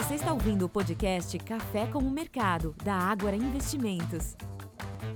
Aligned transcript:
Você 0.00 0.14
está 0.14 0.32
ouvindo 0.32 0.64
o 0.64 0.68
podcast 0.68 1.38
Café 1.40 1.86
com 1.86 1.98
o 1.98 2.10
Mercado, 2.10 2.74
da 2.82 2.94
Ágora 2.94 3.36
Investimentos. 3.36 4.34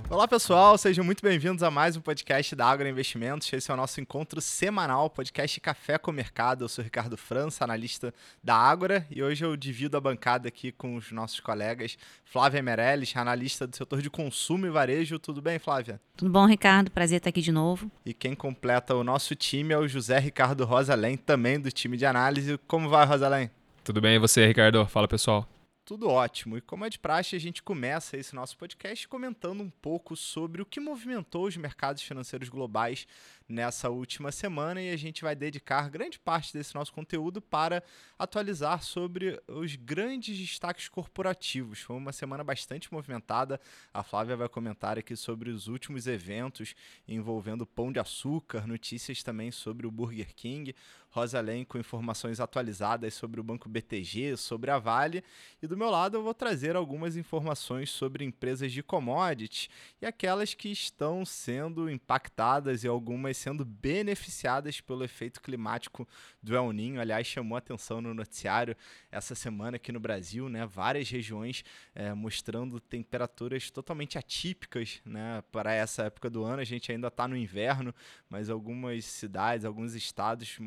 Olá 0.07 0.27
pessoal, 0.27 0.77
sejam 0.77 1.03
muito 1.03 1.23
bem-vindos 1.23 1.63
a 1.63 1.71
mais 1.71 1.97
um 1.97 2.01
podcast 2.01 2.55
da 2.55 2.67
Agro 2.67 2.87
Investimentos. 2.87 3.51
Esse 3.51 3.71
é 3.71 3.73
o 3.73 3.77
nosso 3.77 3.99
encontro 3.99 4.39
semanal, 4.39 5.09
podcast 5.09 5.59
Café 5.59 5.97
com 5.97 6.11
o 6.11 6.13
Mercado. 6.13 6.63
Eu 6.63 6.69
sou 6.69 6.83
Ricardo 6.83 7.17
França, 7.17 7.63
analista 7.63 8.13
da 8.43 8.55
Ágora, 8.55 9.07
e 9.09 9.23
hoje 9.23 9.43
eu 9.43 9.57
divido 9.57 9.97
a 9.97 9.99
bancada 9.99 10.49
aqui 10.49 10.71
com 10.71 10.95
os 10.95 11.11
nossos 11.11 11.39
colegas 11.39 11.97
Flávia 12.23 12.61
Meirelles, 12.61 13.11
analista 13.17 13.65
do 13.65 13.75
setor 13.75 14.03
de 14.03 14.09
consumo 14.11 14.67
e 14.67 14.69
varejo. 14.69 15.17
Tudo 15.17 15.41
bem, 15.41 15.57
Flávia? 15.57 15.99
Tudo 16.15 16.29
bom, 16.29 16.45
Ricardo? 16.45 16.91
Prazer 16.91 17.17
estar 17.17 17.31
aqui 17.31 17.41
de 17.41 17.51
novo. 17.51 17.89
E 18.05 18.13
quem 18.13 18.35
completa 18.35 18.93
o 18.93 19.03
nosso 19.03 19.33
time 19.33 19.73
é 19.73 19.77
o 19.79 19.87
José 19.87 20.19
Ricardo 20.19 20.63
Rosalém, 20.63 21.17
também 21.17 21.59
do 21.59 21.71
time 21.71 21.97
de 21.97 22.05
análise. 22.05 22.59
Como 22.67 22.87
vai, 22.87 23.03
Rosalém? 23.07 23.49
Tudo 23.85 24.01
bem, 24.01 24.15
e 24.15 24.19
você, 24.19 24.47
Ricardo? 24.47 24.83
Fala, 24.87 25.07
pessoal. 25.07 25.47
Tudo 25.85 26.09
ótimo. 26.09 26.57
E 26.57 26.61
como 26.61 26.85
é 26.85 26.89
de 26.89 26.97
praxe, 26.97 27.35
a 27.35 27.39
gente 27.39 27.61
começa 27.61 28.17
esse 28.17 28.33
nosso 28.33 28.57
podcast 28.57 29.07
comentando 29.07 29.61
um 29.61 29.69
pouco 29.69 30.15
sobre 30.15 30.59
o 30.59 30.65
que 30.65 30.79
movimentou 30.79 31.45
os 31.45 31.55
mercados 31.55 32.01
financeiros 32.01 32.49
globais 32.49 33.05
nessa 33.47 33.89
última 33.89 34.31
semana 34.31 34.81
e 34.81 34.89
a 34.89 34.97
gente 34.97 35.21
vai 35.21 35.35
dedicar 35.35 35.89
grande 35.89 36.19
parte 36.19 36.51
desse 36.51 36.73
nosso 36.73 36.91
conteúdo 36.91 37.41
para 37.41 37.83
atualizar 38.17 38.83
sobre 38.83 39.41
os 39.47 39.75
grandes 39.75 40.37
destaques 40.37 40.89
corporativos. 40.89 41.79
Foi 41.81 41.95
uma 41.95 42.11
semana 42.11 42.43
bastante 42.43 42.91
movimentada. 42.91 43.59
A 43.93 44.03
Flávia 44.03 44.35
vai 44.35 44.49
comentar 44.49 44.97
aqui 44.97 45.15
sobre 45.15 45.49
os 45.49 45.67
últimos 45.67 46.07
eventos 46.07 46.73
envolvendo 47.07 47.65
Pão 47.65 47.91
de 47.91 47.99
Açúcar, 47.99 48.67
notícias 48.67 49.21
também 49.21 49.51
sobre 49.51 49.85
o 49.85 49.91
Burger 49.91 50.33
King. 50.35 50.75
Rosalém 51.15 51.63
com 51.63 51.77
informações 51.77 52.41
atualizadas 52.41 53.13
sobre 53.13 53.39
o 53.39 53.43
Banco 53.43 53.69
BTG, 53.69 54.35
sobre 54.35 54.69
a 54.69 54.77
Vale. 54.77 55.23
E 55.61 55.67
do 55.67 55.77
meu 55.77 55.89
lado 55.89 56.17
eu 56.17 56.23
vou 56.23 56.33
trazer 56.33 56.75
algumas 56.75 57.15
informações 57.15 57.89
sobre 57.89 58.25
empresas 58.25 58.69
de 58.69 58.83
commodities 58.83 59.69
e 60.01 60.05
aquelas 60.05 60.53
que 60.53 60.67
estão 60.67 61.23
sendo 61.23 61.89
impactadas 61.89 62.83
e 62.83 62.87
algumas 62.89 63.34
sendo 63.35 63.63
beneficiadas 63.63 64.81
pelo 64.81 65.03
efeito 65.03 65.41
climático 65.41 66.07
do 66.41 66.55
El 66.55 66.71
Ninho. 66.71 66.99
Aliás, 66.99 67.27
chamou 67.27 67.57
atenção 67.57 68.01
no 68.01 68.13
noticiário 68.13 68.75
essa 69.11 69.35
semana 69.35 69.77
aqui 69.77 69.91
no 69.91 69.99
Brasil, 69.99 70.49
né? 70.49 70.65
Várias 70.65 71.09
regiões 71.09 71.63
é, 71.93 72.13
mostrando 72.13 72.79
temperaturas 72.79 73.69
totalmente 73.69 74.17
atípicas, 74.17 75.01
né? 75.05 75.43
Para 75.51 75.73
essa 75.73 76.03
época 76.03 76.29
do 76.29 76.43
ano. 76.43 76.61
A 76.61 76.65
gente 76.65 76.91
ainda 76.91 77.07
está 77.07 77.27
no 77.27 77.37
inverno, 77.37 77.93
mas 78.29 78.49
algumas 78.49 79.05
cidades, 79.05 79.65
alguns 79.65 79.93
estados 79.93 80.57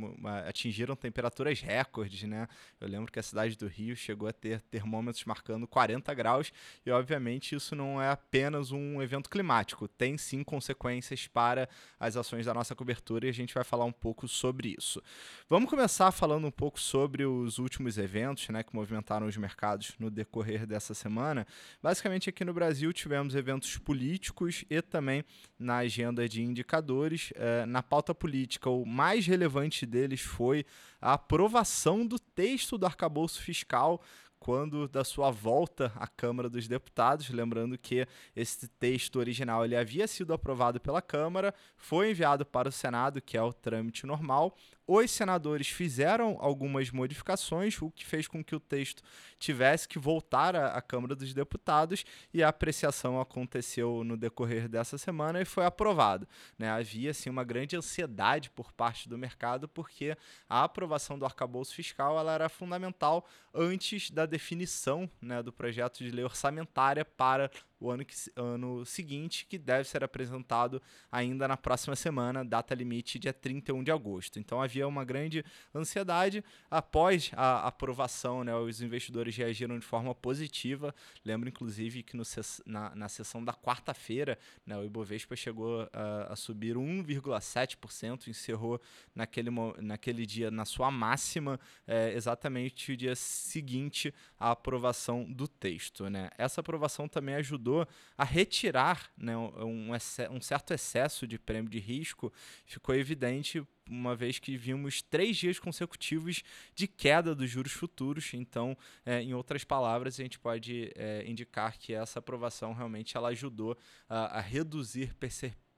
atingiram 0.47 0.95
temperaturas 0.95 1.61
recordes, 1.61 2.23
né? 2.25 2.49
Eu 2.81 2.89
lembro 2.89 3.11
que 3.11 3.19
a 3.19 3.23
cidade 3.23 3.57
do 3.57 3.67
Rio 3.67 3.97
chegou 3.97 4.29
a 4.29 4.33
ter 4.33 4.61
termômetros 4.63 5.25
marcando 5.25 5.67
40 5.67 6.13
graus 6.15 6.53
e, 6.85 6.91
obviamente, 6.91 7.55
isso 7.55 7.75
não 7.75 8.01
é 8.01 8.11
apenas 8.11 8.71
um 8.71 9.01
evento 9.03 9.31
climático, 9.31 9.89
tem 9.89 10.17
sim 10.19 10.43
consequências 10.43 11.27
para 11.27 11.69
as 11.99 12.17
ações 12.17 12.47
da 12.47 12.55
nossa 12.59 12.75
cobertura 12.75 13.27
e 13.27 13.29
a 13.31 13.33
gente 13.33 13.55
vai 13.55 13.65
falar 13.65 13.85
um 13.85 13.93
pouco 13.93 14.29
sobre 14.29 14.75
isso. 14.79 15.03
Vamos 15.49 15.71
começar 15.71 16.11
falando 16.13 16.47
um 16.47 16.51
pouco 16.51 16.79
sobre 16.79 17.25
os 17.25 17.59
últimos 17.59 17.99
eventos, 17.99 18.49
né, 18.49 18.63
que 18.63 18.75
movimentaram 18.75 19.27
os 19.27 19.37
mercados 19.37 19.95
no 19.99 20.11
decorrer 20.11 20.67
dessa 20.67 20.95
semana. 20.95 21.47
Basicamente, 21.83 22.29
aqui 22.29 22.45
no 22.45 22.53
Brasil 22.53 22.93
tivemos 22.93 23.35
eventos 23.35 23.77
políticos 23.79 24.65
e 24.69 24.83
também 24.83 25.25
na 25.59 25.79
agenda 25.79 26.29
de 26.29 26.43
indicadores. 26.43 27.33
Eh, 27.35 27.65
na 27.67 27.83
pauta 27.83 28.15
política, 28.15 28.69
o 28.69 28.85
mais 28.85 29.27
relevante 29.27 29.87
deles 29.87 30.21
foi 30.21 30.65
a 31.01 31.15
aprovação 31.15 32.07
do 32.07 32.19
texto 32.19 32.77
do 32.77 32.87
arcabouço 32.87 33.41
fiscal 33.41 34.03
quando 34.39 34.89
da 34.89 35.05
sua 35.05 35.31
volta 35.31 35.93
à 35.97 36.07
Câmara 36.07 36.49
dos 36.49 36.69
Deputados, 36.69 37.29
lembrando 37.31 37.77
que 37.77 38.07
esse 38.35 38.69
texto 38.69 39.17
original 39.17 39.65
ele 39.65 39.77
havia 39.77 40.07
sido 40.07 40.33
aprovado 40.33 40.81
pela 40.81 41.03
Câmara, 41.03 41.55
foi 41.77 42.11
enviado 42.11 42.47
para 42.47 42.69
o 42.69 42.73
Senado, 42.73 43.21
que 43.21 43.37
é 43.37 43.43
o 43.43 43.53
trâmite 43.53 44.07
normal, 44.07 44.57
os 44.91 45.11
senadores 45.11 45.69
fizeram 45.69 46.39
algumas 46.41 46.91
modificações, 46.91 47.81
o 47.83 47.91
que 47.91 48.07
fez 48.07 48.27
com 48.27 48.43
que 48.43 48.57
o 48.57 48.61
texto 48.61 49.03
tivesse 49.39 49.87
que 49.87 49.99
voltar 49.99 50.57
à, 50.57 50.81
Câmara 50.81 51.15
dos 51.15 51.35
Deputados 51.35 52.07
e 52.33 52.43
a 52.43 52.49
apreciação 52.49 53.21
aconteceu 53.21 54.03
no 54.03 54.17
decorrer 54.17 54.67
dessa 54.67 54.97
semana 54.97 55.43
e 55.43 55.45
foi 55.45 55.67
aprovado. 55.67 56.27
Né? 56.59 56.71
Havia 56.71 57.11
assim, 57.11 57.29
uma 57.29 57.45
grande 57.45 57.77
ansiedade 57.77 58.49
por 58.49 58.73
parte 58.73 59.11
do 59.11 59.19
mercado, 59.19 59.69
porque 59.69 60.17
a 60.49 60.65
aprovação 60.65 61.19
do 61.19 61.27
arcabouço 61.27 61.75
fiscal 61.75 62.19
ela 62.19 62.33
era 62.33 62.49
fundamental 62.49 63.29
antes 63.53 64.11
da 64.11 64.25
definição 64.25 65.11
né, 65.21 65.43
do 65.43 65.53
projeto 65.53 65.99
de 65.99 66.11
lei 66.11 66.25
orçamentária 66.25 67.05
para 67.05 67.51
o 67.81 67.91
ano, 67.91 68.05
que, 68.05 68.15
ano 68.35 68.85
seguinte, 68.85 69.47
que 69.47 69.57
deve 69.57 69.89
ser 69.89 70.03
apresentado 70.03 70.83
ainda 71.11 71.47
na 71.47 71.57
próxima 71.57 71.95
semana, 71.95 72.45
data 72.45 72.75
limite 72.75 73.19
dia 73.19 73.33
31 73.33 73.85
de 73.85 73.91
agosto. 73.91 74.39
Então 74.39 74.61
havia 74.61 74.87
uma 74.87 75.05
grande 75.05 75.45
ansiedade. 75.75 76.45
Após 76.71 77.31
a 77.35 77.67
aprovação, 77.67 78.43
né, 78.43 78.55
os 78.55 78.81
investidores 78.81 79.37
reagiram 79.37 79.79
de 79.79 79.87
forma 79.87 80.15
positiva. 80.15 80.95
Lembro, 81.25 81.49
inclusive, 81.49 82.03
que 82.03 82.17
no, 82.17 82.25
na, 82.67 82.95
na 82.95 83.09
sessão 83.09 83.45
da 83.45 83.53
quarta-feira, 83.53 84.37
né, 84.67 84.77
o 84.77 84.85
Ibovespa 84.85 85.37
chegou 85.37 85.89
a, 85.93 86.33
a 86.33 86.37
subir 86.37 86.75
1,7%, 86.77 88.27
encerrou 88.29 88.81
naquele, 89.15 89.51
naquele 89.81 90.27
dia 90.27 90.51
na 90.51 90.65
sua 90.65 90.91
máxima, 90.91 91.61
é, 91.87 92.13
exatamente 92.13 92.93
o 92.93 92.97
dia 92.97 93.15
seguinte 93.15 94.13
à 94.39 94.51
aprovação 94.51 95.25
do 95.25 95.47
texto. 95.47 96.09
Né? 96.11 96.31
Essa 96.37 96.61
aprovação 96.61 97.09
também 97.09 97.37
ajudou 97.37 97.68
ajudou 97.69 97.87
a 98.17 98.25
retirar 98.25 99.11
né, 99.17 99.37
um, 99.37 99.91
um 100.31 100.41
certo 100.41 100.73
excesso 100.73 101.27
de 101.27 101.39
prêmio 101.39 101.71
de 101.71 101.79
risco, 101.79 102.33
ficou 102.65 102.95
evidente 102.95 103.63
uma 103.89 104.15
vez 104.15 104.39
que 104.39 104.57
vimos 104.57 105.03
três 105.03 105.37
dias 105.37 105.59
consecutivos 105.59 106.43
de 106.75 106.87
queda 106.87 107.35
dos 107.35 107.49
juros 107.49 107.73
futuros. 107.73 108.33
Então, 108.35 108.77
é, 109.05 109.23
em 109.23 109.35
outras 109.35 109.65
palavras, 109.65 110.19
a 110.19 110.23
gente 110.23 110.39
pode 110.39 110.91
é, 110.95 111.25
indicar 111.27 111.79
que 111.79 111.95
essa 111.95 112.19
aprovação 112.19 112.73
realmente 112.73 113.17
ela 113.17 113.29
ajudou 113.29 113.77
a, 114.09 114.39
a 114.39 114.41
reduzir 114.41 115.15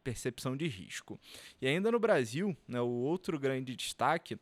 percepção 0.03 0.57
de 0.57 0.67
risco. 0.67 1.21
E 1.61 1.67
ainda 1.67 1.91
no 1.91 1.99
Brasil, 1.99 2.57
né, 2.67 2.81
o 2.81 2.89
outro 2.89 3.39
grande 3.39 3.77
destaque 3.77 4.39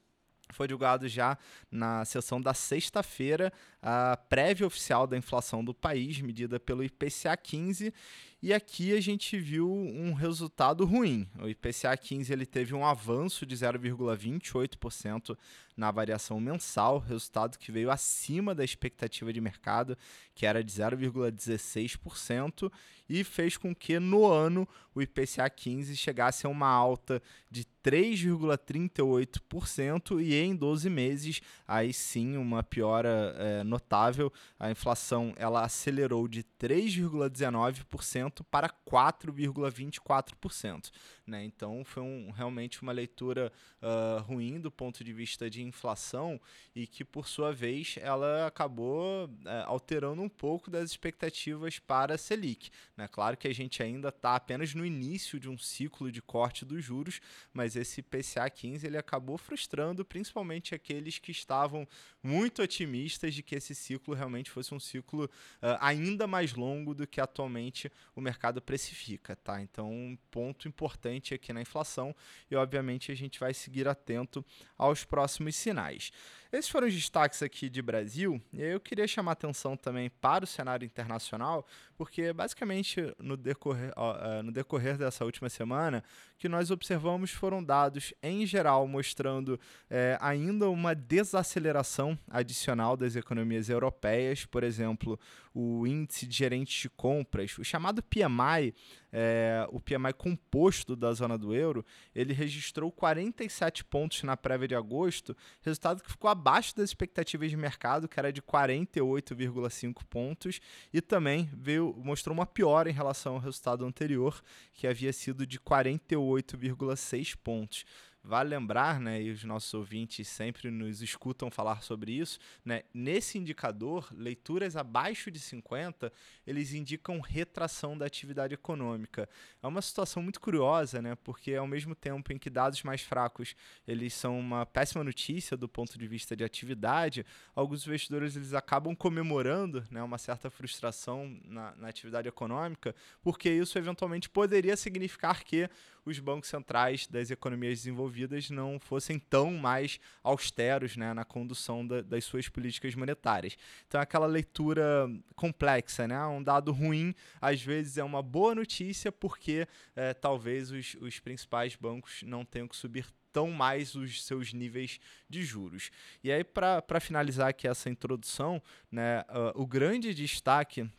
foi 0.53 0.67
divulgado 0.67 1.07
já 1.09 1.37
na 1.71 2.05
sessão 2.05 2.41
da 2.41 2.55
sexta-feira 2.55 3.53
a 3.81 4.17
prévia 4.17 4.67
oficial 4.67 5.07
da 5.07 5.17
inflação 5.17 5.65
do 5.65 5.73
país, 5.73 6.21
medida 6.21 6.59
pelo 6.59 6.83
IPCA 6.83 7.37
15, 7.37 7.95
e 8.41 8.55
aqui 8.55 8.97
a 8.97 9.01
gente 9.01 9.37
viu 9.37 9.69
um 9.69 10.13
resultado 10.13 10.85
ruim. 10.85 11.27
O 11.41 11.49
IPCA 11.49 11.97
15 11.97 12.33
ele 12.33 12.47
teve 12.47 12.73
um 12.73 12.87
avanço 12.87 13.45
de 13.45 13.57
0,28% 13.57 15.37
na 15.77 15.91
variação 15.91 16.39
mensal, 16.41 17.01
resultado 17.01 17.59
que 17.59 17.73
veio 17.73 17.91
acima 17.91 18.55
da 18.55 18.65
expectativa 18.65 19.33
de 19.33 19.41
mercado, 19.41 19.99
que 20.37 20.47
era 20.47 20.63
de 20.63 20.73
0,16%, 20.73 22.71
e 23.09 23.25
fez 23.25 23.57
com 23.57 23.75
que 23.75 23.99
no 23.99 24.25
ano 24.27 24.69
o 24.95 25.03
IPCA 25.03 25.51
15 25.51 25.97
chegasse 25.97 26.47
a 26.47 26.49
uma 26.49 26.69
alta 26.69 27.21
de 27.51 27.65
3,38% 27.85 30.23
e 30.23 30.33
em 30.35 30.55
12 30.55 30.89
meses, 30.91 31.41
aí 31.67 31.93
sim, 31.93 32.37
uma 32.37 32.63
piora 32.63 33.35
é, 33.37 33.65
notável. 33.69 34.33
A 34.59 34.71
inflação 34.71 35.35
ela 35.37 35.63
acelerou 35.63 36.27
de 36.27 36.43
3,19% 36.59 38.43
para 38.51 38.69
4,24%. 38.69 40.91
Né? 41.29 41.45
Então 41.45 41.85
foi 41.85 42.03
um, 42.03 42.31
realmente 42.31 42.81
uma 42.81 42.91
leitura 42.91 43.53
uh, 43.83 44.23
ruim 44.23 44.59
do 44.59 44.71
ponto 44.71 45.05
de 45.05 45.13
vista 45.13 45.51
de 45.51 45.63
inflação 45.63 46.41
e 46.75 46.87
que, 46.87 47.05
por 47.05 47.29
sua 47.29 47.53
vez, 47.53 47.97
ela 48.01 48.47
acabou 48.47 49.27
uh, 49.27 49.31
alterando 49.67 50.23
um 50.23 50.29
pouco 50.29 50.71
das 50.71 50.91
expectativas 50.91 51.79
para 51.79 52.15
a 52.15 52.19
Selic. 52.19 52.71
Né? 52.97 53.07
Claro 53.09 53.37
que 53.37 53.47
a 53.47 53.55
gente 53.55 53.83
ainda 53.83 54.09
está 54.09 54.37
apenas 54.37 54.75
no 54.75 54.87
início 54.87 55.39
de 55.39 55.51
um 55.51 55.59
ciclo 55.59 56.11
de 56.11 56.23
corte 56.23 56.65
dos 56.65 56.83
juros, 56.83 57.21
mas 57.53 57.77
esse 57.77 58.01
PCA 58.01 58.49
15 58.49 58.87
ele 58.87 58.97
acabou 58.97 59.37
frustrando 59.37 60.07
principalmente 60.07 60.75
aqueles 60.75 61.19
que 61.19 61.31
estavam 61.31 61.87
muito 62.23 62.63
otimistas 62.63 63.35
de 63.35 63.43
que 63.43 63.55
esse 63.55 63.75
ciclo 63.75 64.15
realmente 64.15 64.51
fosse 64.51 64.75
um 64.75 64.81
ciclo 64.81 65.27
uh, 65.27 65.77
ainda 65.79 66.27
mais 66.27 66.55
longo 66.55 66.95
do 66.95 67.07
que 67.07 67.21
atualmente 67.21 67.93
o 68.17 68.21
mercado 68.23 68.63
precifica. 68.63 69.37
Tá? 69.37 69.61
Então, 69.61 69.93
um 69.93 70.17
ponto 70.31 70.67
importante 70.67 71.18
aqui 71.35 71.53
na 71.53 71.61
inflação, 71.61 72.15
e 72.51 72.57
obviamente 72.57 73.13
a 73.13 73.15
gente 73.15 73.39
vai 73.39 73.53
seguir 73.53 73.87
atento 73.89 74.45
aos 74.77 75.05
próximos 75.05 75.57
sinais. 75.57 76.11
Esses 76.51 76.71
foram 76.71 76.87
os 76.87 76.95
destaques 76.95 77.43
aqui 77.43 77.69
de 77.69 77.83
Brasil, 77.83 78.41
e 78.55 78.63
eu 78.63 78.81
queria 78.81 79.07
chamar 79.07 79.33
atenção 79.33 79.77
também 79.77 80.09
para 80.09 80.45
o 80.45 80.47
cenário 80.47 80.87
internacional, 80.87 81.67
porque 81.95 82.33
basicamente 82.33 83.15
no 83.19 83.37
decorrer, 83.37 83.93
uh, 83.99 84.43
no 84.43 84.51
decorrer 84.51 84.97
dessa 84.97 85.27
última 85.27 85.51
semana, 85.51 86.03
que 86.39 86.49
nós 86.49 86.71
observamos 86.71 87.33
foram 87.33 87.63
dados 87.63 88.15
em 88.23 88.47
geral 88.47 88.87
mostrando 88.87 89.61
é, 89.91 90.17
ainda 90.21 90.71
uma 90.71 90.95
desaceleração 90.95 92.17
adicional 92.31 92.97
das 92.97 93.17
economias 93.17 93.69
europeias, 93.69 94.47
por 94.47 94.63
exemplo, 94.63 95.19
o 95.53 95.87
índice 95.87 96.27
de 96.27 96.37
gerentes 96.37 96.81
de 96.81 96.89
compras, 96.89 97.59
o 97.59 97.65
chamado 97.65 98.01
PMI, 98.01 98.73
é, 99.13 99.67
o 99.71 99.81
PMI 99.81 100.13
composto 100.17 100.95
da 100.95 101.13
zona 101.13 101.37
do 101.37 101.53
euro, 101.53 101.85
ele 102.15 102.33
registrou 102.33 102.93
47 102.93 103.85
pontos 103.85 104.23
na 104.23 104.37
prévia 104.37 104.69
de 104.69 104.75
agosto, 104.77 105.37
resultado 105.63 106.03
que 106.03 106.11
ficou 106.11 106.31
abaixo 106.39 106.75
das 106.77 106.91
expectativas 106.91 107.51
de 107.51 107.57
mercado, 107.57 108.09
que 108.09 108.19
era 108.19 108.33
de 108.33 108.41
48,5 108.41 110.05
pontos, 110.09 110.61
e 110.93 111.01
também 111.01 111.51
veio, 111.53 111.93
mostrou 111.99 112.33
uma 112.33 112.47
piora 112.47 112.89
em 112.89 112.93
relação 112.93 113.35
ao 113.35 113.41
resultado 113.41 113.85
anterior, 113.85 114.41
que 114.73 114.87
havia 114.87 115.13
sido 115.13 115.45
de 115.45 115.59
48,6 115.59 117.37
pontos. 117.43 117.85
Vale 118.23 118.51
lembrar, 118.51 119.01
né, 119.01 119.23
e 119.23 119.31
os 119.31 119.45
nossos 119.45 119.73
ouvintes 119.73 120.27
sempre 120.27 120.71
nos 120.71 121.01
escutam 121.01 121.51
falar 121.51 121.83
sobre 121.83 122.13
isso, 122.13 122.39
né, 122.65 122.83
nesse 122.93 123.39
indicador, 123.39 124.09
leituras 124.13 124.77
abaixo 124.77 125.31
de 125.31 125.39
50, 125.39 126.13
eles 126.47 126.75
indicam 126.75 127.21
retração 127.21 127.97
da 127.97 128.05
atividade 128.05 128.53
econômica. 128.53 129.29
É 129.63 129.67
uma 129.67 129.81
situação 129.81 130.23
muito 130.23 130.41
curiosa, 130.41 131.01
né, 131.01 131.15
porque 131.15 131.55
ao 131.55 131.67
mesmo 131.67 131.95
tempo 131.95 132.33
em 132.33 132.39
que 132.39 132.51
dados 132.51 132.83
mais 132.83 133.03
fracos, 133.03 133.55
eles 133.87 134.13
são 134.13 134.39
uma 134.39 134.67
péssima 134.67 135.05
notícia 135.05 135.57
do 135.57 135.69
ponto 135.69 135.97
de 135.97 136.07
vista 136.07 136.37
de 136.37 136.43
atividade, 136.45 137.25
alguns 137.55 137.87
investidores 137.87 138.37
eles 138.37 138.53
acabam 138.53 138.95
comemorando, 138.97 139.85
né, 139.91 140.03
uma 140.03 140.19
certa 140.19 140.51
frustração 140.51 141.39
na, 141.45 141.75
na 141.77 141.89
atividade 141.89 142.29
econômica, 142.29 142.95
porque 143.23 143.49
isso 143.49 143.79
eventualmente 143.79 144.29
poderia 144.29 144.77
significar 144.77 145.45
que 145.45 145.71
os 146.09 146.19
bancos 146.19 146.49
centrais 146.49 147.07
das 147.07 147.31
economias 147.31 147.79
desenvolvidas 147.79 148.51
não 148.51 148.79
fossem 148.81 149.19
tão 149.19 149.53
mais 149.53 150.01
austeros 150.23 150.97
né, 150.97 151.13
na 151.13 151.25
condução 151.25 151.87
da, 151.87 152.03
das 152.03 152.25
suas 152.25 152.49
políticas 152.49 152.95
monetárias. 152.95 153.57
Então, 153.87 154.01
é 154.01 154.03
aquela 154.03 154.27
leitura 154.27 155.09
complexa, 155.37 156.09
né? 156.09 156.25
Um 156.27 156.43
dado 156.43 156.73
ruim, 156.73 157.15
às 157.41 157.63
vezes, 157.63 157.99
é 157.99 158.05
uma 158.05 158.23
boa 158.23 158.55
notícia, 158.55 159.13
porque 159.13 159.67
é, 159.95 160.15
talvez 160.15 160.71
os, 160.71 160.97
os 161.01 161.21
principais 161.21 161.77
bancos 161.77 162.23
não 162.23 162.45
tenham 162.45 162.69
que 162.69 162.77
subir 162.77 163.07
tão 163.33 163.51
mais 163.51 163.95
os 163.95 164.25
seus 164.25 164.53
níveis 164.53 164.99
de 165.29 165.43
juros. 165.43 165.91
E 166.25 166.33
aí, 166.33 166.43
para 166.43 167.01
finalizar 167.01 167.49
aqui 167.49 167.69
essa 167.69 167.89
introdução, 167.91 168.63
né, 168.91 169.21
uh, 169.29 169.61
o 169.61 169.67
grande 169.67 170.15
destaque 170.15 170.91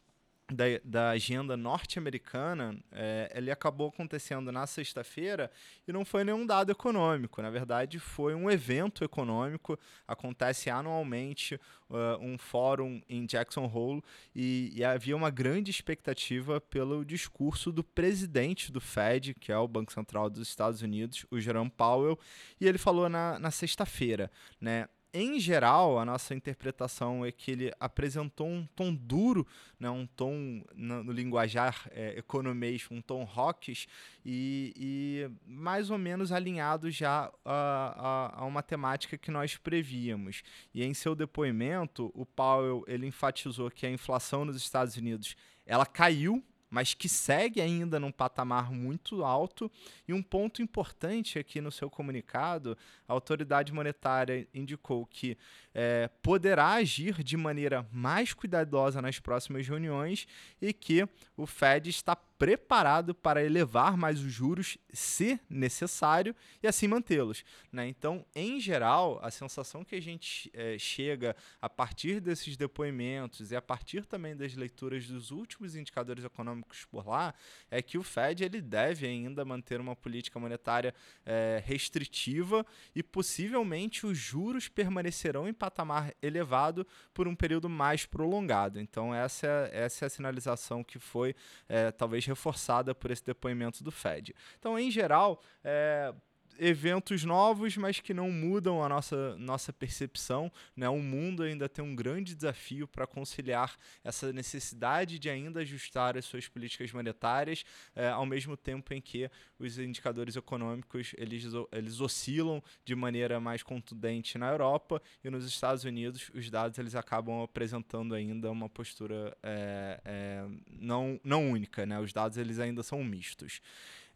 da, 0.50 0.66
da 0.84 1.10
agenda 1.12 1.56
norte-americana, 1.56 2.78
é, 2.92 3.32
ele 3.36 3.52
acabou 3.52 3.90
acontecendo 3.90 4.52
na 4.52 4.66
sexta-feira 4.66 5.52
e 5.88 5.92
não 5.92 6.04
foi 6.04 6.24
nenhum 6.24 6.46
dado 6.46 6.72
econômico. 6.72 7.42
Na 7.42 7.50
verdade, 7.50 8.00
foi 8.00 8.34
um 8.34 8.50
evento 8.50 9.04
econômico. 9.04 9.78
Acontece 10.08 10.70
anualmente 10.70 11.60
uh, 11.90 12.18
um 12.20 12.38
fórum 12.38 13.02
em 13.08 13.26
Jackson 13.26 13.66
Hole 13.66 14.04
e, 14.36 14.72
e, 14.76 14.84
havia 14.84 15.16
uma 15.16 15.30
grande 15.30 15.72
expectativa 15.72 16.60
pelo 16.60 17.06
discurso 17.06 17.72
do 17.72 17.84
presidente 17.84 18.72
do 18.72 18.82
Fed, 18.82 19.34
que 19.36 19.52
é 19.52 19.58
o 19.58 19.68
Banco 19.68 19.94
Central 19.94 20.30
dos 20.30 20.48
Estados 20.48 20.82
Unidos, 20.82 21.26
o 21.30 21.40
Jerome 21.40 21.70
Powell, 21.70 22.18
e 22.60 22.68
ele 22.68 22.78
falou 22.78 23.08
na, 23.08 23.38
na 23.40 23.52
sexta-feira, 23.52 24.32
né? 24.60 24.88
Em 25.14 25.40
geral, 25.40 25.98
a 25.98 26.06
nossa 26.06 26.36
interpretação 26.36 27.26
é 27.26 27.32
que 27.32 27.52
ele 27.52 27.74
apresentou 27.80 28.48
um 28.48 28.66
tom 28.76 28.94
duro, 28.94 29.46
né, 29.80 29.90
um 29.90 30.06
tom 30.06 30.64
no, 30.76 31.12
linguajar 31.12 31.90
é, 31.92 32.18
economês, 32.18 32.86
um 32.92 33.02
tom 33.02 33.24
rocks, 33.24 33.88
e, 34.24 34.74
e, 34.78 35.32
mais 35.46 35.90
ou 35.90 35.98
menos 35.98 36.32
alinhado 36.32 36.92
já 36.92 37.32
a, 37.44 38.34
a, 38.36 38.42
a, 38.42 38.46
uma 38.46 38.62
temática 38.62 39.18
que 39.18 39.32
nós 39.32 39.58
prevíamos. 39.58 40.44
E 40.74 40.84
em 40.84 40.94
seu 40.94 41.16
depoimento, 41.16 42.12
o 42.14 42.26
Powell 42.26 42.84
ele 42.88 43.08
enfatizou 43.08 43.72
que 43.72 43.86
a 43.86 43.92
inflação 43.92 44.46
nos 44.46 44.58
Estados 44.58 44.96
Unidos 44.96 45.36
ela 45.66 45.86
caiu 45.86 46.44
mas 46.70 46.94
que 46.94 47.10
segue 47.10 47.60
ainda 47.62 48.00
num 48.00 48.12
patamar 48.12 48.72
muito 48.72 49.24
alto. 49.24 49.72
E 50.08 50.14
um 50.14 50.22
ponto 50.22 50.62
importante 50.62 51.40
aqui 51.40 51.60
no 51.62 51.72
seu 51.72 51.90
comunicado, 51.90 52.78
a 53.08 53.14
autoridade 53.14 53.74
monetária 53.74 54.48
indicou 54.54 55.06
que 55.06 55.38
é, 55.74 56.10
poderá 56.22 56.74
agir 56.74 57.24
de 57.24 57.36
maneira 57.36 57.88
mais 57.92 58.34
cuidadosa 58.34 59.02
nas 59.02 59.20
próximas 59.20 59.68
reuniões 59.68 60.28
e 60.62 60.74
que 60.74 61.08
o 61.36 61.46
Fed 61.46 61.90
está 61.90 62.16
preparado 62.40 63.14
para 63.14 63.44
elevar 63.44 63.98
mais 63.98 64.24
os 64.24 64.32
juros 64.32 64.78
se 64.94 65.38
necessário 65.50 66.34
e 66.64 66.68
assim 66.68 66.88
mantê-los. 66.88 67.44
Né? 67.70 67.90
Então, 67.90 68.26
em 68.34 68.62
geral, 68.62 69.20
a 69.22 69.30
sensação 69.30 69.84
que 69.84 69.94
a 69.94 70.02
gente 70.02 70.50
é, 70.54 70.78
chega 70.80 71.36
a 71.62 71.70
partir 71.70 72.22
desses 72.22 72.56
depoimentos 72.56 73.52
e 73.52 73.58
a 73.58 73.62
partir 73.62 74.06
também 74.06 74.38
das 74.38 74.56
leituras 74.56 75.06
dos 75.06 75.32
últimos 75.32 75.76
indicadores 75.76 76.24
econômicos 76.24 76.86
por 76.86 77.06
lá 77.06 77.34
é 77.70 77.82
que 77.82 77.98
o 77.98 78.04
Fed 78.04 78.46
ele 78.46 78.62
deve 78.62 79.06
ainda 79.06 79.44
manter 79.44 79.82
uma 79.82 79.96
política 79.96 80.40
monetária 80.40 80.96
é, 81.26 81.62
restritiva 81.66 82.66
e 82.96 83.04
possivelmente 83.04 84.06
os 84.06 84.18
juros 84.18 84.70
permanecerão 84.70 85.46
em 85.46 85.54
patamar 85.54 86.14
elevado 86.22 86.88
por 87.14 87.28
um 87.28 87.36
período 87.36 87.68
mais 87.68 88.06
prolongado. 88.06 88.80
Então, 88.80 89.14
essa 89.14 89.46
é, 89.46 89.84
essa 89.84 90.06
é 90.06 90.08
a 90.08 90.10
sinalização 90.10 90.86
que 90.86 90.98
foi 90.98 91.36
é, 91.68 91.92
talvez 91.92 92.29
reforçada 92.30 92.96
por 92.96 93.12
esse 93.12 93.26
depoimento 93.26 93.84
do 93.84 93.92
Fed. 93.92 94.34
Então, 94.58 94.78
em 94.80 94.90
geral, 94.90 95.42
é, 95.64 96.14
eventos 96.60 97.24
novos, 97.24 97.78
mas 97.78 98.00
que 98.00 98.14
não 98.14 98.30
mudam 98.30 98.84
a 98.84 98.90
nossa, 98.90 99.36
nossa 99.38 99.72
percepção. 99.72 100.52
Né? 100.76 100.88
O 100.90 101.00
mundo 101.00 101.44
ainda 101.44 101.70
tem 101.70 101.84
um 101.84 101.96
grande 101.96 102.36
desafio 102.36 102.88
para 102.88 103.08
conciliar 103.08 103.78
essa 104.04 104.34
necessidade 104.34 105.18
de 105.18 105.30
ainda 105.30 105.62
ajustar 105.62 106.18
as 106.18 106.26
suas 106.26 106.48
políticas 106.48 106.92
monetárias, 106.92 107.64
é, 107.96 108.10
ao 108.10 108.26
mesmo 108.26 108.58
tempo 108.58 108.94
em 108.94 109.02
que 109.02 109.30
os 109.58 109.80
indicadores 109.80 110.36
econômicos 110.36 111.14
eles, 111.18 111.46
eles 111.72 112.00
oscilam 112.02 112.62
de 112.84 112.96
maneira 112.96 113.40
mais 113.40 113.64
contundente 113.64 114.38
na 114.38 114.50
Europa 114.50 115.02
e 115.24 115.30
nos 115.30 115.46
Estados 115.46 115.84
Unidos 115.84 116.30
os 116.34 116.50
dados 116.50 116.78
eles 116.78 116.96
acabam 116.96 117.42
apresentando 117.42 118.14
ainda 118.14 118.52
uma 118.52 118.70
postura 118.70 119.36
é, 119.42 120.02
é, 120.04 120.46
não, 120.70 121.20
não 121.24 121.50
única. 121.50 121.86
Né? 121.86 122.00
Os 122.00 122.12
dados 122.12 122.38
eles 122.38 122.60
ainda 122.60 122.84
são 122.84 123.04
mistos. 123.04 123.62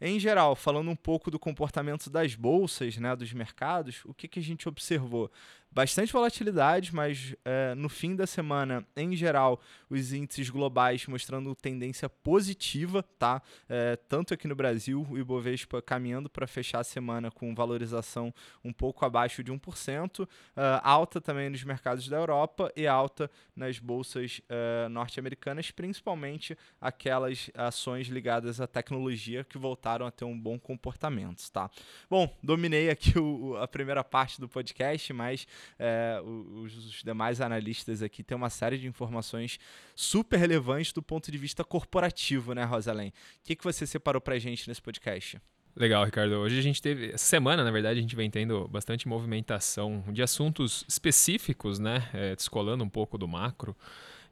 Em 0.00 0.18
geral, 0.18 0.56
falando 0.56 0.90
um 0.90 0.96
pouco 0.96 1.30
do 1.30 1.38
comportamento 1.38 2.10
das 2.10 2.34
bolsas, 2.34 2.96
né, 2.96 3.14
dos 3.14 3.32
mercados, 3.32 4.02
o 4.04 4.12
que, 4.12 4.28
que 4.28 4.38
a 4.38 4.42
gente 4.42 4.68
observou? 4.68 5.30
Bastante 5.74 6.12
volatilidade, 6.12 6.94
mas 6.94 7.34
é, 7.44 7.74
no 7.74 7.88
fim 7.88 8.14
da 8.14 8.26
semana, 8.26 8.86
em 8.96 9.16
geral, 9.16 9.60
os 9.90 10.12
índices 10.12 10.48
globais 10.48 11.04
mostrando 11.06 11.54
tendência 11.54 12.08
positiva, 12.08 13.02
tá? 13.18 13.42
É, 13.68 13.96
tanto 14.08 14.32
aqui 14.32 14.46
no 14.46 14.54
Brasil, 14.54 15.04
o 15.10 15.18
Ibovespa 15.18 15.82
caminhando 15.82 16.30
para 16.30 16.46
fechar 16.46 16.78
a 16.78 16.84
semana 16.84 17.30
com 17.30 17.52
valorização 17.54 18.32
um 18.64 18.72
pouco 18.72 19.04
abaixo 19.04 19.42
de 19.42 19.52
1%, 19.52 20.20
uh, 20.20 20.28
é, 20.56 20.80
alta 20.84 21.20
também 21.20 21.50
nos 21.50 21.64
mercados 21.64 22.08
da 22.08 22.16
Europa 22.16 22.72
e 22.76 22.86
alta 22.86 23.28
nas 23.56 23.78
bolsas 23.80 24.40
uh, 24.48 24.88
norte-americanas, 24.88 25.72
principalmente 25.72 26.56
aquelas 26.80 27.50
ações 27.54 28.06
ligadas 28.06 28.60
à 28.60 28.66
tecnologia 28.66 29.42
que 29.42 29.58
voltaram 29.58 30.06
a 30.06 30.10
ter 30.10 30.24
um 30.24 30.38
bom 30.38 30.58
comportamento, 30.58 31.50
tá? 31.50 31.68
Bom, 32.08 32.32
dominei 32.42 32.90
aqui 32.90 33.18
o, 33.18 33.56
a 33.56 33.66
primeira 33.66 34.04
parte 34.04 34.40
do 34.40 34.48
podcast, 34.48 35.12
mas 35.12 35.46
é, 35.78 36.20
os, 36.24 37.02
demais 37.02 37.40
analistas 37.40 38.02
aqui 38.02 38.22
têm 38.22 38.36
uma 38.36 38.50
série 38.50 38.78
de 38.78 38.86
informações 38.86 39.58
super 39.94 40.38
relevantes 40.38 40.92
do 40.92 41.02
ponto 41.02 41.30
de 41.30 41.38
vista 41.38 41.64
corporativo, 41.64 42.54
né, 42.54 42.64
Rosalém? 42.64 43.08
O 43.08 43.12
que, 43.44 43.56
que 43.56 43.64
você 43.64 43.86
separou 43.86 44.20
para 44.20 44.38
gente 44.38 44.68
nesse 44.68 44.82
podcast? 44.82 45.40
Legal, 45.76 46.04
Ricardo. 46.04 46.36
Hoje 46.36 46.58
a 46.58 46.62
gente 46.62 46.80
teve, 46.80 47.10
essa 47.10 47.24
semana, 47.24 47.64
na 47.64 47.70
verdade, 47.70 47.98
a 47.98 48.02
gente 48.02 48.14
vem 48.14 48.30
tendo 48.30 48.68
bastante 48.68 49.08
movimentação 49.08 50.04
de 50.12 50.22
assuntos 50.22 50.84
específicos, 50.88 51.80
né, 51.80 52.08
é, 52.12 52.36
descolando 52.36 52.84
um 52.84 52.88
pouco 52.88 53.18
do 53.18 53.26
macro. 53.26 53.76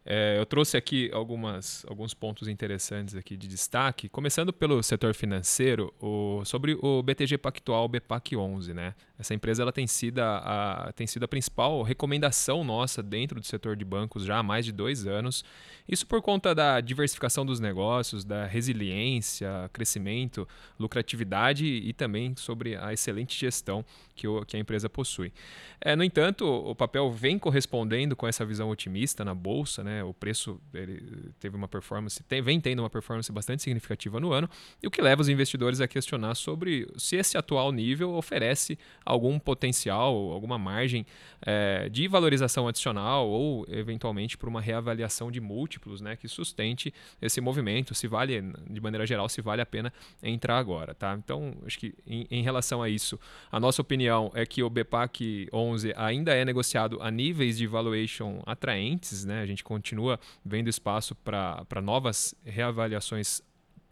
É, 0.04 0.36
eu 0.36 0.44
trouxe 0.44 0.76
aqui 0.76 1.10
algumas, 1.12 1.86
alguns 1.88 2.12
pontos 2.12 2.48
interessantes 2.48 3.14
aqui 3.14 3.36
de 3.36 3.46
destaque, 3.46 4.08
começando 4.08 4.52
pelo 4.52 4.82
setor 4.82 5.14
financeiro, 5.14 5.94
o, 6.00 6.44
sobre 6.44 6.76
o 6.80 7.02
BTG 7.02 7.38
Pactual 7.38 7.88
BPAC 7.88 8.36
11. 8.36 8.74
Né? 8.74 8.94
Essa 9.16 9.32
empresa 9.32 9.62
ela 9.62 9.72
tem, 9.72 9.86
sido 9.86 10.18
a, 10.18 10.92
tem 10.96 11.06
sido 11.06 11.24
a 11.24 11.28
principal 11.28 11.82
recomendação 11.82 12.64
nossa 12.64 13.00
dentro 13.00 13.38
do 13.38 13.46
setor 13.46 13.76
de 13.76 13.84
bancos 13.84 14.24
já 14.24 14.38
há 14.38 14.42
mais 14.42 14.64
de 14.64 14.72
dois 14.72 15.06
anos. 15.06 15.44
Isso 15.88 16.04
por 16.04 16.20
conta 16.20 16.52
da 16.52 16.80
diversificação 16.80 17.46
dos 17.46 17.60
negócios, 17.60 18.24
da 18.24 18.46
resiliência, 18.46 19.70
crescimento, 19.72 20.48
lucratividade 20.78 21.64
e 21.64 21.92
também 21.92 22.34
sobre 22.36 22.76
a 22.76 22.92
excelente 22.92 23.38
gestão 23.38 23.84
que, 24.16 24.26
o, 24.26 24.44
que 24.44 24.56
a 24.56 24.60
empresa 24.60 24.88
possui. 24.88 25.32
É, 25.80 25.94
no 25.94 26.02
entanto, 26.02 26.44
o 26.44 26.74
papel 26.74 27.10
vem 27.12 27.38
correspondendo 27.38 28.16
com 28.16 28.26
essa 28.26 28.44
visão 28.44 28.68
otimista 28.70 29.24
na 29.24 29.34
bolsa, 29.34 29.84
né? 29.84 29.91
O 30.02 30.14
preço 30.14 30.60
ele 30.72 31.32
teve 31.40 31.56
uma 31.56 31.66
performance, 31.66 32.22
tem, 32.22 32.40
vem 32.40 32.60
tendo 32.60 32.80
uma 32.80 32.90
performance 32.90 33.30
bastante 33.32 33.62
significativa 33.62 34.20
no 34.20 34.32
ano, 34.32 34.48
e 34.82 34.86
o 34.86 34.90
que 34.90 35.02
leva 35.02 35.20
os 35.20 35.28
investidores 35.28 35.80
a 35.80 35.88
questionar 35.88 36.34
sobre 36.34 36.86
se 36.96 37.16
esse 37.16 37.36
atual 37.36 37.72
nível 37.72 38.14
oferece 38.14 38.78
algum 39.04 39.38
potencial, 39.38 40.14
alguma 40.14 40.58
margem 40.58 41.04
é, 41.40 41.88
de 41.88 42.06
valorização 42.06 42.68
adicional 42.68 43.28
ou, 43.28 43.66
eventualmente, 43.68 44.38
por 44.38 44.48
uma 44.48 44.60
reavaliação 44.60 45.30
de 45.30 45.40
múltiplos 45.40 46.00
né, 46.00 46.16
que 46.16 46.28
sustente 46.28 46.92
esse 47.20 47.40
movimento, 47.40 47.94
se 47.94 48.06
vale, 48.06 48.40
de 48.70 48.80
maneira 48.80 49.06
geral, 49.06 49.28
se 49.28 49.40
vale 49.40 49.60
a 49.60 49.66
pena 49.66 49.92
entrar 50.22 50.58
agora. 50.58 50.94
Tá? 50.94 51.14
Então, 51.18 51.54
acho 51.66 51.78
que 51.78 51.94
em, 52.06 52.26
em 52.30 52.42
relação 52.42 52.82
a 52.82 52.88
isso, 52.88 53.18
a 53.50 53.58
nossa 53.58 53.82
opinião 53.82 54.30
é 54.34 54.46
que 54.46 54.62
o 54.62 54.70
BPAC 54.70 55.48
11 55.52 55.92
ainda 55.96 56.32
é 56.32 56.44
negociado 56.44 56.98
a 57.00 57.10
níveis 57.10 57.58
de 57.58 57.66
valuation 57.66 58.42
atraentes, 58.46 59.24
né? 59.24 59.42
a 59.42 59.46
gente 59.46 59.64
continua 59.82 60.18
vendo 60.44 60.68
espaço 60.68 61.14
para 61.16 61.82
novas 61.82 62.34
reavaliações 62.44 63.42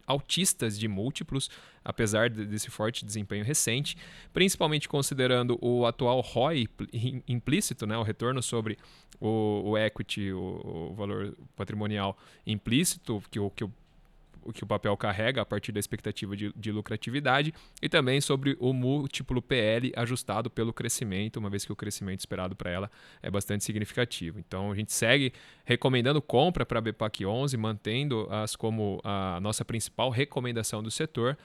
altistas 0.07 0.79
de 0.79 0.87
múltiplos, 0.87 1.49
apesar 1.83 2.29
desse 2.29 2.69
forte 2.69 3.05
desempenho 3.05 3.45
recente, 3.45 3.97
principalmente 4.33 4.87
considerando 4.87 5.57
o 5.61 5.85
atual 5.85 6.21
ROI 6.21 6.67
implícito, 7.27 7.85
né, 7.85 7.97
o 7.97 8.03
retorno 8.03 8.41
sobre 8.41 8.77
o, 9.19 9.71
o 9.71 9.77
equity, 9.77 10.31
o, 10.31 10.89
o, 10.89 10.93
valor 10.95 11.37
patrimonial 11.55 12.17
implícito, 12.45 13.21
que 13.29 13.39
o, 13.39 13.49
que 13.49 13.63
o 13.63 13.71
que 14.53 14.63
o 14.63 14.67
papel 14.67 14.95
carrega 14.97 15.41
a 15.41 15.45
partir 15.45 15.71
da 15.71 15.79
expectativa 15.79 16.35
de, 16.35 16.51
de, 16.55 16.71
lucratividade 16.71 17.53
e 17.81 17.89
também 17.89 18.19
sobre 18.21 18.57
o 18.59 18.73
múltiplo 18.73 19.41
PL 19.41 19.91
ajustado 19.95 20.49
pelo 20.49 20.73
crescimento, 20.73 21.37
uma 21.37 21.49
vez 21.49 21.65
que 21.65 21.71
o 21.71 21.75
crescimento 21.75 22.19
esperado 22.19 22.55
para 22.55 22.69
ela 22.69 22.91
é 23.21 23.29
bastante 23.29 23.63
significativo. 23.63 24.39
Então 24.39 24.71
a 24.71 24.75
gente 24.75 24.93
segue 24.93 25.33
recomendando 25.65 26.21
compra 26.21 26.65
para 26.65 26.79
a 26.79 26.81
BPAC 26.81 27.25
11, 27.25 27.57
mantendo-as 27.57 28.55
como 28.55 28.99
a 29.03 29.39
nossa 29.41 29.63
principal 29.65 30.09
recomendação 30.09 30.81
do 30.81 30.89
setor 30.89 31.37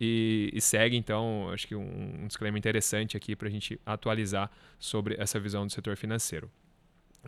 e, 0.00 0.50
e 0.52 0.60
segue 0.60 0.96
então, 0.96 1.50
acho 1.52 1.66
que 1.66 1.74
um, 1.74 2.22
um 2.22 2.26
disclaimer 2.26 2.58
interessante 2.58 3.16
aqui 3.16 3.36
para 3.36 3.48
a 3.48 3.50
gente 3.50 3.80
atualizar 3.86 4.50
sobre 4.78 5.16
essa 5.18 5.38
visão 5.38 5.66
do 5.66 5.72
setor 5.72 5.96
financeiro. 5.96 6.50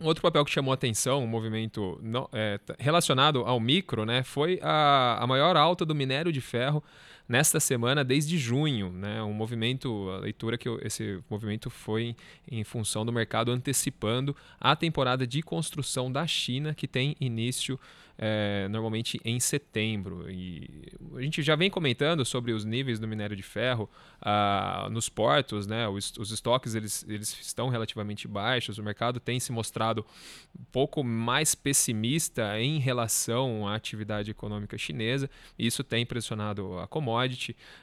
Um 0.01 0.05
outro 0.05 0.21
papel 0.21 0.45
que 0.45 0.51
chamou 0.51 0.73
atenção, 0.73 1.23
um 1.23 1.27
movimento 1.27 1.99
é, 2.31 2.59
relacionado 2.77 3.39
ao 3.39 3.59
micro, 3.59 4.05
né, 4.05 4.23
foi 4.23 4.59
a, 4.61 5.17
a 5.21 5.27
maior 5.27 5.57
alta 5.57 5.85
do 5.85 5.95
minério 5.95 6.31
de 6.31 6.41
ferro 6.41 6.83
nesta 7.27 7.59
semana 7.59 8.03
desde 8.03 8.37
junho. 8.37 8.91
Né, 8.91 9.21
um 9.23 9.33
movimento, 9.33 10.09
a 10.11 10.19
leitura 10.19 10.57
que 10.57 10.67
eu, 10.67 10.79
esse 10.81 11.19
movimento 11.29 11.69
foi 11.69 12.15
em 12.49 12.63
função 12.63 13.05
do 13.05 13.11
mercado 13.11 13.51
antecipando 13.51 14.35
a 14.59 14.75
temporada 14.75 15.25
de 15.25 15.41
construção 15.41 16.11
da 16.11 16.25
China, 16.25 16.73
que 16.73 16.87
tem 16.87 17.15
início 17.19 17.79
é, 18.17 18.67
normalmente 18.69 19.19
em 19.23 19.39
setembro. 19.39 20.29
E 20.29 20.87
a 21.15 21.21
gente 21.21 21.43
já 21.43 21.55
vem 21.55 21.69
comentando 21.69 22.25
sobre 22.25 22.51
os 22.51 22.65
níveis 22.65 22.99
do 22.99 23.07
minério 23.07 23.35
de 23.35 23.43
ferro 23.43 23.89
ah, 24.19 24.87
nos 24.91 25.07
portos, 25.07 25.67
né? 25.67 25.87
Os, 25.87 26.13
os, 26.17 26.31
estoques 26.31 26.73
eles, 26.73 27.05
eles 27.07 27.37
estão 27.39 27.69
relativamente 27.69 28.27
baixos. 28.27 28.79
O 28.79 28.83
mercado 28.83 29.19
tem 29.19 29.39
se 29.39 29.51
mostrado 29.51 30.05
um 30.59 30.63
pouco 30.71 31.03
mais 31.03 31.53
pessimista 31.53 32.59
em 32.59 32.79
relação 32.79 33.67
à 33.67 33.75
atividade 33.75 34.31
econômica 34.31 34.77
chinesa. 34.77 35.29
E 35.57 35.67
isso 35.67 35.83
tem 35.83 36.05
pressionado 36.05 36.79
a 36.79 36.87
commodity. 36.87 37.16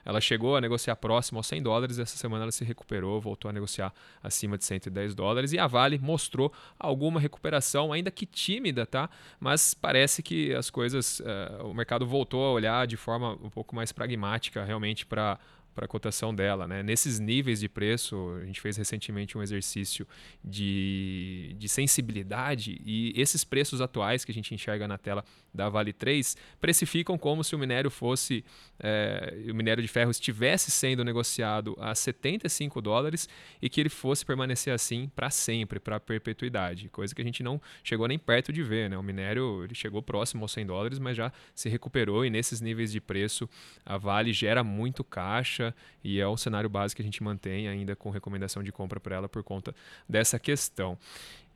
Ela 0.04 0.20
chegou 0.20 0.56
a 0.56 0.60
negociar 0.60 0.96
próximo 0.96 1.38
aos 1.38 1.46
100 1.46 1.62
dólares. 1.62 1.98
Essa 1.98 2.16
semana 2.16 2.44
ela 2.44 2.52
se 2.52 2.64
recuperou, 2.64 3.20
voltou 3.20 3.48
a 3.48 3.52
negociar 3.52 3.92
acima 4.22 4.58
de 4.58 4.64
110 4.64 5.14
dólares. 5.14 5.52
E 5.52 5.58
a 5.58 5.66
Vale 5.66 5.98
mostrou 5.98 6.52
alguma 6.78 7.20
recuperação, 7.20 7.92
ainda 7.92 8.10
que 8.10 8.26
tímida, 8.26 8.86
tá? 8.86 9.08
Mas 9.40 9.74
parece 9.74 10.22
que 10.22 10.54
as 10.54 10.70
coisas, 10.70 11.20
uh, 11.20 11.66
o 11.66 11.74
mercado 11.74 12.06
voltou 12.06 12.44
a 12.44 12.52
olhar 12.52 12.86
de 12.86 12.96
forma 12.96 13.32
um 13.42 13.50
pouco 13.50 13.74
mais 13.74 13.92
pragmática 13.92 14.64
realmente 14.64 15.06
para 15.06 15.38
para 15.74 15.84
a 15.84 15.88
cotação 15.88 16.34
dela. 16.34 16.66
Né? 16.66 16.82
Nesses 16.82 17.18
níveis 17.18 17.60
de 17.60 17.68
preço, 17.68 18.38
a 18.40 18.46
gente 18.46 18.60
fez 18.60 18.76
recentemente 18.76 19.36
um 19.36 19.42
exercício 19.42 20.06
de, 20.42 21.54
de 21.58 21.68
sensibilidade 21.68 22.80
e 22.84 23.12
esses 23.16 23.44
preços 23.44 23.80
atuais 23.80 24.24
que 24.24 24.30
a 24.30 24.34
gente 24.34 24.54
enxerga 24.54 24.86
na 24.86 24.98
tela 24.98 25.24
da 25.54 25.68
Vale 25.68 25.92
3 25.92 26.36
precificam 26.60 27.16
como 27.16 27.44
se 27.44 27.54
o 27.54 27.58
minério 27.58 27.90
fosse, 27.90 28.44
é, 28.78 29.44
o 29.48 29.54
minério 29.54 29.82
de 29.82 29.88
ferro 29.88 30.10
estivesse 30.10 30.70
sendo 30.70 31.04
negociado 31.04 31.76
a 31.78 31.94
75 31.94 32.80
dólares 32.80 33.28
e 33.62 33.68
que 33.68 33.80
ele 33.80 33.88
fosse 33.88 34.26
permanecer 34.26 34.72
assim 34.72 35.10
para 35.14 35.30
sempre, 35.30 35.78
para 35.78 36.00
perpetuidade, 36.00 36.88
coisa 36.88 37.14
que 37.14 37.22
a 37.22 37.24
gente 37.24 37.42
não 37.42 37.60
chegou 37.84 38.08
nem 38.08 38.18
perto 38.18 38.52
de 38.52 38.62
ver. 38.62 38.90
Né? 38.90 38.98
O 38.98 39.02
minério 39.02 39.62
ele 39.64 39.74
chegou 39.74 40.02
próximo 40.02 40.42
aos 40.42 40.52
100 40.52 40.66
dólares, 40.66 40.98
mas 40.98 41.16
já 41.16 41.32
se 41.54 41.68
recuperou 41.68 42.24
e 42.24 42.30
nesses 42.30 42.60
níveis 42.60 42.90
de 42.90 43.00
preço 43.00 43.48
a 43.86 43.96
Vale 43.96 44.32
gera 44.32 44.64
muito 44.64 45.04
caixa 45.04 45.63
baixa 45.64 45.74
e 46.02 46.20
é 46.20 46.26
o 46.26 46.36
cenário 46.36 46.68
básico 46.68 46.96
que 46.96 47.02
a 47.02 47.04
gente 47.04 47.22
mantém 47.22 47.68
ainda 47.68 47.96
com 47.96 48.10
recomendação 48.10 48.62
de 48.62 48.72
compra 48.72 49.00
para 49.00 49.16
ela 49.16 49.28
por 49.28 49.42
conta 49.42 49.74
dessa 50.08 50.38
questão. 50.38 50.98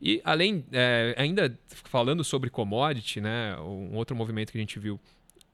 E 0.01 0.23
além, 0.25 0.65
é, 0.73 1.15
ainda 1.19 1.59
falando 1.69 2.23
sobre 2.23 2.49
commodity, 2.49 3.21
né, 3.21 3.57
um 3.59 3.97
outro 3.97 4.15
movimento 4.15 4.53
que 4.53 4.59
a 4.59 4.61
gente 4.61 4.79
viu 4.79 4.99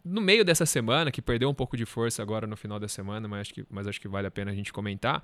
no 0.04 0.20
meio 0.20 0.44
dessa 0.44 0.66
semana, 0.66 1.10
que 1.10 1.22
perdeu 1.22 1.48
um 1.48 1.54
pouco 1.54 1.78
de 1.78 1.86
força 1.86 2.20
agora 2.20 2.46
no 2.46 2.58
final 2.58 2.78
da 2.78 2.86
semana, 2.86 3.26
mas 3.26 3.40
acho 3.40 3.54
que, 3.54 3.64
mas 3.70 3.86
acho 3.86 3.98
que 3.98 4.06
vale 4.06 4.26
a 4.26 4.30
pena 4.30 4.50
a 4.50 4.54
gente 4.54 4.70
comentar, 4.70 5.22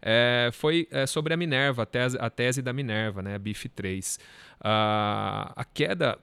é, 0.00 0.48
foi 0.54 0.88
é, 0.90 1.06
sobre 1.06 1.34
a 1.34 1.36
Minerva, 1.36 1.82
a 1.82 1.86
tese, 1.86 2.16
a 2.18 2.30
tese 2.30 2.62
da 2.62 2.72
Minerva, 2.72 3.20
né, 3.20 3.34
a 3.34 3.38
BIF3. 3.38 4.18
Uh, 4.18 5.52
a 5.54 5.66
queda 5.74 6.18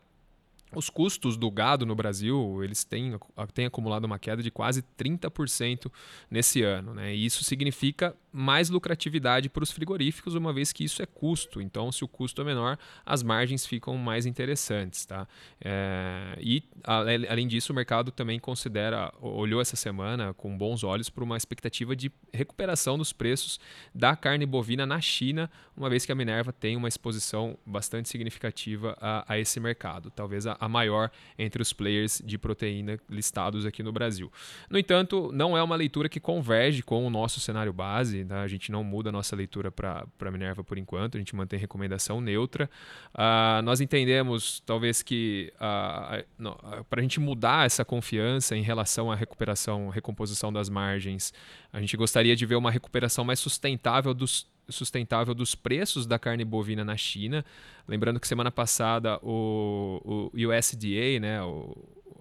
os 0.75 0.89
custos 0.89 1.35
do 1.35 1.49
gado 1.49 1.85
no 1.85 1.95
Brasil, 1.95 2.63
eles 2.63 2.83
têm, 2.83 3.17
têm 3.53 3.65
acumulado 3.65 4.05
uma 4.05 4.19
queda 4.19 4.43
de 4.43 4.51
quase 4.51 4.83
30% 4.97 5.91
nesse 6.29 6.61
ano. 6.61 6.93
Né? 6.93 7.15
E 7.15 7.25
isso 7.25 7.43
significa 7.43 8.15
mais 8.31 8.69
lucratividade 8.69 9.49
para 9.49 9.63
os 9.63 9.71
frigoríficos, 9.71 10.35
uma 10.35 10.53
vez 10.53 10.71
que 10.71 10.83
isso 10.83 11.01
é 11.01 11.05
custo. 11.05 11.61
Então, 11.61 11.91
se 11.91 12.03
o 12.03 12.07
custo 12.07 12.41
é 12.41 12.45
menor, 12.45 12.77
as 13.05 13.23
margens 13.23 13.65
ficam 13.65 13.97
mais 13.97 14.25
interessantes. 14.25 15.05
Tá? 15.05 15.27
É, 15.61 16.37
e, 16.39 16.63
além 16.83 17.47
disso, 17.47 17.73
o 17.73 17.75
mercado 17.75 18.11
também 18.11 18.39
considera, 18.39 19.13
olhou 19.21 19.61
essa 19.61 19.75
semana 19.75 20.33
com 20.33 20.57
bons 20.57 20.83
olhos 20.83 21.09
para 21.09 21.23
uma 21.23 21.37
expectativa 21.37 21.95
de 21.95 22.11
recuperação 22.33 22.97
dos 22.97 23.11
preços 23.11 23.59
da 23.93 24.15
carne 24.15 24.45
bovina 24.45 24.85
na 24.85 25.01
China, 25.01 25.49
uma 25.75 25.89
vez 25.89 26.05
que 26.05 26.11
a 26.11 26.15
Minerva 26.15 26.53
tem 26.53 26.75
uma 26.75 26.87
exposição 26.87 27.57
bastante 27.65 28.09
significativa 28.09 28.97
a, 29.01 29.25
a 29.33 29.39
esse 29.39 29.59
mercado. 29.59 30.11
Talvez 30.11 30.45
a, 30.45 30.57
a 30.59 30.69
maior 30.69 31.11
entre 31.37 31.61
os 31.61 31.73
players 31.73 32.21
de 32.23 32.37
proteína 32.37 32.99
listados 33.09 33.65
aqui 33.65 33.81
no 33.81 33.91
Brasil. 33.91 34.31
No 34.69 34.77
entanto, 34.77 35.31
não 35.33 35.57
é 35.57 35.63
uma 35.63 35.75
leitura 35.75 36.09
que 36.09 36.19
converge 36.19 36.83
com 36.83 37.05
o 37.05 37.09
nosso 37.09 37.39
cenário 37.39 37.73
base, 37.73 38.18
tá? 38.25 38.41
a 38.41 38.47
gente 38.47 38.71
não 38.71 38.83
muda 38.83 39.09
a 39.09 39.11
nossa 39.11 39.35
leitura 39.35 39.71
para 39.71 40.31
Minerva 40.31 40.63
por 40.63 40.77
enquanto, 40.77 41.15
a 41.15 41.19
gente 41.19 41.35
mantém 41.35 41.59
recomendação 41.59 42.21
neutra. 42.21 42.69
Uh, 43.13 43.61
nós 43.63 43.81
entendemos, 43.81 44.61
talvez, 44.65 45.01
que 45.01 45.53
uh, 45.55 46.47
uh, 46.47 46.83
para 46.85 46.99
a 46.99 47.01
gente 47.01 47.19
mudar 47.19 47.65
essa 47.65 47.83
confiança 47.83 48.55
em 48.55 48.61
relação 48.61 49.11
à 49.11 49.15
recuperação, 49.15 49.89
recomposição 49.89 50.51
das 50.51 50.69
margens, 50.69 51.33
a 51.71 51.79
gente 51.79 51.95
gostaria 51.95 52.35
de 52.35 52.45
ver 52.45 52.55
uma 52.55 52.71
recuperação 52.71 53.23
mais 53.23 53.39
sustentável 53.39 54.13
dos 54.13 54.47
sustentável 54.69 55.33
dos 55.33 55.55
preços 55.55 56.05
da 56.05 56.19
carne 56.19 56.45
bovina 56.45 56.85
na 56.85 56.95
China. 56.95 57.43
Lembrando 57.87 58.19
que 58.19 58.27
semana 58.27 58.51
passada 58.51 59.17
o, 59.23 60.29
o 60.35 60.47
USDA, 60.47 61.19
né, 61.19 61.41
o, 61.41 61.75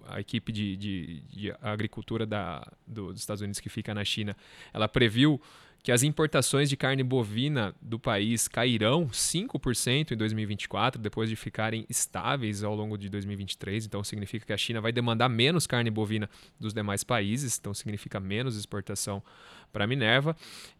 a 0.09 0.19
equipe 0.19 0.51
de, 0.51 0.75
de, 0.75 1.21
de 1.21 1.53
agricultura 1.61 2.25
da, 2.25 2.67
do, 2.85 3.11
dos 3.13 3.19
Estados 3.19 3.41
Unidos 3.41 3.59
que 3.59 3.69
fica 3.69 3.93
na 3.93 4.03
China, 4.03 4.35
ela 4.73 4.87
previu 4.87 5.39
que 5.81 5.91
as 5.91 6.03
importações 6.03 6.69
de 6.69 6.75
carne 6.75 7.03
bovina 7.03 7.73
do 7.81 7.97
país 7.97 8.47
cairão 8.47 9.07
5% 9.07 10.11
em 10.11 10.17
2024, 10.17 11.01
depois 11.01 11.29
de 11.29 11.35
ficarem 11.35 11.85
estáveis 11.89 12.63
ao 12.63 12.75
longo 12.75 12.97
de 12.97 13.09
2023. 13.09 13.85
Então, 13.85 14.03
significa 14.03 14.45
que 14.45 14.53
a 14.53 14.57
China 14.57 14.81
vai 14.81 14.91
demandar 14.91 15.29
menos 15.29 15.65
carne 15.65 15.89
bovina 15.89 16.29
dos 16.59 16.73
demais 16.73 17.03
países, 17.03 17.57
então, 17.57 17.73
significa 17.73 18.19
menos 18.19 18.57
exportação 18.57 19.23
para 19.71 19.87
Minerva. 19.87 20.35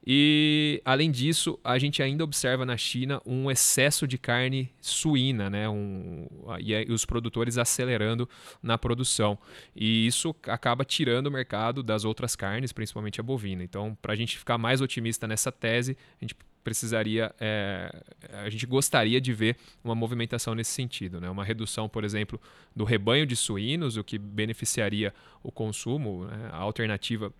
E, 0.05 0.81
além 0.83 1.11
disso, 1.11 1.59
a 1.63 1.77
gente 1.77 2.01
ainda 2.01 2.23
observa 2.23 2.65
na 2.65 2.77
China 2.77 3.21
um 3.25 3.51
excesso 3.51 4.07
de 4.07 4.17
carne 4.17 4.71
suína, 4.81 5.49
né? 5.49 5.69
Um, 5.69 6.27
e, 6.59 6.73
e 6.73 6.91
os 6.91 7.05
produtores 7.05 7.57
acelerando 7.57 8.27
na 8.61 8.77
produção. 8.77 9.37
E 9.75 10.07
isso 10.07 10.35
acaba 10.47 10.83
tirando 10.83 11.27
o 11.27 11.31
mercado 11.31 11.83
das 11.83 12.05
outras 12.05 12.35
carnes, 12.35 12.71
principalmente 12.71 13.19
a 13.19 13.23
bovina. 13.23 13.63
Então, 13.63 13.97
para 14.01 14.13
a 14.13 14.15
gente 14.15 14.37
ficar 14.37 14.57
mais 14.57 14.81
otimista 14.81 15.27
nessa 15.27 15.51
tese, 15.51 15.97
a 16.19 16.23
gente 16.23 16.35
precisaria, 16.63 17.33
é, 17.39 17.91
a 18.33 18.49
gente 18.49 18.65
gostaria 18.65 19.19
de 19.19 19.33
ver 19.33 19.57
uma 19.83 19.95
movimentação 19.95 20.53
nesse 20.53 20.71
sentido, 20.71 21.19
né? 21.19 21.29
uma 21.29 21.43
redução, 21.43 21.87
por 21.87 22.03
exemplo, 22.03 22.39
do 22.75 22.83
rebanho 22.83 23.25
de 23.25 23.35
suínos, 23.35 23.97
o 23.97 24.03
que 24.03 24.17
beneficiaria 24.17 25.13
o 25.41 25.51
consumo, 25.51 26.25
né? 26.25 26.49
a 26.51 26.57
alternativa 26.57 27.33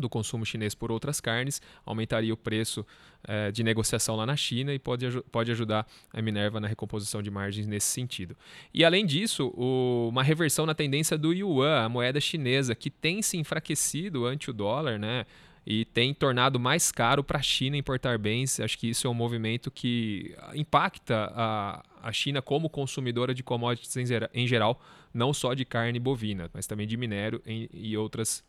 do 0.00 0.08
consumo 0.08 0.44
chinês 0.44 0.74
por 0.74 0.90
outras 0.90 1.20
carnes, 1.20 1.60
aumentaria 1.84 2.32
o 2.32 2.36
preço 2.36 2.86
é, 3.26 3.50
de 3.50 3.62
negociação 3.62 4.16
lá 4.16 4.26
na 4.26 4.36
China 4.36 4.72
e 4.72 4.78
pode, 4.78 5.06
pode 5.32 5.50
ajudar 5.50 5.86
a 6.12 6.22
Minerva 6.22 6.60
na 6.60 6.68
recomposição 6.68 7.22
de 7.22 7.30
margens 7.30 7.66
nesse 7.66 7.88
sentido. 7.88 8.36
E 8.72 8.84
além 8.84 9.04
disso, 9.04 9.52
o, 9.56 10.08
uma 10.08 10.22
reversão 10.22 10.66
na 10.66 10.74
tendência 10.74 11.16
do 11.16 11.32
yuan, 11.32 11.84
a 11.84 11.88
moeda 11.88 12.20
chinesa, 12.20 12.74
que 12.74 12.90
tem 12.90 13.22
se 13.22 13.36
enfraquecido 13.36 14.26
ante 14.26 14.50
o 14.50 14.52
dólar, 14.52 14.98
né? 14.98 15.26
e 15.66 15.84
tem 15.84 16.14
tornado 16.14 16.60
mais 16.60 16.92
caro 16.92 17.24
para 17.24 17.40
a 17.40 17.42
China 17.42 17.76
importar 17.76 18.16
bens. 18.18 18.60
Acho 18.60 18.78
que 18.78 18.88
isso 18.88 19.08
é 19.08 19.10
um 19.10 19.14
movimento 19.14 19.68
que 19.68 20.34
impacta 20.54 21.32
a, 21.34 21.82
a 22.00 22.12
China 22.12 22.40
como 22.40 22.70
consumidora 22.70 23.34
de 23.34 23.42
commodities 23.42 23.96
em, 23.96 24.04
em 24.32 24.46
geral, 24.46 24.80
não 25.12 25.34
só 25.34 25.54
de 25.54 25.64
carne 25.64 25.98
bovina, 25.98 26.48
mas 26.54 26.68
também 26.68 26.86
de 26.86 26.96
minério 26.96 27.42
em, 27.44 27.68
e 27.74 27.96
outras 27.96 28.44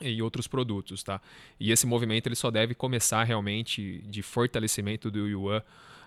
e 0.00 0.20
outros 0.22 0.46
produtos, 0.46 1.02
tá? 1.02 1.20
E 1.58 1.70
esse 1.70 1.86
movimento 1.86 2.26
ele 2.26 2.34
só 2.34 2.50
deve 2.50 2.74
começar 2.74 3.22
realmente 3.24 4.02
de 4.06 4.22
fortalecimento 4.22 5.10
do 5.10 5.26
yuan 5.28 5.62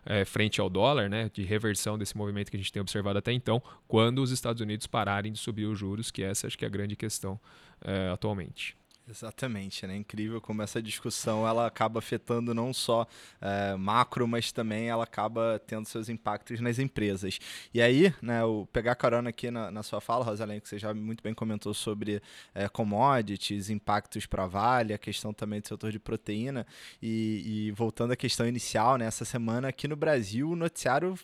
é, 0.06 0.24
frente 0.24 0.62
ao 0.62 0.70
dólar, 0.70 1.10
né, 1.10 1.30
de 1.34 1.44
reversão 1.44 1.98
desse 1.98 2.16
movimento 2.16 2.50
que 2.50 2.56
a 2.56 2.60
gente 2.60 2.72
tem 2.72 2.82
observado 2.82 3.20
até 3.20 3.32
então, 3.34 3.62
quando 3.88 4.20
os 4.20 4.32
Estados 4.32 4.62
Unidos 4.62 4.88
pararem 4.88 5.32
de 5.32 5.38
subir 5.38 5.66
os 5.66 5.78
juros, 5.78 6.12
que 6.12 6.24
essa 6.24 6.48
acho 6.48 6.58
que 6.58 6.64
é 6.64 6.68
a 6.68 6.72
grande 6.72 6.96
questão 6.96 7.40
é, 7.82 8.10
atualmente. 8.10 8.76
Exatamente, 9.10 9.88
né? 9.88 9.96
Incrível 9.96 10.42
como 10.42 10.62
essa 10.62 10.82
discussão 10.82 11.48
ela 11.48 11.66
acaba 11.66 12.00
afetando 12.00 12.54
não 12.54 12.74
só 12.74 13.08
é, 13.40 13.74
macro, 13.78 14.28
mas 14.28 14.52
também 14.52 14.90
ela 14.90 15.06
acaba 15.06 15.62
tendo 15.66 15.88
seus 15.88 16.10
impactos 16.10 16.60
nas 16.60 16.78
empresas. 16.78 17.40
E 17.74 17.82
aí, 17.82 18.14
né, 18.22 18.44
o 18.44 18.66
pegar 18.66 18.96
carona 18.96 19.30
aqui 19.30 19.50
na, 19.50 19.72
na 19.72 19.82
sua 19.82 20.02
fala, 20.02 20.26
Rosalém, 20.26 20.60
que 20.60 20.68
você 20.68 20.78
já 20.78 20.94
muito 20.94 21.24
bem 21.24 21.34
comentou 21.34 21.74
sobre 21.74 22.22
é, 22.54 22.68
commodities, 22.68 23.70
impactos 23.70 24.26
para 24.26 24.44
a 24.44 24.48
Vale, 24.48 24.94
a 24.94 24.98
questão 24.98 25.34
também 25.34 25.62
do 25.62 25.68
setor 25.70 25.90
de 25.90 26.00
proteína, 26.00 26.68
e, 27.02 27.68
e 27.70 27.72
voltando 27.72 28.12
à 28.12 28.16
questão 28.18 28.46
inicial, 28.46 28.98
né, 28.98 29.06
essa 29.06 29.24
semana 29.24 29.70
aqui 29.70 29.88
no 29.88 29.96
Brasil, 29.96 30.50
o 30.50 30.56
noticiário 30.56 31.18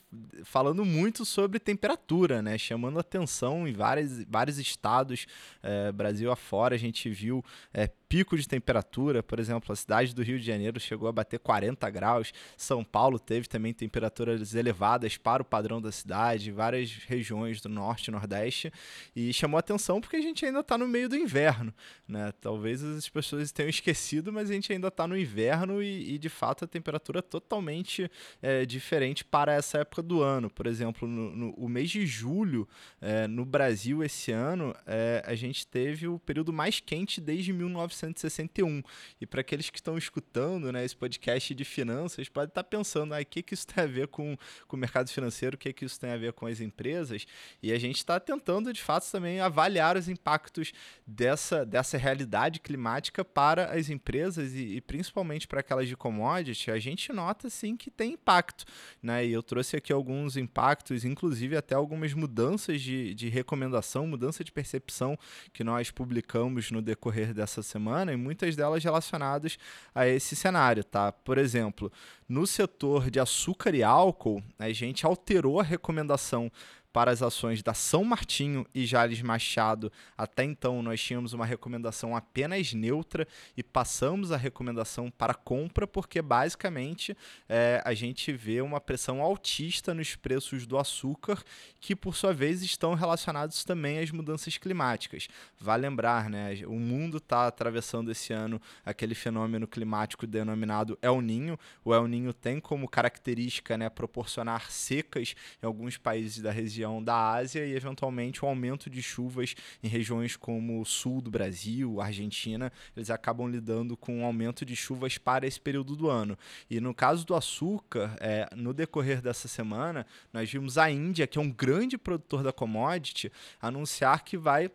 falando 0.45 0.85
muito 0.85 1.25
sobre 1.25 1.59
temperatura, 1.59 2.41
né, 2.41 2.57
chamando 2.57 2.97
atenção 2.97 3.67
em 3.67 3.73
vários, 3.73 4.23
vários 4.23 4.57
estados, 4.57 5.25
é, 5.61 5.91
Brasil 5.91 6.31
afora, 6.31 6.75
a 6.75 6.79
gente 6.79 7.09
viu 7.09 7.43
é, 7.73 7.89
pico 8.13 8.37
de 8.37 8.47
temperatura, 8.47 9.23
por 9.23 9.39
exemplo, 9.39 9.73
a 9.73 9.75
cidade 9.75 10.13
do 10.13 10.21
Rio 10.21 10.39
de 10.39 10.45
Janeiro 10.45 10.79
chegou 10.79 11.09
a 11.09 11.11
bater 11.11 11.39
40 11.39 11.89
graus, 11.89 12.31
São 12.55 12.83
Paulo 12.83 13.17
teve 13.17 13.47
também 13.47 13.73
temperaturas 13.73 14.53
elevadas 14.53 15.17
para 15.17 15.41
o 15.41 15.45
padrão 15.45 15.81
da 15.81 15.91
cidade, 15.91 16.51
várias 16.51 16.93
regiões 17.07 17.59
do 17.59 17.69
norte 17.69 18.09
e 18.09 18.11
nordeste, 18.11 18.71
e 19.15 19.33
chamou 19.33 19.57
atenção 19.57 19.99
porque 19.99 20.15
a 20.15 20.21
gente 20.21 20.45
ainda 20.45 20.59
está 20.59 20.77
no 20.77 20.87
meio 20.87 21.09
do 21.09 21.15
inverno, 21.15 21.73
né? 22.07 22.31
Talvez 22.39 22.83
as 22.83 23.09
pessoas 23.09 23.51
tenham 23.51 23.69
esquecido, 23.69 24.31
mas 24.31 24.51
a 24.51 24.53
gente 24.53 24.71
ainda 24.71 24.89
está 24.89 25.07
no 25.07 25.17
inverno 25.17 25.81
e, 25.81 26.13
e, 26.13 26.19
de 26.19 26.29
fato 26.29 26.65
a 26.65 26.67
temperatura 26.67 27.17
é 27.17 27.23
totalmente 27.23 28.11
é, 28.43 28.63
diferente 28.63 29.25
para 29.25 29.53
essa 29.53 29.79
época 29.79 30.03
do 30.03 30.21
ano. 30.21 30.51
Por 30.51 30.67
exemplo, 30.67 31.07
no, 31.07 31.35
no 31.35 31.49
o 31.57 31.67
mês 31.67 31.89
de 31.89 32.05
julho 32.05 32.67
é, 33.01 33.27
no 33.27 33.43
Brasil 33.43 34.03
esse 34.03 34.31
ano 34.31 34.75
é, 34.85 35.23
a 35.25 35.33
gente 35.33 35.65
teve 35.65 36.07
o 36.07 36.19
período 36.19 36.53
mais 36.53 36.79
quente 36.79 37.19
desde 37.19 37.51
1900 37.51 37.62
1961. 37.63 38.83
E 39.19 39.25
para 39.25 39.41
aqueles 39.41 39.69
que 39.69 39.77
estão 39.77 39.97
escutando 39.97 40.71
né, 40.71 40.83
esse 40.83 40.95
podcast 40.95 41.53
de 41.53 41.65
finanças, 41.65 42.29
pode 42.29 42.51
estar 42.51 42.63
tá 42.63 42.69
pensando, 42.69 43.13
ah, 43.13 43.23
que, 43.23 43.41
que 43.41 43.53
isso 43.53 43.67
tem 43.67 43.83
a 43.83 43.87
ver 43.87 44.07
com, 44.07 44.37
com 44.67 44.75
o 44.75 44.79
mercado 44.79 45.09
financeiro, 45.09 45.55
o 45.55 45.57
que, 45.57 45.71
que 45.73 45.85
isso 45.85 45.99
tem 45.99 46.11
a 46.11 46.17
ver 46.17 46.33
com 46.33 46.45
as 46.45 46.61
empresas. 46.61 47.25
E 47.61 47.71
a 47.71 47.79
gente 47.79 47.97
está 47.97 48.19
tentando, 48.19 48.71
de 48.71 48.81
fato, 48.81 49.09
também 49.11 49.39
avaliar 49.39 49.97
os 49.97 50.07
impactos 50.07 50.71
dessa, 51.05 51.65
dessa 51.65 51.97
realidade 51.97 52.59
climática 52.59 53.23
para 53.23 53.71
as 53.73 53.89
empresas 53.89 54.53
e, 54.53 54.75
e 54.75 54.81
principalmente 54.81 55.47
para 55.47 55.59
aquelas 55.59 55.87
de 55.87 55.95
commodity. 55.95 56.71
A 56.71 56.79
gente 56.79 57.11
nota, 57.11 57.49
sim, 57.49 57.75
que 57.75 57.89
tem 57.89 58.13
impacto. 58.13 58.65
Né? 59.01 59.25
E 59.25 59.31
eu 59.31 59.43
trouxe 59.43 59.75
aqui 59.75 59.91
alguns 59.91 60.37
impactos, 60.37 61.05
inclusive 61.05 61.55
até 61.55 61.75
algumas 61.75 62.13
mudanças 62.13 62.81
de, 62.81 63.13
de 63.13 63.29
recomendação, 63.29 64.07
mudança 64.07 64.43
de 64.43 64.51
percepção 64.51 65.17
que 65.51 65.63
nós 65.63 65.91
publicamos 65.91 66.71
no 66.71 66.81
decorrer 66.81 67.33
dessa 67.33 67.52
semana 67.61 67.93
semana 67.93 68.13
e 68.13 68.17
muitas 68.17 68.55
delas 68.55 68.83
relacionadas 68.83 69.57
a 69.93 70.07
esse 70.07 70.35
cenário, 70.35 70.83
tá? 70.83 71.11
Por 71.11 71.37
exemplo, 71.37 71.91
no 72.27 72.47
setor 72.47 73.11
de 73.11 73.19
açúcar 73.19 73.75
e 73.75 73.83
álcool, 73.83 74.41
a 74.57 74.71
gente 74.71 75.05
alterou 75.05 75.59
a 75.59 75.63
recomendação 75.63 76.51
para 76.93 77.09
as 77.09 77.23
ações 77.23 77.63
da 77.63 77.73
São 77.73 78.03
Martinho 78.03 78.65
e 78.73 78.85
Jales 78.85 79.19
Machado. 79.23 79.91
Até 80.15 80.43
então, 80.43 80.83
nós 80.83 81.01
tínhamos 81.01 81.33
uma 81.33 81.43
recomendação 81.43 82.15
apenas 82.15 82.71
neutra 82.71 83.27
e 83.57 83.63
passamos 83.63 84.31
a 84.31 84.37
recomendação 84.37 85.09
para 85.09 85.33
compra, 85.33 85.87
porque 85.87 86.21
basicamente 86.21 87.17
é, 87.49 87.81
a 87.83 87.95
gente 87.95 88.31
vê 88.31 88.61
uma 88.61 88.79
pressão 88.79 89.23
altista 89.23 89.91
nos 89.91 90.15
preços 90.15 90.67
do 90.67 90.77
açúcar, 90.77 91.43
que 91.79 91.95
por 91.95 92.15
sua 92.15 92.31
vez 92.31 92.61
estão 92.61 92.93
relacionados 92.93 93.63
também 93.63 93.97
às 93.97 94.11
mudanças 94.11 94.59
climáticas. 94.59 95.27
Vale 95.59 95.81
lembrar, 95.89 96.29
né? 96.29 96.59
O 96.67 96.77
mundo 96.79 97.17
está 97.17 97.47
atravessando 97.47 98.11
esse 98.11 98.31
ano 98.31 98.61
aquele 98.85 99.15
fenômeno 99.15 99.67
climático 99.67 100.27
denominado 100.27 100.97
El 101.01 101.21
Ninho. 101.21 101.57
O 101.83 101.93
El 101.93 102.07
Ninho 102.07 102.33
tem 102.33 102.59
como 102.59 102.87
característica 102.87 103.75
né, 103.77 103.89
proporcionar 103.89 104.69
secas 104.69 105.33
em 105.61 105.65
alguns 105.65 105.97
países 105.97 106.39
da 106.39 106.51
região 106.51 106.82
região 106.83 107.01
da 107.01 107.31
Ásia 107.31 107.65
e, 107.65 107.75
eventualmente, 107.75 108.43
o 108.43 108.47
aumento 108.47 108.89
de 108.89 109.01
chuvas 109.01 109.55
em 109.81 109.87
regiões 109.87 110.35
como 110.35 110.81
o 110.81 110.85
sul 110.85 111.21
do 111.21 111.31
Brasil, 111.31 112.01
Argentina, 112.01 112.71
eles 112.95 113.09
acabam 113.09 113.47
lidando 113.47 113.95
com 113.95 114.19
um 114.19 114.25
aumento 114.25 114.65
de 114.65 114.75
chuvas 114.75 115.17
para 115.17 115.47
esse 115.47 115.59
período 115.59 115.95
do 115.95 116.09
ano. 116.09 116.37
E 116.69 116.81
no 116.81 116.93
caso 116.93 117.25
do 117.25 117.35
açúcar, 117.35 118.15
é, 118.19 118.49
no 118.55 118.73
decorrer 118.73 119.21
dessa 119.21 119.47
semana, 119.47 120.05
nós 120.31 120.51
vimos 120.51 120.77
a 120.77 120.91
Índia, 120.91 121.25
que 121.25 121.37
é 121.37 121.41
um 121.41 121.49
grande 121.49 121.97
produtor 121.97 122.43
da 122.43 122.51
commodity, 122.51 123.31
anunciar 123.61 124.23
que 124.23 124.37
vai 124.37 124.69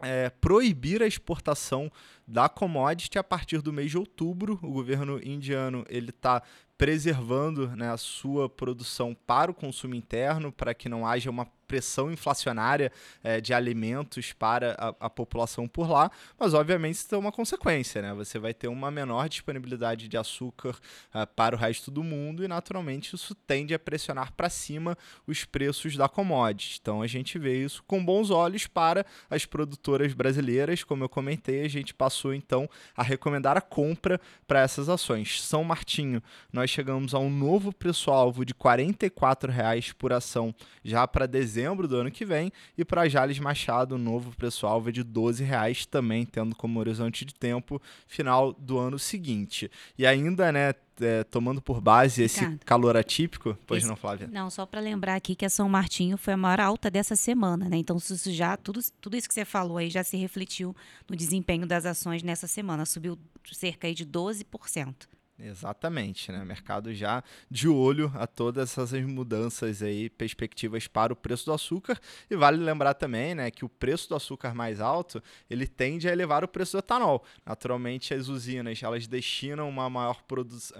é, 0.00 0.28
proibir 0.28 1.02
a 1.02 1.06
exportação 1.06 1.90
da 2.26 2.48
commodity 2.48 3.18
a 3.18 3.24
partir 3.24 3.62
do 3.62 3.72
mês 3.72 3.90
de 3.90 3.98
outubro. 3.98 4.58
O 4.62 4.72
governo 4.72 5.20
indiano 5.22 5.84
ele 5.88 6.10
está 6.10 6.42
preservando 6.78 7.68
né, 7.76 7.90
a 7.90 7.96
sua 7.96 8.48
produção 8.48 9.16
para 9.26 9.50
o 9.50 9.54
consumo 9.54 9.94
interno, 9.94 10.52
para 10.52 10.74
que 10.74 10.88
não 10.88 11.06
haja 11.06 11.30
uma 11.30 11.46
pressão 11.66 12.10
inflacionária 12.10 12.92
é, 13.22 13.40
de 13.40 13.52
alimentos 13.52 14.32
para 14.32 14.74
a, 14.78 15.06
a, 15.06 15.10
população 15.10 15.66
por 15.66 15.90
lá, 15.90 16.10
mas 16.38 16.54
obviamente 16.54 16.96
isso 16.96 17.08
tem 17.08 17.18
uma 17.18 17.32
consequência, 17.32 18.00
né? 18.00 18.14
Você 18.14 18.38
vai 18.38 18.54
ter 18.54 18.68
uma 18.68 18.90
menor 18.90 19.28
disponibilidade 19.28 20.08
de 20.08 20.16
açúcar 20.16 20.70
uh, 21.14 21.26
para 21.34 21.54
o 21.54 21.58
resto 21.58 21.90
do 21.90 22.02
mundo 22.02 22.44
e 22.44 22.48
naturalmente 22.48 23.14
isso 23.14 23.34
tende 23.34 23.74
a 23.74 23.78
pressionar 23.78 24.32
para 24.32 24.48
cima 24.48 24.96
os 25.26 25.44
preços 25.44 25.96
da 25.96 26.08
commodity. 26.08 26.78
Então 26.80 27.02
a 27.02 27.06
gente 27.06 27.38
vê 27.38 27.64
isso 27.64 27.82
com 27.84 28.04
bons 28.04 28.30
olhos 28.30 28.66
para 28.66 29.04
as 29.28 29.44
produtoras 29.44 30.14
brasileiras, 30.14 30.84
como 30.84 31.04
eu 31.04 31.08
comentei, 31.08 31.64
a 31.64 31.68
gente 31.68 31.92
passou 31.94 32.32
então 32.32 32.68
a 32.96 33.02
recomendar 33.02 33.56
a 33.56 33.60
compra 33.60 34.20
para 34.46 34.60
essas 34.60 34.88
ações. 34.88 35.42
São 35.42 35.64
Martinho, 35.64 36.22
nós 36.52 36.70
chegamos 36.70 37.14
a 37.14 37.18
um 37.18 37.30
novo 37.30 37.72
preço-alvo 37.72 38.44
de 38.44 38.52
R$ 38.52 38.58
44,00 38.60 39.94
por 39.94 40.12
ação 40.12 40.54
já 40.84 41.06
para 41.06 41.26
dezembro 41.26 41.55
dezembro 41.56 41.88
do 41.88 41.96
ano 41.96 42.10
que 42.10 42.24
vem. 42.24 42.52
E 42.76 42.84
para 42.84 43.08
Jales 43.08 43.38
Machado, 43.38 43.94
o 43.94 43.98
novo 43.98 44.34
preço-alvo 44.36 44.90
é 44.90 44.92
de 44.92 45.02
12 45.02 45.42
reais, 45.42 45.86
também 45.86 46.26
tendo 46.26 46.54
como 46.54 46.78
horizonte 46.78 47.24
de 47.24 47.34
tempo 47.34 47.80
final 48.06 48.52
do 48.52 48.78
ano 48.78 48.98
seguinte. 48.98 49.70
E 49.96 50.06
ainda, 50.06 50.52
né, 50.52 50.74
é, 51.00 51.24
tomando 51.24 51.60
por 51.62 51.80
base 51.80 52.22
Ricardo, 52.22 52.52
esse 52.54 52.64
calor 52.64 52.96
atípico, 52.96 53.56
pois 53.66 53.82
esse, 53.82 53.88
não, 53.88 53.96
Flávia? 53.96 54.28
Não, 54.30 54.50
só 54.50 54.66
para 54.66 54.80
lembrar 54.80 55.14
aqui 55.14 55.34
que 55.34 55.44
a 55.44 55.50
São 55.50 55.68
Martinho 55.68 56.18
foi 56.18 56.34
a 56.34 56.36
maior 56.36 56.60
alta 56.60 56.90
dessa 56.90 57.16
semana, 57.16 57.68
né? 57.68 57.76
Então, 57.78 57.96
isso 57.96 58.30
já, 58.32 58.56
tudo, 58.56 58.80
tudo 59.00 59.16
isso 59.16 59.28
que 59.28 59.34
você 59.34 59.44
falou 59.44 59.78
aí 59.78 59.88
já 59.88 60.04
se 60.04 60.16
refletiu 60.16 60.76
no 61.08 61.16
desempenho 61.16 61.66
das 61.66 61.86
ações 61.86 62.22
nessa 62.22 62.46
semana, 62.46 62.84
subiu 62.84 63.18
cerca 63.50 63.92
de 63.92 64.04
12%. 64.04 64.94
Exatamente, 65.38 66.32
né? 66.32 66.42
Mercado 66.46 66.94
já 66.94 67.22
de 67.50 67.68
olho 67.68 68.10
a 68.14 68.26
todas 68.26 68.70
essas 68.70 68.92
mudanças 69.02 69.82
aí, 69.82 70.08
perspectivas 70.08 70.86
para 70.86 71.12
o 71.12 71.16
preço 71.16 71.44
do 71.44 71.52
açúcar. 71.52 72.00
E 72.30 72.34
vale 72.34 72.56
lembrar 72.56 72.94
também, 72.94 73.34
né, 73.34 73.50
que 73.50 73.62
o 73.62 73.68
preço 73.68 74.08
do 74.08 74.14
açúcar 74.14 74.54
mais 74.54 74.80
alto, 74.80 75.22
ele 75.50 75.66
tende 75.66 76.08
a 76.08 76.12
elevar 76.12 76.42
o 76.42 76.48
preço 76.48 76.72
do 76.72 76.78
etanol. 76.78 77.22
Naturalmente, 77.44 78.14
as 78.14 78.28
usinas, 78.28 78.82
elas 78.82 79.06
destinam 79.06 79.68
uma 79.68 79.90
maior, 79.90 80.22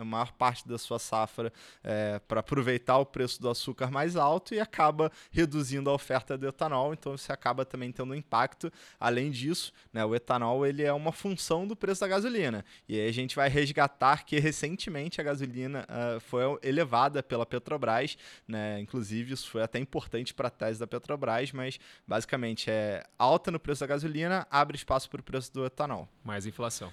maior 0.05 0.33
parte 0.33 0.67
da 0.67 0.79
sua 0.79 0.99
safra 0.99 1.53
é, 1.85 2.19
para 2.21 2.41
aproveitar 2.41 2.97
o 2.97 3.05
preço 3.05 3.41
do 3.43 3.51
açúcar 3.51 3.91
mais 3.91 4.17
alto 4.17 4.55
e 4.55 4.61
acaba 4.61 5.13
reduzindo 5.31 5.91
a 5.91 5.93
oferta 5.93 6.39
do 6.39 6.49
etanol. 6.49 6.95
Então, 6.95 7.15
você 7.17 7.31
acaba 7.31 7.67
também 7.67 7.93
tendo 7.93 8.13
um 8.13 8.15
impacto. 8.17 8.73
Além 8.99 9.31
disso, 9.31 9.71
né, 9.93 10.03
o 10.03 10.15
etanol, 10.15 10.65
ele 10.65 10.83
é 10.83 10.93
uma 10.95 11.13
função 11.13 11.67
do 11.67 11.77
preço 11.77 12.01
da 12.01 12.09
gasolina. 12.09 12.65
E 12.89 12.99
aí 12.99 13.07
a 13.07 13.13
gente 13.13 13.37
vai 13.37 13.51
resgatar 13.51 14.25
que 14.25 14.46
recentemente 14.47 15.21
a 15.21 15.25
gasolina 15.25 15.85
uh, 15.89 16.21
foi 16.21 16.43
elevada 16.63 17.21
pela 17.23 17.45
Petrobras, 17.45 18.17
né? 18.47 18.79
Inclusive, 18.81 19.35
isso 19.35 19.51
foi 19.51 19.63
até 19.63 19.79
importante 19.81 20.33
para 20.33 20.47
a 20.47 20.51
tese 20.51 20.79
da 20.79 20.87
Petrobras, 20.87 21.51
mas 21.51 21.81
basicamente 22.07 22.71
é 22.71 23.03
alta 23.19 23.51
no 23.51 23.59
preço 23.59 23.81
da 23.81 23.89
gasolina, 23.89 24.47
abre 24.49 24.77
espaço 24.77 25.11
para 25.11 25.21
o 25.21 25.25
preço 25.25 25.53
do 25.53 25.67
etanol. 25.67 26.09
Mais 26.23 26.47
inflação. 26.47 26.93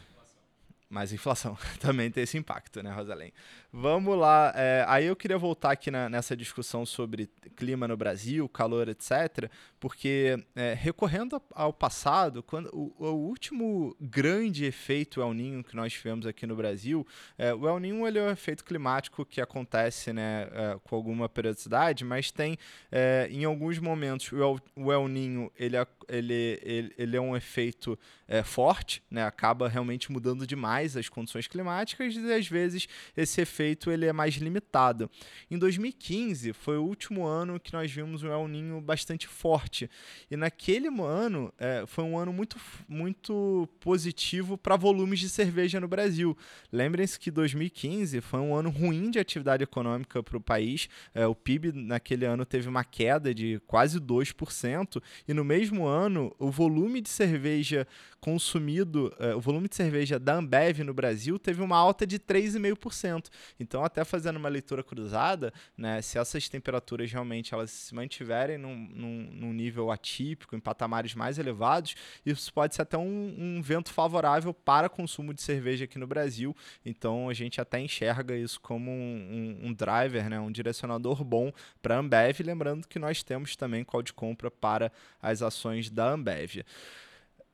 Mais 0.89 1.13
inflação 1.13 1.55
também 1.79 2.09
tem 2.09 2.23
esse 2.23 2.37
impacto, 2.37 2.81
né, 2.81 2.91
Rosalém? 2.91 3.31
Vamos 3.75 4.15
lá. 4.15 4.53
É, 4.55 4.85
aí 4.87 5.07
eu 5.07 5.15
queria 5.15 5.35
voltar 5.35 5.71
aqui 5.71 5.89
na, 5.89 6.07
nessa 6.07 6.37
discussão 6.37 6.85
sobre 6.85 7.27
clima 7.55 7.87
no 7.87 7.97
Brasil, 7.97 8.47
calor, 8.47 8.87
etc., 8.87 9.49
porque 9.79 10.37
é, 10.55 10.75
recorrendo 10.75 11.41
ao 11.51 11.73
passado, 11.73 12.43
quando 12.43 12.69
o, 12.71 12.93
o, 13.03 13.15
último 13.15 13.95
grande 13.99 14.63
efeito 14.63 15.21
El 15.21 15.33
Ninho 15.33 15.63
que 15.63 15.75
nós 15.75 15.91
tivemos 15.91 16.27
aqui 16.27 16.45
no 16.45 16.55
Brasil, 16.55 17.05
é, 17.35 17.51
o 17.51 17.67
El 17.67 17.79
Ninho 17.79 18.07
ele 18.07 18.19
é 18.19 18.21
um 18.21 18.29
efeito 18.29 18.63
climático 18.63 19.25
que 19.25 19.41
acontece 19.41 20.13
né, 20.13 20.47
é, 20.51 20.79
com 20.83 20.95
alguma 20.95 21.27
periodicidade, 21.27 22.05
mas 22.05 22.29
tem 22.29 22.57
é, 22.91 23.27
em 23.31 23.43
alguns 23.43 23.79
momentos 23.79 24.31
o 24.31 24.37
El, 24.37 24.59
o 24.75 24.93
El 24.93 25.07
Ninho 25.07 25.51
ele, 25.57 25.75
ele, 26.07 26.59
ele, 26.61 26.93
ele 26.95 27.17
é 27.17 27.21
um 27.21 27.35
efeito 27.35 27.97
é, 28.27 28.43
forte, 28.43 29.03
né, 29.09 29.25
acaba 29.25 29.67
realmente 29.67 30.11
mudando 30.11 30.45
demais 30.45 30.95
as 30.95 31.09
condições 31.09 31.47
climáticas 31.47 32.15
e 32.15 32.33
às 32.33 32.47
vezes 32.47 32.87
esse 33.17 33.41
efeito 33.41 33.62
ele 33.91 34.05
é 34.05 34.13
mais 34.13 34.35
limitado. 34.35 35.09
Em 35.49 35.57
2015 35.57 36.53
foi 36.53 36.77
o 36.77 36.83
último 36.83 37.25
ano 37.25 37.59
que 37.59 37.73
nós 37.73 37.91
vimos 37.91 38.23
um 38.23 38.31
El 38.31 38.47
Ninho 38.47 38.81
bastante 38.81 39.27
forte 39.27 39.89
e 40.29 40.35
naquele 40.35 40.87
ano 41.03 41.53
é, 41.57 41.83
foi 41.87 42.03
um 42.03 42.17
ano 42.17 42.31
muito, 42.31 42.57
muito 42.87 43.67
positivo 43.79 44.57
para 44.57 44.75
volumes 44.75 45.19
de 45.19 45.29
cerveja 45.29 45.79
no 45.79 45.87
Brasil. 45.87 46.37
Lembrem-se 46.71 47.19
que 47.19 47.31
2015 47.31 48.21
foi 48.21 48.39
um 48.39 48.55
ano 48.55 48.69
ruim 48.69 49.09
de 49.09 49.19
atividade 49.19 49.63
econômica 49.63 50.21
para 50.21 50.37
o 50.37 50.41
país. 50.41 50.87
É, 51.13 51.25
o 51.25 51.35
PIB 51.35 51.71
naquele 51.71 52.25
ano 52.25 52.45
teve 52.45 52.67
uma 52.67 52.83
queda 52.83 53.33
de 53.33 53.61
quase 53.65 53.99
2% 53.99 55.01
e 55.27 55.33
no 55.33 55.43
mesmo 55.43 55.85
ano 55.85 56.33
o 56.39 56.49
volume 56.49 57.01
de 57.01 57.09
cerveja 57.09 57.87
consumido, 58.23 59.13
uh, 59.19 59.35
o 59.35 59.41
volume 59.41 59.67
de 59.67 59.75
cerveja 59.75 60.17
da 60.17 60.35
Ambev 60.35 60.79
no 60.79 60.93
Brasil 60.93 61.37
teve 61.37 61.61
uma 61.61 61.75
alta 61.75 62.07
de 62.07 62.17
3,5%. 62.17 63.25
Então, 63.59 63.83
até 63.83 64.03
fazendo 64.03 64.37
uma 64.37 64.49
leitura 64.49 64.83
cruzada, 64.83 65.53
né, 65.77 66.01
se 66.01 66.17
essas 66.17 66.49
temperaturas 66.49 67.11
realmente 67.11 67.53
elas 67.53 67.71
se 67.71 67.93
mantiverem 67.93 68.57
num, 68.57 68.75
num, 68.75 69.29
num 69.31 69.53
nível 69.53 69.91
atípico, 69.91 70.55
em 70.55 70.59
patamares 70.59 71.13
mais 71.13 71.37
elevados, 71.37 71.95
isso 72.25 72.53
pode 72.53 72.75
ser 72.75 72.83
até 72.83 72.97
um, 72.97 73.35
um 73.37 73.61
vento 73.61 73.91
favorável 73.91 74.53
para 74.53 74.89
consumo 74.89 75.33
de 75.33 75.41
cerveja 75.41 75.85
aqui 75.85 75.97
no 75.97 76.07
Brasil. 76.07 76.55
Então, 76.85 77.29
a 77.29 77.33
gente 77.33 77.59
até 77.61 77.79
enxerga 77.79 78.35
isso 78.35 78.59
como 78.59 78.91
um, 78.91 79.57
um, 79.63 79.67
um 79.67 79.73
driver, 79.73 80.29
né, 80.29 80.39
um 80.39 80.51
direcionador 80.51 81.23
bom 81.23 81.51
para 81.81 81.95
a 81.95 81.99
Ambev. 81.99 82.41
Lembrando 82.41 82.87
que 82.87 82.99
nós 82.99 83.23
temos 83.23 83.55
também 83.55 83.83
call 83.83 84.01
de 84.01 84.13
compra 84.13 84.49
para 84.49 84.91
as 85.21 85.41
ações 85.41 85.89
da 85.89 86.09
Ambev. 86.09 86.63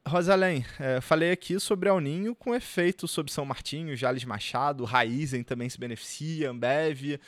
Rosalém, 0.10 0.66
é, 0.80 1.00
falei 1.00 1.32
aqui 1.32 1.60
sobre 1.60 1.88
El 1.88 2.00
Ninho 2.00 2.36
com 2.36 2.56
efeito 2.56 3.08
sobre 3.08 3.32
São 3.32 3.46
Martinho, 3.46 3.96
Jales 3.96 4.26
Machado, 4.26 4.84
Raizen 4.84 5.44
também 5.44 5.70
se 5.70 5.80
beneficia, 5.80 6.50
Ambev. 6.50 7.20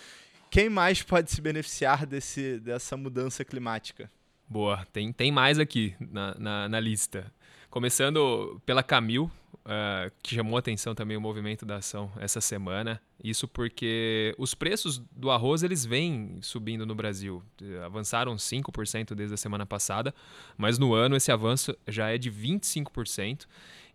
Quem 0.49 0.67
mais 0.67 1.01
pode 1.01 1.31
se 1.31 1.39
beneficiar 1.39 2.05
desse, 2.05 2.59
dessa 2.59 2.97
mudança 2.97 3.45
climática? 3.45 4.11
Boa, 4.49 4.85
tem, 4.91 5.13
tem 5.13 5.31
mais 5.31 5.59
aqui 5.59 5.95
na, 5.99 6.35
na, 6.37 6.69
na 6.69 6.79
lista. 6.79 7.31
Começando 7.71 8.61
pela 8.65 8.83
Camil, 8.83 9.31
uh, 9.65 10.11
que 10.21 10.35
chamou 10.35 10.57
atenção 10.57 10.93
também 10.93 11.15
o 11.15 11.21
movimento 11.21 11.65
da 11.65 11.77
ação 11.77 12.11
essa 12.19 12.41
semana. 12.41 13.01
Isso 13.23 13.47
porque 13.47 14.35
os 14.37 14.53
preços 14.53 15.01
do 15.15 15.31
arroz 15.31 15.63
eles 15.63 15.85
vêm 15.85 16.37
subindo 16.41 16.85
no 16.85 16.93
Brasil. 16.93 17.41
Avançaram 17.85 18.35
5% 18.35 19.15
desde 19.15 19.35
a 19.35 19.37
semana 19.37 19.65
passada, 19.65 20.13
mas 20.57 20.77
no 20.77 20.93
ano 20.93 21.15
esse 21.15 21.31
avanço 21.31 21.73
já 21.87 22.09
é 22.09 22.17
de 22.17 22.29
25%. 22.29 23.45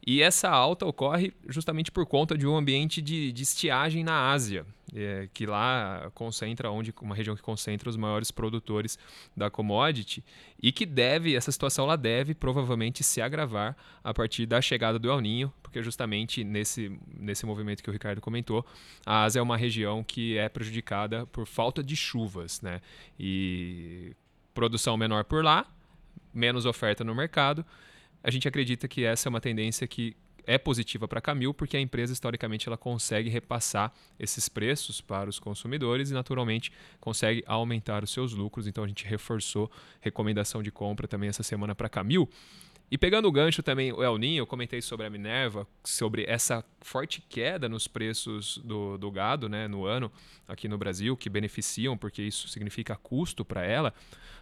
E 0.06 0.22
essa 0.22 0.48
alta 0.48 0.86
ocorre 0.86 1.32
justamente 1.48 1.90
por 1.90 2.06
conta 2.06 2.38
de 2.38 2.46
um 2.46 2.56
ambiente 2.56 3.02
de, 3.02 3.32
de 3.32 3.42
estiagem 3.42 4.04
na 4.04 4.30
Ásia, 4.30 4.64
é, 4.94 5.28
que 5.34 5.44
lá 5.44 6.12
concentra 6.14 6.70
onde 6.70 6.94
uma 7.02 7.14
região 7.14 7.34
que 7.34 7.42
concentra 7.42 7.90
os 7.90 7.96
maiores 7.96 8.30
produtores 8.30 8.96
da 9.36 9.50
commodity 9.50 10.24
e 10.62 10.70
que 10.70 10.86
deve 10.86 11.34
essa 11.34 11.50
situação 11.50 11.86
lá 11.86 11.96
deve 11.96 12.36
provavelmente 12.36 13.02
se 13.02 13.20
agravar 13.20 13.76
a 14.04 14.14
partir 14.14 14.46
da 14.46 14.60
chegada 14.62 14.96
do 14.96 15.10
El 15.10 15.20
Ninho, 15.20 15.52
porque 15.60 15.82
justamente 15.82 16.44
nesse 16.44 16.96
nesse 17.18 17.44
movimento 17.44 17.82
que 17.82 17.90
o 17.90 17.92
Ricardo 17.92 18.20
comentou, 18.20 18.64
a 19.04 19.24
Ásia 19.24 19.40
é 19.40 19.42
uma 19.42 19.56
região 19.56 20.04
que 20.04 20.38
é 20.38 20.48
prejudicada 20.48 21.26
por 21.26 21.48
falta 21.48 21.82
de 21.82 21.96
chuvas, 21.96 22.60
né? 22.60 22.80
E 23.18 24.14
produção 24.54 24.96
menor 24.96 25.24
por 25.24 25.42
lá, 25.42 25.66
menos 26.32 26.64
oferta 26.64 27.02
no 27.02 27.12
mercado 27.12 27.66
a 28.22 28.30
gente 28.30 28.46
acredita 28.48 28.88
que 28.88 29.04
essa 29.04 29.28
é 29.28 29.30
uma 29.30 29.40
tendência 29.40 29.86
que 29.86 30.16
é 30.46 30.56
positiva 30.56 31.08
para 31.08 31.18
a 31.18 31.22
Camil, 31.22 31.52
porque 31.52 31.76
a 31.76 31.80
empresa, 31.80 32.12
historicamente, 32.12 32.68
ela 32.68 32.76
consegue 32.76 33.28
repassar 33.28 33.92
esses 34.18 34.48
preços 34.48 35.00
para 35.00 35.28
os 35.28 35.40
consumidores 35.40 36.10
e, 36.10 36.14
naturalmente, 36.14 36.70
consegue 37.00 37.42
aumentar 37.46 38.04
os 38.04 38.10
seus 38.10 38.32
lucros. 38.32 38.66
Então, 38.66 38.84
a 38.84 38.86
gente 38.88 39.04
reforçou 39.04 39.70
recomendação 40.00 40.62
de 40.62 40.70
compra 40.70 41.08
também 41.08 41.28
essa 41.28 41.42
semana 41.42 41.74
para 41.74 41.88
a 41.88 41.90
Camil. 41.90 42.30
E 42.88 42.96
pegando 42.96 43.26
o 43.26 43.32
gancho 43.32 43.62
também, 43.64 43.92
o 43.92 44.02
El 44.02 44.16
Ninho, 44.16 44.42
eu 44.42 44.46
comentei 44.46 44.80
sobre 44.80 45.06
a 45.06 45.10
Minerva, 45.10 45.66
sobre 45.82 46.24
essa 46.28 46.64
forte 46.80 47.20
queda 47.28 47.68
nos 47.68 47.88
preços 47.88 48.58
do, 48.58 48.96
do 48.96 49.10
gado 49.10 49.48
né, 49.48 49.66
no 49.66 49.84
ano 49.84 50.10
aqui 50.46 50.68
no 50.68 50.78
Brasil, 50.78 51.16
que 51.16 51.28
beneficiam, 51.28 51.98
porque 51.98 52.22
isso 52.22 52.46
significa 52.46 52.94
custo 52.94 53.44
para 53.44 53.64
ela. 53.64 53.92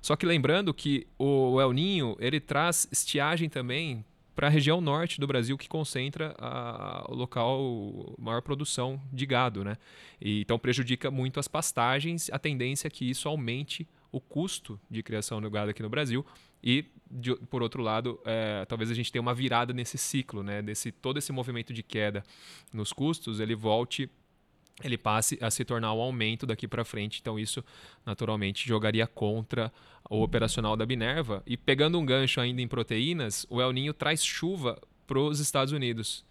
Só 0.02 0.14
que 0.14 0.26
lembrando 0.26 0.74
que 0.74 1.06
o 1.18 1.58
El 1.58 1.72
Ninho 1.72 2.16
ele 2.20 2.38
traz 2.38 2.86
estiagem 2.92 3.48
também 3.48 4.04
para 4.34 4.48
a 4.48 4.50
região 4.50 4.80
norte 4.80 5.20
do 5.20 5.26
Brasil 5.26 5.56
que 5.56 5.68
concentra 5.68 6.34
a, 6.38 7.06
o 7.08 7.14
local 7.14 8.14
maior 8.18 8.42
produção 8.42 9.00
de 9.12 9.24
gado, 9.24 9.64
né? 9.64 9.78
E, 10.20 10.40
então 10.40 10.58
prejudica 10.58 11.10
muito 11.10 11.40
as 11.40 11.48
pastagens. 11.48 12.28
A 12.30 12.38
tendência 12.38 12.88
é 12.88 12.90
que 12.90 13.08
isso 13.08 13.28
aumente 13.28 13.88
o 14.12 14.20
custo 14.20 14.78
de 14.90 15.02
criação 15.02 15.40
do 15.40 15.50
gado 15.50 15.70
aqui 15.70 15.82
no 15.82 15.88
Brasil 15.88 16.26
e 16.64 16.86
de, 17.10 17.36
por 17.36 17.62
outro 17.62 17.82
lado, 17.82 18.18
é, 18.24 18.64
talvez 18.64 18.90
a 18.90 18.94
gente 18.94 19.12
tenha 19.12 19.22
uma 19.22 19.34
virada 19.34 19.72
nesse 19.72 19.98
ciclo, 19.98 20.42
né? 20.42 20.62
Desse 20.62 20.90
todo 20.90 21.18
esse 21.18 21.30
movimento 21.30 21.72
de 21.72 21.82
queda 21.82 22.24
nos 22.72 22.92
custos, 22.92 23.38
ele 23.38 23.54
volte 23.54 24.10
ele 24.82 24.98
passe 24.98 25.38
a 25.40 25.52
se 25.52 25.64
tornar 25.64 25.92
um 25.92 26.00
aumento 26.00 26.46
daqui 26.46 26.66
para 26.66 26.84
frente. 26.84 27.20
Então, 27.20 27.38
isso 27.38 27.62
naturalmente 28.04 28.66
jogaria 28.66 29.06
contra 29.06 29.72
o 30.10 30.20
operacional 30.20 30.76
da 30.76 30.84
Binerva. 30.84 31.44
E 31.46 31.56
pegando 31.56 31.96
um 31.96 32.04
gancho 32.04 32.40
ainda 32.40 32.60
em 32.60 32.66
proteínas, 32.66 33.46
o 33.48 33.60
El 33.60 33.72
Ninho 33.72 33.94
traz 33.94 34.24
chuva 34.24 34.76
para 35.06 35.20
os 35.20 35.38
Estados 35.38 35.72
Unidos. 35.72 36.24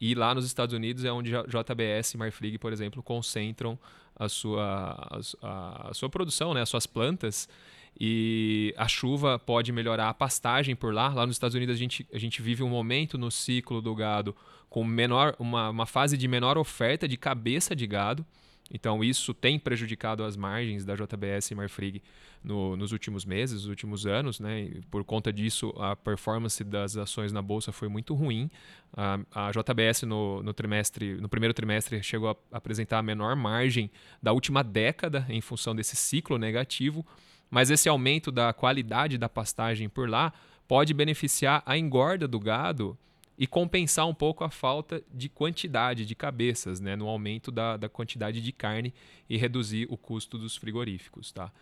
E 0.00 0.14
lá 0.14 0.32
nos 0.32 0.44
Estados 0.44 0.74
Unidos 0.74 1.04
é 1.04 1.10
onde 1.10 1.32
JBS 1.32 2.14
e 2.14 2.16
Marfrig, 2.18 2.58
por 2.58 2.72
exemplo, 2.72 3.02
concentram 3.02 3.76
a 4.14 4.28
sua, 4.28 5.20
a, 5.42 5.90
a 5.90 5.94
sua 5.94 6.08
produção, 6.08 6.54
né, 6.54 6.62
as 6.62 6.68
suas 6.68 6.86
plantas. 6.86 7.48
E 7.98 8.74
a 8.76 8.86
chuva 8.86 9.38
pode 9.38 9.72
melhorar 9.72 10.08
a 10.08 10.14
pastagem 10.14 10.76
por 10.76 10.92
lá. 10.92 11.08
Lá 11.08 11.26
nos 11.26 11.36
Estados 11.36 11.54
Unidos 11.54 11.74
a 11.74 11.78
gente, 11.78 12.06
a 12.12 12.18
gente 12.18 12.42
vive 12.42 12.62
um 12.62 12.68
momento 12.68 13.16
no 13.16 13.30
ciclo 13.30 13.80
do 13.80 13.94
gado 13.94 14.36
com 14.68 14.84
menor, 14.84 15.34
uma, 15.38 15.70
uma 15.70 15.86
fase 15.86 16.16
de 16.18 16.28
menor 16.28 16.58
oferta 16.58 17.08
de 17.08 17.16
cabeça 17.16 17.74
de 17.74 17.86
gado. 17.86 18.24
Então 18.70 19.02
isso 19.02 19.32
tem 19.32 19.58
prejudicado 19.58 20.24
as 20.24 20.36
margens 20.36 20.84
da 20.84 20.94
JBS 20.94 21.50
e 21.50 21.54
Marfrig 21.54 22.02
no, 22.42 22.76
nos 22.76 22.92
últimos 22.92 23.24
meses, 23.24 23.62
nos 23.62 23.66
últimos 23.66 24.06
anos, 24.06 24.40
né? 24.40 24.70
Por 24.90 25.04
conta 25.04 25.32
disso, 25.32 25.72
a 25.78 25.94
performance 25.96 26.62
das 26.64 26.96
ações 26.96 27.32
na 27.32 27.40
bolsa 27.40 27.72
foi 27.72 27.88
muito 27.88 28.12
ruim. 28.12 28.50
A, 28.92 29.20
a 29.32 29.50
JBS 29.52 30.02
no, 30.02 30.42
no, 30.42 30.52
trimestre, 30.52 31.14
no 31.14 31.28
primeiro 31.28 31.54
trimestre 31.54 32.02
chegou 32.02 32.30
a 32.30 32.56
apresentar 32.56 32.98
a 32.98 33.02
menor 33.02 33.36
margem 33.36 33.90
da 34.22 34.32
última 34.32 34.62
década 34.62 35.24
em 35.28 35.40
função 35.40 35.74
desse 35.74 35.96
ciclo 35.96 36.36
negativo. 36.36 37.06
Mas 37.50 37.70
esse 37.70 37.88
aumento 37.88 38.30
da 38.30 38.52
qualidade 38.52 39.18
da 39.18 39.28
pastagem 39.28 39.88
por 39.88 40.08
lá 40.08 40.32
pode 40.66 40.92
beneficiar 40.92 41.62
a 41.64 41.78
engorda 41.78 42.26
do 42.26 42.40
gado 42.40 42.98
e 43.38 43.46
compensar 43.46 44.06
um 44.06 44.14
pouco 44.14 44.44
a 44.44 44.50
falta 44.50 45.02
de 45.12 45.28
quantidade 45.28 46.06
de 46.06 46.14
cabeças, 46.14 46.80
né, 46.80 46.96
no 46.96 47.06
aumento 47.06 47.50
da, 47.50 47.76
da 47.76 47.88
quantidade 47.88 48.40
de 48.40 48.52
carne 48.52 48.94
e 49.28 49.36
reduzir 49.36 49.86
o 49.90 49.96
custo 49.96 50.38
dos 50.38 50.56
frigoríficos. 50.56 51.32
Tá? 51.32 51.52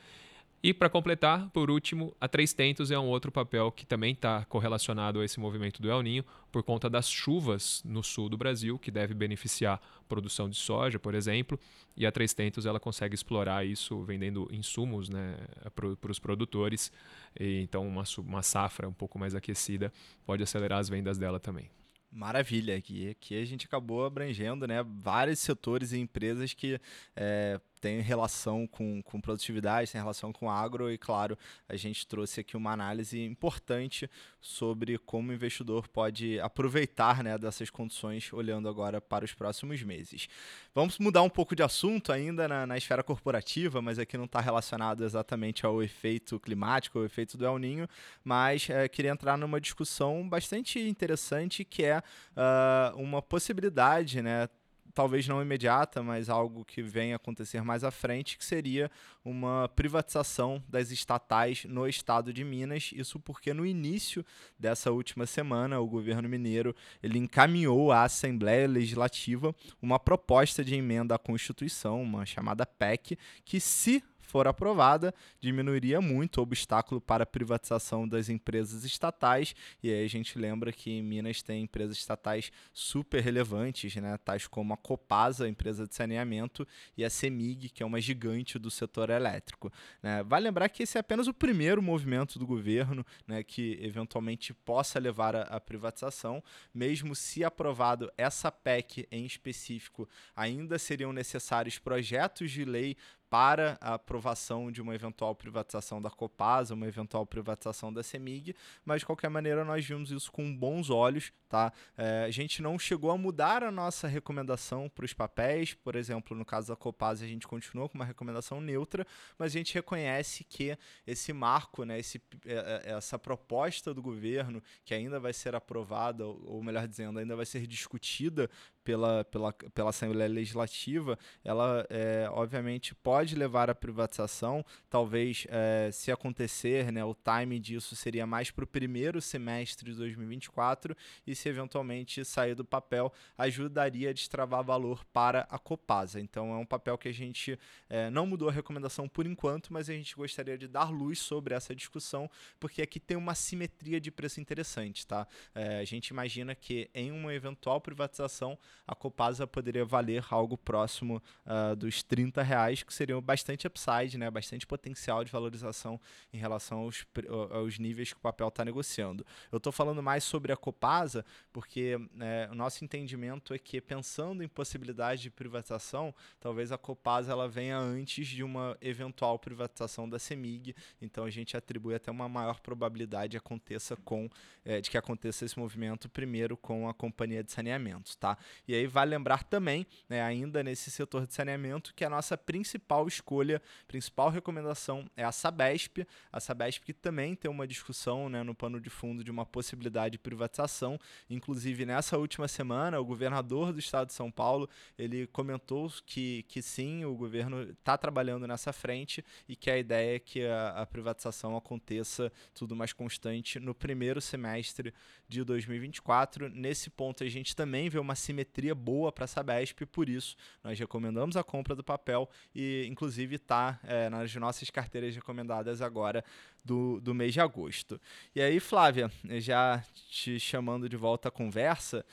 E 0.64 0.72
para 0.72 0.88
completar, 0.88 1.50
por 1.50 1.70
último, 1.70 2.16
a 2.18 2.27
Três 2.27 2.55
Tentos 2.55 2.90
é 2.90 2.98
um 2.98 3.05
outro 3.05 3.31
papel 3.31 3.70
que 3.70 3.85
também 3.85 4.14
está 4.14 4.46
correlacionado 4.46 5.20
a 5.20 5.24
esse 5.27 5.38
movimento 5.38 5.83
do 5.83 5.90
El 5.90 6.00
Ninho 6.00 6.24
por 6.50 6.62
conta 6.62 6.88
das 6.88 7.07
chuvas 7.07 7.83
no 7.85 8.03
sul 8.03 8.31
do 8.31 8.38
Brasil, 8.38 8.79
que 8.79 8.90
deve 8.90 9.12
beneficiar 9.12 9.79
a 10.00 10.03
produção 10.05 10.48
de 10.48 10.57
soja, 10.57 10.98
por 10.98 11.14
exemplo, 11.14 11.61
e 11.94 12.07
a 12.07 12.11
Três 12.11 12.33
Tentos 12.33 12.64
ela 12.64 12.81
consegue 12.81 13.14
explorar 13.14 13.66
isso 13.66 14.03
vendendo 14.05 14.48
insumos 14.50 15.11
né, 15.11 15.37
para 15.74 16.11
os 16.11 16.18
produtores, 16.18 16.90
e 17.38 17.61
então 17.61 17.87
uma, 17.87 18.05
uma 18.20 18.42
safra 18.42 18.88
um 18.88 18.94
pouco 18.94 19.18
mais 19.18 19.35
aquecida 19.35 19.92
pode 20.24 20.42
acelerar 20.42 20.79
as 20.79 20.88
vendas 20.88 21.18
dela 21.18 21.38
também. 21.38 21.68
Maravilha, 22.14 22.77
aqui, 22.77 23.11
aqui 23.11 23.37
a 23.37 23.44
gente 23.44 23.66
acabou 23.66 24.05
abrangendo 24.05 24.68
né, 24.68 24.85
vários 25.03 25.40
setores 25.40 25.90
e 25.90 25.98
empresas 25.98 26.55
que 26.55 26.81
é, 27.16 27.61
tem 27.85 28.01
relação 28.01 28.66
com, 28.66 29.03
com 29.03 29.20
produtividade, 29.20 29.92
tem 29.92 30.01
relação 30.01 30.33
com 30.33 30.51
agro, 30.51 30.90
e 30.90 30.97
claro, 30.97 31.37
a 31.68 31.77
gente 31.77 32.07
trouxe 32.07 32.40
aqui 32.40 32.57
uma 32.57 32.73
análise 32.73 33.23
importante 33.23 34.11
sobre 34.40 34.97
como 34.97 35.31
o 35.31 35.35
investidor 35.35 35.87
pode 35.88 36.40
aproveitar 36.40 37.23
né, 37.23 37.37
dessas 37.37 37.68
condições, 37.68 38.33
olhando 38.33 38.70
agora 38.70 39.03
para 39.03 39.23
os 39.23 39.35
próximos 39.35 39.83
meses. 39.83 40.29
Vamos 40.75 40.99
mudar 40.99 41.20
um 41.20 41.29
pouco 41.29 41.55
de 41.55 41.62
assunto 41.62 42.11
ainda 42.11 42.49
na, 42.49 42.66
na 42.66 42.79
esfera 42.79 43.03
corporativa, 43.03 43.83
mas 43.83 43.99
aqui 43.99 44.16
não 44.16 44.25
está 44.25 44.40
relacionado 44.40 45.05
exatamente 45.05 45.66
ao 45.66 45.83
efeito 45.83 46.40
climático, 46.40 46.99
ao 46.99 47.05
efeito 47.05 47.37
do 47.37 47.44
El 47.44 47.59
Ninho, 47.59 47.87
mas 48.25 48.66
é, 48.70 48.88
queria 48.88 49.11
entrar 49.11 49.37
numa 49.37 49.61
discussão 49.61 50.27
bastante 50.27 50.81
interessante 50.81 51.66
que 51.66 51.85
é 51.85 51.99
uh, 51.99 52.97
uma 52.97 53.20
possibilidade, 53.20 54.23
né? 54.23 54.49
Talvez 54.94 55.26
não 55.26 55.42
imediata, 55.42 56.02
mas 56.02 56.30
algo 56.30 56.64
que 56.64 56.83
vem 56.83 57.12
acontecer 57.12 57.62
mais 57.62 57.83
à 57.83 57.90
frente, 57.90 58.38
que 58.38 58.44
seria 58.44 58.90
uma 59.24 59.68
privatização 59.74 60.62
das 60.68 60.90
estatais 60.90 61.64
no 61.64 61.88
estado 61.88 62.33
de 62.33 62.44
Minas. 62.44 62.92
Isso 62.94 63.18
porque 63.18 63.52
no 63.52 63.66
início 63.66 64.24
dessa 64.59 64.92
última 64.92 65.26
semana, 65.26 65.80
o 65.80 65.87
governo 65.87 66.28
mineiro 66.28 66.74
ele 67.02 67.18
encaminhou 67.18 67.90
à 67.90 68.04
Assembleia 68.04 68.68
Legislativa 68.68 69.54
uma 69.83 69.98
proposta 69.98 70.64
de 70.64 70.74
emenda 70.74 71.14
à 71.14 71.18
Constituição, 71.18 72.00
uma 72.00 72.24
chamada 72.24 72.64
PEC, 72.64 73.18
que 73.44 73.59
se 73.61 74.02
for 74.35 74.49
aprovada, 74.49 75.14
diminuiria 75.40 76.01
muito 76.01 76.38
o 76.38 76.42
obstáculo 76.42 77.01
para 77.01 77.23
a 77.23 77.27
privatização 77.27 78.09
das 78.09 78.29
empresas 78.29 78.83
estatais. 78.83 79.55
E 79.81 79.88
aí 79.88 80.05
a 80.05 80.09
gente 80.09 80.37
lembra 80.37 80.73
que 80.73 80.90
em 80.90 81.01
Minas 81.01 81.40
tem 81.40 81.62
empresas 81.62 81.97
estatais 81.97 82.51
super 82.73 83.23
relevantes, 83.23 83.94
né? 83.94 84.18
tais 84.25 84.49
como 84.49 84.75
a 84.75 84.77
Copasa, 84.77 85.49
empresa 85.49 85.87
de 85.87 85.94
saneamento, 85.94 86.66
e 86.97 87.05
a 87.05 87.11
CEMIG, 87.11 87.68
que 87.68 87.81
é 87.81 87.87
uma 87.87 88.01
gigante 88.01 88.59
do 88.59 88.73
setor 88.73 89.09
elétrico. 89.09 89.73
Né? 90.03 90.25
Vale 90.25 90.47
lembrar 90.47 90.68
que 90.68 90.83
esse 90.83 90.99
é 90.99 91.01
apenas 91.01 91.29
o 91.29 91.33
primeiro 91.33 91.81
movimento 91.81 92.37
do 92.37 92.44
governo 92.44 93.07
né, 93.29 93.44
que 93.44 93.79
eventualmente 93.81 94.53
possa 94.53 94.99
levar 94.99 95.37
à 95.37 95.61
privatização, 95.61 96.42
mesmo 96.75 97.14
se 97.14 97.44
aprovado 97.44 98.11
essa 98.18 98.51
PEC 98.51 99.07
em 99.12 99.25
específico, 99.25 100.09
ainda 100.35 100.77
seriam 100.77 101.12
necessários 101.12 101.79
projetos 101.79 102.51
de 102.51 102.64
lei 102.64 102.97
para 103.35 103.77
a 103.81 103.94
aprovação 103.94 104.70
de 104.70 104.81
uma 104.81 104.94
eventual 104.94 105.35
privatização 105.35 106.01
da 106.01 106.09
Copasa, 106.09 106.73
uma 106.73 106.87
eventual 106.87 107.27
privatização 107.27 107.92
da 107.92 108.01
Semig, 108.01 108.55
mas 108.85 109.01
de 109.01 109.07
qualquer 109.07 109.29
maneira 109.29 109.64
nós 109.64 109.85
vimos 109.85 110.12
isso 110.12 110.31
com 110.31 110.57
bons 110.57 110.88
olhos, 110.88 111.33
tá? 111.49 111.73
É, 111.99 112.27
a 112.27 112.31
gente 112.31 112.62
não 112.62 112.79
chegou 112.79 113.11
a 113.11 113.18
mudar 113.18 113.64
a 113.64 113.73
nossa 113.73 114.07
recomendação 114.07 114.88
para 114.88 115.05
os 115.05 115.12
papéis, 115.12 115.75
por 115.75 115.97
exemplo, 115.97 116.37
no 116.37 116.44
caso 116.44 116.68
da 116.68 116.77
Copasa 116.77 117.25
a 117.25 117.29
gente 117.29 117.44
continuou 117.49 117.88
com 117.88 117.99
uma 117.99 118.05
recomendação 118.05 118.61
neutra, 118.61 119.05
mas 119.37 119.53
a 119.53 119.59
gente 119.59 119.75
reconhece 119.75 120.44
que 120.44 120.79
esse 121.05 121.33
marco, 121.33 121.83
né, 121.83 121.99
esse, 121.99 122.23
é, 122.47 122.83
é, 122.87 122.92
essa 122.92 123.18
proposta 123.18 123.92
do 123.92 124.01
governo 124.01 124.62
que 124.85 124.94
ainda 124.94 125.18
vai 125.18 125.33
ser 125.33 125.57
aprovada, 125.57 126.25
ou 126.25 126.62
melhor 126.62 126.87
dizendo, 126.87 127.18
ainda 127.18 127.35
vai 127.35 127.47
ser 127.47 127.66
discutida 127.66 128.49
pela, 128.85 129.25
pela, 129.25 129.53
pela 129.53 129.90
Assembleia 129.90 130.31
Legislativa, 130.31 131.18
ela 131.42 131.85
é, 131.88 132.29
obviamente 132.31 132.94
pode 132.94 133.24
levar 133.33 133.71
à 133.71 133.75
privatização. 133.75 134.65
Talvez, 134.91 135.47
é, 135.49 135.91
se 135.93 136.11
acontecer, 136.11 136.91
né, 136.91 137.05
o 137.05 137.15
time 137.15 137.59
disso 137.59 137.95
seria 137.95 138.27
mais 138.27 138.51
para 138.51 138.65
o 138.65 138.67
primeiro 138.67 139.21
semestre 139.21 139.91
de 139.91 139.97
2024 139.97 140.97
e 141.27 141.35
se 141.35 141.49
eventualmente 141.49 142.25
sair 142.25 142.55
do 142.55 142.65
papel, 142.65 143.13
ajudaria 143.39 144.11
a 144.11 144.13
destravar 144.13 144.65
valor 144.65 145.05
para 145.13 145.47
a 145.51 145.59
Copasa. 145.59 146.21
Então 146.21 146.53
é 146.53 146.57
um 146.57 146.67
papel 146.67 146.99
que 146.99 147.09
a 147.09 147.13
gente 147.13 147.59
é, 147.89 148.11
não 148.11 148.27
mudou 148.27 148.49
a 148.49 148.53
recomendação 148.53 149.09
por 149.09 149.27
enquanto, 149.27 149.73
mas 149.73 149.89
a 149.89 149.93
gente 149.93 150.17
gostaria 150.17 150.59
de 150.59 150.67
dar 150.67 150.91
luz 150.91 151.19
sobre 151.19 151.55
essa 151.55 151.75
discussão, 151.75 152.31
porque 152.59 152.83
aqui 152.83 152.99
tem 152.99 153.17
uma 153.17 153.35
simetria 153.35 154.01
de 154.01 154.11
preço 154.11 154.41
interessante. 154.41 155.07
Tá? 155.07 155.27
É, 155.55 155.79
a 155.79 155.85
gente 155.85 156.09
imagina 156.09 156.55
que 156.55 156.91
em 156.95 157.13
uma 157.13 157.33
eventual 157.33 157.81
privatização 157.81 158.59
a 158.87 158.95
Copasa 158.95 159.47
poderia 159.47 159.85
valer 159.85 160.25
algo 160.31 160.57
próximo 160.57 161.23
uh, 161.47 161.77
dos 161.77 162.03
30 162.03 162.43
reais, 162.43 162.83
que 162.83 162.93
seria 162.93 163.04
bastante 163.21 163.67
upside, 163.67 164.19
né? 164.19 164.31
bastante 164.31 164.67
potencial 164.67 165.25
de 165.25 165.31
valorização 165.31 166.01
em 166.33 166.38
relação 166.38 166.81
aos, 166.81 167.07
aos 167.51 167.79
níveis 167.79 168.12
que 168.12 168.19
o 168.19 168.23
papel 168.23 168.49
está 168.49 168.64
negociando. 168.64 169.27
Eu 169.51 169.59
estou 169.59 169.73
falando 169.73 170.03
mais 170.03 170.25
sobre 170.25 170.53
a 170.53 170.57
Copasa 170.57 171.25
porque 171.53 171.99
né, 172.12 172.49
o 172.51 172.55
nosso 172.55 172.85
entendimento 172.85 173.55
é 173.55 173.59
que, 173.59 173.81
pensando 173.81 174.43
em 174.43 174.49
possibilidade 174.49 175.23
de 175.23 175.31
privatização, 175.31 176.14
talvez 176.38 176.73
a 176.73 176.79
Copasa 176.79 177.33
ela 177.33 177.49
venha 177.49 177.79
antes 177.79 178.27
de 178.27 178.43
uma 178.43 178.77
eventual 178.81 179.38
privatização 179.38 180.09
da 180.09 180.19
CEMIG, 180.19 180.75
então 181.01 181.25
a 181.25 181.31
gente 181.31 181.57
atribui 181.57 181.95
até 181.95 182.11
uma 182.11 182.29
maior 182.29 182.61
probabilidade 182.61 183.37
aconteça 183.37 183.97
com, 183.97 184.29
é, 184.64 184.81
de 184.81 184.90
que 184.90 184.99
aconteça 184.99 185.45
esse 185.45 185.59
movimento 185.59 186.09
primeiro 186.09 186.57
com 186.57 186.88
a 186.88 186.95
companhia 186.95 187.43
de 187.43 187.53
saneamento. 187.53 188.17
Tá? 188.17 188.37
E 188.67 188.75
aí 188.75 188.87
vale 188.87 189.11
lembrar 189.11 189.45
também, 189.45 189.87
né, 190.09 190.23
ainda 190.23 190.62
nesse 190.62 190.90
setor 190.90 191.27
de 191.27 191.35
saneamento, 191.35 191.95
que 191.95 192.05
a 192.05 192.11
nossa 192.11 192.37
principal 192.37 192.93
escolha, 193.07 193.61
principal 193.87 194.30
recomendação 194.30 195.11
é 195.16 195.24
a 195.24 195.33
Sabesp. 195.33 196.07
A 196.33 196.40
Sabesp 196.40 196.85
que 196.85 196.92
também 196.92 197.35
tem 197.35 197.50
uma 197.50 197.66
discussão 197.66 198.28
né, 198.28 198.42
no 198.42 198.54
pano 198.54 198.80
de 198.80 198.90
fundo 198.90 199.24
de 199.24 199.30
uma 199.30 199.44
possibilidade 199.44 200.12
de 200.12 200.18
privatização. 200.18 200.98
Inclusive, 201.28 201.85
nessa 201.85 202.16
última 202.16 202.46
semana, 202.48 203.00
o 203.00 203.04
governador 203.04 203.72
do 203.72 203.78
estado 203.78 204.09
de 204.09 204.12
São 204.12 204.30
Paulo 204.30 204.68
ele 204.98 205.26
comentou 205.26 205.74
que, 206.07 206.44
que 206.44 206.62
sim, 206.62 207.04
o 207.04 207.14
governo 207.14 207.62
está 207.62 207.98
trabalhando 207.98 208.46
nessa 208.46 208.72
frente 208.72 209.24
e 209.48 209.57
que 209.57 209.70
a 209.70 209.78
ideia 209.78 210.16
é 210.16 210.18
que 210.18 210.46
a, 210.46 210.68
a 210.83 210.87
privatização 210.87 211.57
aconteça 211.57 212.33
tudo 212.54 212.76
mais 212.76 212.92
constante 212.92 213.59
no 213.59 213.74
primeiro 213.74 214.20
semestre 214.20 214.94
de 215.28 215.42
2024. 215.42 216.48
Nesse 216.48 216.90
ponto, 216.90 217.24
a 217.24 217.28
gente 217.28 217.57
também 217.57 217.88
vê 217.88 217.98
uma 217.98 218.14
simetria 218.14 218.74
boa 218.74 219.11
para 219.12 219.24
a 219.24 219.28
Sabesp, 219.28 219.85
por 219.87 220.09
isso 220.09 220.37
nós 220.62 220.78
recomendamos 220.78 221.37
a 221.37 221.44
compra 221.44 221.74
do 221.74 221.83
papel 221.83 222.28
e, 222.54 222.84
inclusive, 222.87 223.37
está 223.37 223.79
é, 223.85 224.09
nas 224.09 224.35
nossas 224.37 224.70
carteiras 224.70 225.14
recomendadas 225.14 225.83
agora 225.83 226.25
do, 226.64 227.01
do 227.01 227.14
mês 227.14 227.33
de 227.33 227.40
agosto. 227.40 228.01
E 228.35 228.40
aí, 228.40 228.61
Flávia, 228.61 229.11
já 229.38 229.83
te 230.09 230.38
chamando 230.38 230.88
de 230.88 230.97
volta 230.97 231.29
à 231.29 231.31
conversa. 231.31 232.05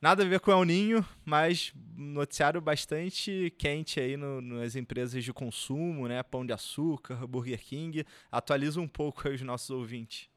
Nada 0.00 0.22
a 0.22 0.26
ver 0.26 0.38
com 0.38 0.52
o 0.52 0.54
El 0.54 0.64
Ninho, 0.64 1.06
mas 1.24 1.72
noticiário 1.96 2.60
bastante 2.60 3.52
quente 3.58 3.98
aí 3.98 4.16
no, 4.16 4.40
nas 4.40 4.76
empresas 4.76 5.24
de 5.24 5.32
consumo, 5.32 6.06
né? 6.06 6.22
Pão 6.22 6.46
de 6.46 6.52
açúcar, 6.52 7.26
Burger 7.26 7.60
King. 7.60 8.04
Atualiza 8.30 8.80
um 8.80 8.86
pouco 8.86 9.26
aí 9.26 9.34
os 9.34 9.42
nossos 9.42 9.70
ouvintes. 9.70 10.28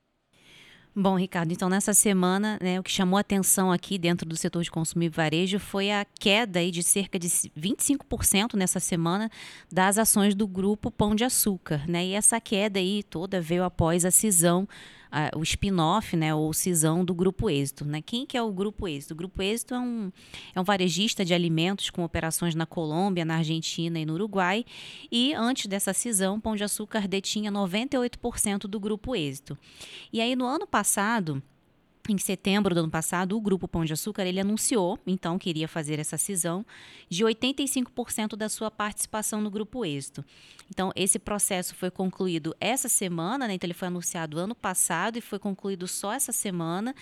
Bom, 0.93 1.17
Ricardo, 1.17 1.53
então 1.53 1.69
nessa 1.69 1.93
semana, 1.93 2.59
né, 2.61 2.77
o 2.77 2.83
que 2.83 2.91
chamou 2.91 3.17
atenção 3.17 3.71
aqui 3.71 3.97
dentro 3.97 4.27
do 4.27 4.35
setor 4.35 4.61
de 4.61 4.69
consumo 4.69 5.03
e 5.03 5.09
varejo 5.09 5.57
foi 5.57 5.89
a 5.89 6.05
queda 6.19 6.59
aí 6.59 6.69
de 6.69 6.83
cerca 6.83 7.17
de 7.17 7.29
25% 7.29 8.55
nessa 8.55 8.77
semana 8.77 9.31
das 9.71 9.97
ações 9.97 10.35
do 10.35 10.45
grupo 10.45 10.91
Pão 10.91 11.15
de 11.15 11.23
Açúcar, 11.23 11.87
né? 11.87 12.07
E 12.07 12.13
essa 12.13 12.41
queda 12.41 12.77
aí 12.77 13.03
toda 13.03 13.39
veio 13.39 13.63
após 13.63 14.03
a 14.03 14.11
cisão 14.11 14.67
o 15.35 15.43
spin-off, 15.43 16.15
né, 16.15 16.33
ou 16.33 16.53
cisão 16.53 17.03
do 17.03 17.13
Grupo 17.13 17.49
Êxito. 17.49 17.85
Né? 17.85 18.01
Quem 18.01 18.25
que 18.25 18.37
é 18.37 18.41
o 18.41 18.51
Grupo 18.51 18.87
Êxito? 18.87 19.13
O 19.13 19.17
Grupo 19.17 19.41
Êxito 19.41 19.73
é 19.73 19.79
um, 19.79 20.11
é 20.55 20.59
um 20.59 20.63
varejista 20.63 21.25
de 21.25 21.33
alimentos 21.33 21.89
com 21.89 22.03
operações 22.03 22.55
na 22.55 22.65
Colômbia, 22.65 23.25
na 23.25 23.35
Argentina 23.37 23.99
e 23.99 24.05
no 24.05 24.13
Uruguai. 24.13 24.65
E 25.11 25.33
antes 25.33 25.67
dessa 25.67 25.93
cisão, 25.93 26.39
Pão 26.39 26.55
de 26.55 26.63
Açúcar 26.63 27.07
detinha 27.07 27.51
98% 27.51 28.61
do 28.61 28.79
Grupo 28.79 29.15
Êxito. 29.15 29.57
E 30.11 30.21
aí, 30.21 30.35
no 30.35 30.45
ano 30.45 30.65
passado, 30.65 31.41
em 32.09 32.17
setembro 32.17 32.73
do 32.73 32.79
ano 32.79 32.89
passado, 32.89 33.37
o 33.37 33.41
Grupo 33.41 33.67
Pão 33.67 33.85
de 33.85 33.93
Açúcar 33.93 34.25
ele 34.25 34.39
anunciou, 34.39 34.99
então, 35.05 35.37
que 35.37 35.49
iria 35.49 35.67
fazer 35.67 35.99
essa 35.99 36.17
cisão 36.17 36.65
de 37.09 37.23
85% 37.23 38.35
da 38.35 38.49
sua 38.49 38.71
participação 38.71 39.41
no 39.41 39.51
Grupo 39.51 39.85
Êxito. 39.85 40.23
Então, 40.69 40.91
esse 40.95 41.19
processo 41.19 41.75
foi 41.75 41.91
concluído 41.91 42.55
essa 42.59 42.87
semana, 42.87 43.47
né? 43.47 43.53
então 43.53 43.67
ele 43.67 43.73
foi 43.73 43.89
anunciado 43.89 44.39
ano 44.39 44.55
passado 44.55 45.17
e 45.17 45.21
foi 45.21 45.37
concluído 45.37 45.87
só 45.87 46.13
essa 46.13 46.31
semana. 46.31 46.95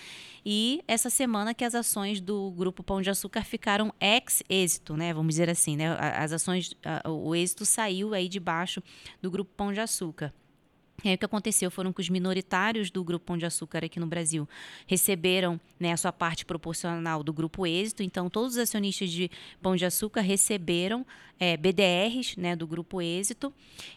E 0.44 0.82
essa 0.88 1.08
semana 1.08 1.54
que 1.54 1.64
as 1.64 1.74
ações 1.74 2.20
do 2.20 2.50
Grupo 2.50 2.82
Pão 2.82 3.00
de 3.00 3.10
Açúcar 3.10 3.44
ficaram 3.44 3.94
ex-êxito, 4.00 4.96
né? 4.96 5.14
vamos 5.14 5.34
dizer 5.34 5.48
assim. 5.48 5.76
Né? 5.76 5.96
As 5.98 6.32
ações, 6.32 6.74
o 7.06 7.34
êxito 7.34 7.64
saiu 7.64 8.12
aí 8.12 8.28
debaixo 8.28 8.82
do 9.22 9.30
Grupo 9.30 9.52
Pão 9.56 9.72
de 9.72 9.80
Açúcar. 9.80 10.34
E 11.02 11.08
aí, 11.08 11.14
o 11.14 11.18
que 11.18 11.24
aconteceu 11.24 11.70
foram 11.70 11.92
que 11.92 12.00
os 12.00 12.08
minoritários 12.08 12.90
do 12.90 13.02
Grupo 13.02 13.26
Pão 13.26 13.38
de 13.38 13.46
Açúcar 13.46 13.84
aqui 13.84 13.98
no 13.98 14.06
Brasil 14.06 14.48
receberam 14.86 15.60
né, 15.78 15.92
a 15.92 15.96
sua 15.96 16.12
parte 16.12 16.44
proporcional 16.44 17.22
do 17.22 17.32
Grupo 17.32 17.66
Êxito. 17.66 18.02
Então, 18.02 18.28
todos 18.28 18.52
os 18.52 18.58
acionistas 18.58 19.10
de 19.10 19.30
Pão 19.62 19.76
de 19.76 19.84
Açúcar 19.84 20.20
receberam 20.20 21.06
é, 21.40 21.56
BDRs 21.56 22.36
né, 22.36 22.54
do 22.54 22.66
Grupo 22.66 23.00
Êxito 23.00 23.52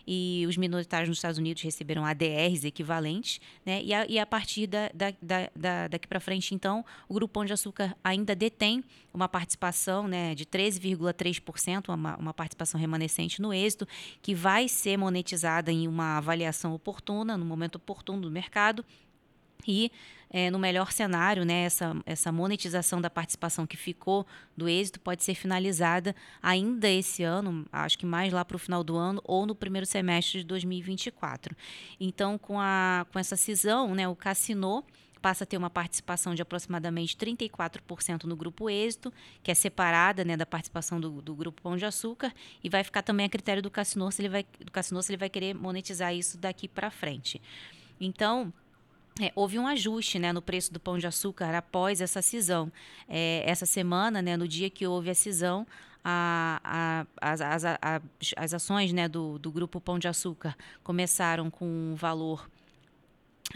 e 0.07 0.45
os 0.47 0.55
minoritários 0.55 1.09
nos 1.09 1.17
Estados 1.17 1.37
Unidos 1.37 1.61
receberam 1.61 2.05
ADRs 2.05 2.63
equivalentes. 2.63 3.41
Né, 3.65 3.83
e, 3.83 3.93
a, 3.93 4.05
e 4.07 4.17
a 4.17 4.25
partir 4.25 4.65
da, 4.65 4.89
da, 4.93 5.13
da, 5.53 5.87
daqui 5.89 6.07
para 6.07 6.21
frente, 6.21 6.55
então, 6.55 6.85
o 7.09 7.13
Grupo 7.13 7.33
Pão 7.33 7.45
de 7.45 7.51
Açúcar 7.51 7.95
ainda 8.01 8.33
detém 8.33 8.81
uma 9.13 9.27
participação 9.27 10.07
né, 10.07 10.33
de 10.33 10.45
13,3%, 10.45 11.93
uma, 11.93 12.15
uma 12.15 12.33
participação 12.33 12.79
remanescente 12.79 13.41
no 13.41 13.53
êxito, 13.53 13.87
que 14.21 14.33
vai 14.33 14.67
ser 14.69 14.97
monetizada 14.97 15.71
em 15.71 15.87
uma 15.87 16.17
avaliação 16.17 16.73
oportuna, 16.73 16.92
no 17.37 17.45
momento 17.45 17.75
oportuno 17.75 18.21
do 18.21 18.31
mercado. 18.31 18.85
E 19.67 19.91
é, 20.29 20.49
no 20.49 20.59
melhor 20.59 20.91
cenário, 20.91 21.45
né, 21.45 21.63
essa, 21.63 21.95
essa 22.05 22.31
monetização 22.31 22.99
da 22.99 23.09
participação 23.09 23.67
que 23.67 23.77
ficou 23.77 24.25
do 24.57 24.67
êxito 24.67 24.99
pode 24.99 25.23
ser 25.23 25.35
finalizada 25.35 26.15
ainda 26.41 26.89
esse 26.89 27.23
ano, 27.23 27.65
acho 27.71 27.97
que 27.97 28.05
mais 28.05 28.33
lá 28.33 28.43
para 28.43 28.55
o 28.55 28.59
final 28.59 28.83
do 28.83 28.97
ano 28.97 29.21
ou 29.23 29.45
no 29.45 29.53
primeiro 29.53 29.85
semestre 29.85 30.39
de 30.39 30.45
2024. 30.45 31.55
Então, 31.99 32.37
com, 32.37 32.59
a, 32.59 33.05
com 33.11 33.19
essa 33.19 33.35
cisão, 33.35 33.93
né, 33.93 34.07
o 34.07 34.15
Cassino 34.15 34.83
passa 35.23 35.45
a 35.45 35.47
ter 35.47 35.55
uma 35.55 35.69
participação 35.69 36.35
de 36.35 36.41
aproximadamente 36.41 37.15
34% 37.15 38.25
no 38.25 38.35
grupo 38.35 38.69
êxito, 38.69 39.11
que 39.41 39.49
é 39.49 39.53
separada 39.53 40.25
né, 40.25 40.35
da 40.35 40.45
participação 40.45 40.99
do, 40.99 41.21
do, 41.21 41.33
grupo 41.33 41.61
Pão 41.61 41.77
de 41.77 41.85
Açúcar, 41.85 42.33
e 42.61 42.67
vai 42.67 42.83
ficar 42.83 43.01
também 43.03 43.25
a 43.25 43.29
critério 43.29 43.63
do 43.63 43.71
Cassino 43.71 44.11
se 44.11 44.21
ele 44.21 44.27
vai, 44.27 44.45
do 44.59 44.69
Cassino, 44.69 45.01
se 45.01 45.13
ele 45.13 45.17
vai 45.17 45.29
querer 45.29 45.53
monetizar 45.53 46.13
isso 46.13 46.37
daqui 46.37 46.67
para 46.67 46.91
frente. 46.91 47.41
Então, 48.01 48.51
é, 49.21 49.31
houve 49.33 49.57
um 49.57 49.65
ajuste 49.65 50.19
né, 50.19 50.33
no 50.33 50.41
preço 50.41 50.73
do 50.73 50.79
pão 50.79 50.97
de 50.97 51.07
açúcar 51.07 51.55
após 51.55 52.01
essa 52.01 52.21
cisão. 52.21 52.69
É, 53.07 53.43
essa 53.45 53.65
semana, 53.65 54.21
né, 54.21 54.35
no 54.35 54.45
dia 54.45 54.69
que 54.69 54.85
houve 54.85 55.09
a 55.09 55.15
cisão, 55.15 55.65
a, 56.03 56.59
a, 57.21 57.31
as, 57.31 57.39
as, 57.39 57.63
a, 57.63 58.01
as 58.35 58.53
ações 58.53 58.91
né, 58.91 59.07
do, 59.07 59.39
do 59.39 59.49
grupo 59.49 59.79
Pão 59.79 59.97
de 59.97 60.09
Açúcar 60.09 60.53
começaram 60.83 61.49
com 61.49 61.65
um 61.65 61.95
valor 61.95 62.49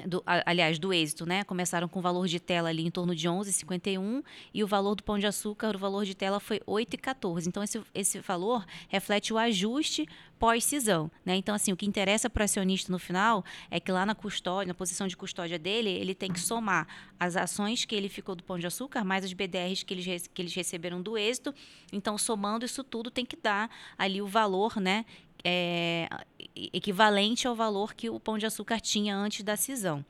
do, 0.05 0.21
aliás, 0.25 0.77
do 0.77 0.93
êxito, 0.93 1.25
né? 1.25 1.43
Começaram 1.43 1.87
com 1.87 1.99
o 1.99 2.01
valor 2.01 2.27
de 2.27 2.39
tela 2.39 2.69
ali 2.69 2.85
em 2.85 2.91
torno 2.91 3.15
de 3.15 3.27
11,51 3.27 4.23
e 4.53 4.63
o 4.63 4.67
valor 4.67 4.95
do 4.95 5.03
pão 5.03 5.17
de 5.17 5.25
açúcar, 5.25 5.75
o 5.75 5.79
valor 5.79 6.05
de 6.05 6.15
tela 6.15 6.39
foi 6.39 6.59
8,14. 6.67 7.47
Então, 7.47 7.63
esse, 7.63 7.81
esse 7.93 8.19
valor 8.19 8.65
reflete 8.87 9.33
o 9.33 9.37
ajuste 9.37 10.07
pós-cisão, 10.37 11.09
né? 11.25 11.35
Então, 11.35 11.55
assim, 11.55 11.71
o 11.71 11.77
que 11.77 11.85
interessa 11.85 12.29
para 12.29 12.41
o 12.41 12.43
acionista 12.43 12.91
no 12.91 12.99
final 12.99 13.43
é 13.71 13.79
que 13.79 13.91
lá 13.91 14.05
na 14.05 14.13
custódia, 14.13 14.67
na 14.67 14.73
posição 14.73 15.07
de 15.07 15.17
custódia 15.17 15.57
dele, 15.57 15.89
ele 15.89 16.13
tem 16.13 16.31
que 16.31 16.39
somar 16.39 16.87
as 17.19 17.35
ações 17.35 17.85
que 17.85 17.95
ele 17.95 18.07
ficou 18.07 18.35
do 18.35 18.43
pão 18.43 18.59
de 18.59 18.67
açúcar, 18.67 19.03
mais 19.03 19.25
as 19.25 19.33
BDRs 19.33 19.83
que 19.83 19.93
eles, 19.93 20.27
que 20.27 20.41
eles 20.41 20.53
receberam 20.53 21.01
do 21.01 21.17
êxito. 21.17 21.53
Então, 21.91 22.17
somando 22.17 22.65
isso 22.65 22.83
tudo, 22.83 23.09
tem 23.09 23.25
que 23.25 23.35
dar 23.35 23.69
ali 23.97 24.21
o 24.21 24.27
valor, 24.27 24.79
né? 24.79 25.05
É, 25.43 26.07
equivalente 26.55 27.47
ao 27.47 27.55
valor 27.55 27.93
que 27.93 28.09
o 28.09 28.19
pão 28.19 28.37
de 28.37 28.45
açúcar 28.45 28.79
tinha 28.79 29.15
antes 29.15 29.43
da 29.43 29.55
cisão. 29.55 30.03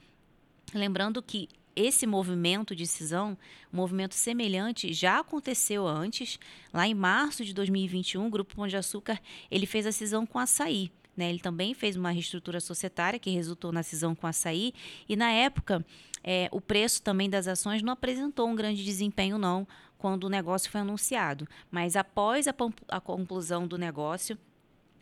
Lembrando 0.74 1.22
que 1.22 1.48
esse 1.76 2.08
movimento 2.08 2.76
de 2.76 2.88
cisão, 2.88 3.38
um 3.72 3.78
movimento 3.78 4.16
semelhante, 4.16 4.92
já 4.94 5.20
aconteceu 5.20 5.88
antes. 5.88 6.40
Lá 6.74 6.88
em 6.88 6.96
março 6.96 7.46
de 7.46 7.54
2021, 7.54 8.26
o 8.26 8.30
Grupo 8.30 8.56
Pão 8.56 8.68
de 8.68 8.76
Açúcar 8.76 9.22
ele 9.52 9.68
fez 9.68 9.86
a 9.86 9.92
cisão 9.92 10.26
com 10.26 10.40
açaí. 10.40 10.92
Né? 11.16 11.30
Ele 11.30 11.40
também 11.40 11.74
fez 11.76 11.96
uma 11.96 12.10
reestrutura 12.10 12.60
societária 12.60 13.20
que 13.20 13.30
resultou 13.30 13.72
na 13.72 13.84
cisão 13.84 14.16
com 14.16 14.26
açaí. 14.26 14.74
E 15.08 15.16
na 15.16 15.32
época, 15.32 15.86
é, 16.24 16.50
o 16.52 16.60
preço 16.60 17.02
também 17.02 17.30
das 17.30 17.48
ações 17.48 17.84
não 17.84 17.94
apresentou 17.94 18.48
um 18.48 18.56
grande 18.56 18.84
desempenho, 18.84 19.38
não, 19.38 19.68
quando 19.98 20.24
o 20.26 20.30
negócio 20.30 20.72
foi 20.72 20.82
anunciado. 20.82 21.48
Mas 21.70 21.96
após 21.96 22.48
a, 22.48 22.56
a 22.88 23.00
conclusão 23.00 23.68
do 23.68 23.78
negócio, 23.78 24.38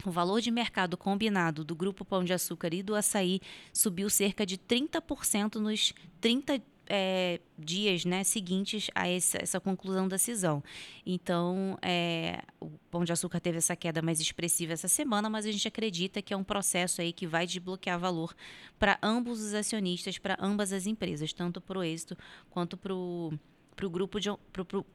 o 0.06 0.12
valor 0.12 0.42
de 0.42 0.52
mercado 0.52 0.98
combinado 0.98 1.64
do 1.64 1.76
Grupo 1.76 2.04
Pão 2.04 2.24
de 2.24 2.34
Açúcar 2.34 2.74
e 2.74 2.84
do 2.84 2.96
açaí 2.96 3.40
subiu 3.74 4.10
cerca 4.10 4.46
de 4.46 4.58
30% 4.58 5.56
nos 5.56 5.94
30 6.20 6.62
é, 6.88 7.40
dias 7.58 8.06
né, 8.06 8.24
seguintes 8.24 8.90
a 8.94 9.08
essa, 9.08 9.38
essa, 9.42 9.60
conclusão 9.60 10.08
da 10.08 10.18
cisão. 10.18 10.64
Então, 11.06 11.78
é, 11.82 12.44
o 12.60 12.70
Pão 12.92 13.04
de 13.04 13.12
Açúcar 13.12 13.40
teve 13.40 13.58
essa 13.58 13.76
queda 13.76 14.02
mais 14.02 14.20
expressiva 14.20 14.74
essa 14.74 14.88
semana, 14.88 15.30
mas 15.30 15.46
a 15.46 15.52
gente 15.52 15.68
acredita 15.68 16.22
que 16.22 16.34
é 16.34 16.38
um 16.38 16.44
processo 16.44 17.02
aí 17.02 17.12
que 17.12 17.26
vai 17.26 17.46
desbloquear 17.46 18.00
valor 18.00 18.36
para 18.78 18.98
ambos 19.02 19.42
os 19.42 19.54
acionistas, 19.54 20.18
para 20.18 20.38
ambas 20.40 20.72
as 20.72 20.86
empresas, 20.86 21.34
tanto 21.34 21.60
para 21.60 21.80
o 21.80 21.84
êxito 21.84 22.18
quanto 22.50 22.78
para 22.78 22.94
o 22.94 23.34
para 23.76 23.86
o 23.86 23.90
grupo, 23.90 24.18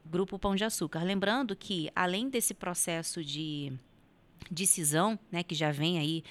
grupo 0.03 0.39
Pão 0.39 0.55
de 0.55 0.63
Açúcar. 0.63 1.03
Lembrando 1.03 1.55
que, 1.55 1.91
além 1.95 2.29
desse 2.29 2.51
processo 2.51 3.23
de 3.23 3.71
de 4.49 4.65
cisão, 4.65 5.19
né, 5.31 5.43
que 5.43 5.55
já 5.55 5.71
vem 5.71 5.99
aí 5.99 6.23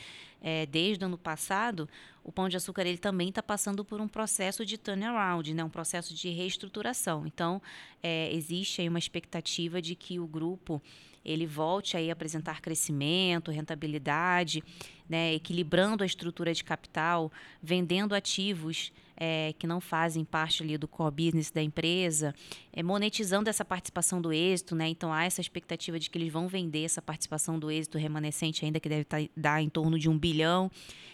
é, 0.43 0.67
desde 0.67 1.05
o 1.05 1.07
ano 1.07 1.19
passado, 1.19 1.89
o 2.25 2.33
Pão 2.33 2.49
de 2.49 2.57
Açúcar 2.57 2.87
ele 2.87 2.99
também 2.99 3.29
está 3.29 3.43
passando 3.43 3.85
por 3.85 4.01
um 4.01 4.09
processo 4.09 4.65
de 4.65 4.79
turnaround, 4.79 5.53
né, 5.53 5.63
um 5.63 5.71
processo 5.71 6.15
de 6.15 6.31
reestruturação. 6.31 7.27
Então, 7.27 7.61
é, 8.03 8.33
existe 8.33 8.81
aí 8.81 8.89
uma 8.89 8.99
expectativa 8.99 9.81
de 9.81 9.95
que 9.95 10.19
o 10.19 10.27
grupo 10.27 10.83
ele 11.25 11.47
volte 11.47 11.97
aí 11.97 12.09
a 12.09 12.15
apresentar 12.15 12.63
crescimento, 12.63 13.51
rentabilidade, 13.51 14.65
né, 15.09 15.35
equilibrando 15.35 16.03
a 16.03 16.07
estrutura 16.07 16.55
de 16.55 16.65
capital, 16.65 17.31
vendendo 17.63 18.15
ativos 18.15 18.93
é, 19.23 19.53
que 19.59 19.67
não 19.67 19.83
fazem 19.83 20.25
parte 20.25 20.63
ali 20.63 20.79
do 20.79 20.89
core 20.89 21.15
business 21.15 21.51
da 21.51 21.63
empresa, 21.63 22.35
é, 22.73 22.83
monetizando 22.83 23.51
essa 23.51 23.63
participação 23.63 24.21
do 24.21 24.33
êxito, 24.33 24.75
né? 24.75 24.89
Então 24.89 25.13
há 25.13 25.25
essa 25.25 25.43
expectativa 25.43 25.99
de 25.99 26.09
que 26.09 26.17
eles 26.17 26.33
vão 26.33 26.49
vender 26.49 26.85
essa 26.85 27.03
participação 27.03 27.59
do 27.59 27.71
êxito 27.71 27.99
remanescente 27.99 28.65
ainda 28.65 28.81
que 28.81 28.89
deve 28.89 29.05
tá, 29.05 29.19
dar 29.37 29.63
em 29.63 29.69
torno 29.69 29.99
de 29.99 30.09
um 30.09 30.19
bilhão, 30.19 30.71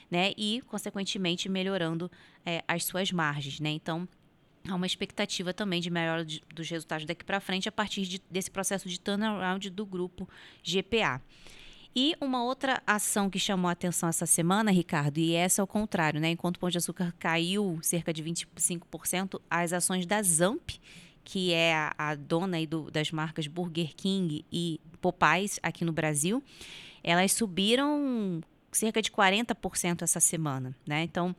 né? 0.09 0.33
E 0.39 0.63
consequentemente 0.69 1.49
melhorando 1.49 2.09
é, 2.45 2.63
as 2.69 2.85
suas 2.85 3.11
margens, 3.11 3.59
né? 3.59 3.71
Então 3.71 4.09
há 4.69 4.75
uma 4.77 4.87
expectativa 4.87 5.53
também 5.53 5.81
de 5.81 5.91
melhora 5.91 6.25
dos 6.25 6.71
resultados 6.71 7.05
daqui 7.07 7.25
para 7.25 7.41
frente 7.41 7.69
a 7.69 7.73
partir 7.73 8.03
de, 8.03 8.23
desse 8.31 8.51
processo 8.51 8.89
de 8.89 9.01
turnaround 9.01 9.69
do 9.69 9.85
grupo 9.85 10.29
GPA. 10.63 11.21
E 11.99 12.15
uma 12.21 12.45
outra 12.45 12.83
ação 12.87 13.31
que 13.31 13.39
chamou 13.39 13.71
a 13.71 13.73
atenção 13.73 14.07
essa 14.07 14.27
semana, 14.27 14.71
Ricardo, 14.71 15.17
e 15.17 15.33
essa 15.33 15.63
é 15.63 15.65
o 15.65 15.67
contrário, 15.67 16.21
né? 16.21 16.29
Enquanto 16.29 16.57
o 16.57 16.61
Pão 16.61 16.69
de 16.69 16.77
Açúcar 16.77 17.15
caiu 17.19 17.79
cerca 17.81 18.13
de 18.13 18.23
25%, 18.23 19.41
as 19.49 19.73
ações 19.73 20.05
da 20.05 20.23
Zamp, 20.23 20.73
que 21.25 21.55
é 21.55 21.75
a, 21.75 21.95
a 21.97 22.15
dona 22.15 22.67
do, 22.67 22.91
das 22.91 23.11
marcas 23.11 23.47
Burger 23.47 23.95
King 23.97 24.45
e 24.53 24.79
Popeyes 25.01 25.59
aqui 25.63 25.87
no 25.87 25.93
Brasil, 25.93 26.45
elas 27.03 27.33
subiram 27.33 28.43
cerca 28.71 29.01
de 29.01 29.11
40% 29.11 30.03
essa 30.03 30.21
semana, 30.21 30.77
né? 30.87 31.03
Então, 31.03 31.35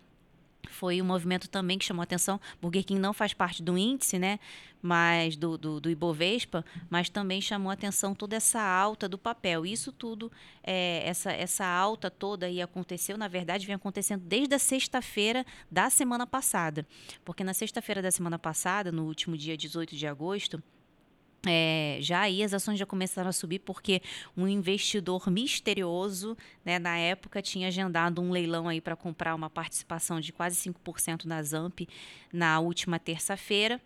foi 0.72 1.02
um 1.02 1.06
movimento 1.06 1.50
também 1.50 1.78
que 1.78 1.86
chamou 1.86 2.04
atenção. 2.04 2.40
Burger 2.62 2.84
King 2.84 3.00
não 3.00 3.14
faz 3.14 3.34
parte 3.34 3.62
do 3.62 3.78
índice, 3.78 4.20
né? 4.20 4.40
Mas 4.82 5.36
do, 5.36 5.58
do, 5.58 5.80
do 5.80 5.90
Ibovespa, 5.90 6.64
mas 6.90 7.10
também 7.10 7.42
chamou 7.42 7.72
atenção 7.72 8.14
toda 8.14 8.36
essa 8.36 8.62
alta 8.62 9.10
do 9.10 9.18
papel. 9.18 9.66
Isso 9.66 9.92
tudo, 9.92 10.32
é, 10.64 11.02
essa, 11.06 11.32
essa 11.32 11.66
alta 11.66 12.12
toda 12.12 12.46
aí 12.46 12.62
aconteceu, 12.62 13.18
na 13.18 13.28
verdade, 13.28 13.66
vem 13.66 13.76
acontecendo 13.76 14.22
desde 14.26 14.54
a 14.54 14.60
sexta-feira 14.60 15.46
da 15.70 15.90
semana 15.90 16.28
passada. 16.28 16.86
Porque 17.26 17.44
na 17.44 17.54
sexta-feira 17.54 18.02
da 18.02 18.12
semana 18.12 18.38
passada, 18.38 18.92
no 18.92 19.06
último 19.06 19.36
dia 19.36 19.58
18 19.58 19.96
de 19.96 20.06
agosto, 20.06 20.62
é, 21.46 21.98
já 22.02 22.22
aí 22.22 22.44
as 22.44 22.54
ações 22.54 22.80
já 22.80 22.86
começaram 22.86 23.30
a 23.30 23.34
subir 23.34 23.60
porque 23.60 24.02
um 24.36 24.48
investidor 24.48 25.30
misterioso, 25.30 26.38
né, 26.66 26.80
na 26.80 26.98
época, 26.98 27.42
tinha 27.42 27.68
agendado 27.68 28.22
um 28.22 28.32
leilão 28.32 28.68
aí 28.68 28.82
para 28.82 28.96
comprar 28.96 29.36
uma 29.36 29.50
participação 29.50 30.20
de 30.20 30.34
quase 30.34 30.56
5% 30.58 31.26
na 31.26 31.42
Zamp 31.44 31.82
na 32.34 32.60
última 32.60 33.00
terça-feira. 33.00 33.80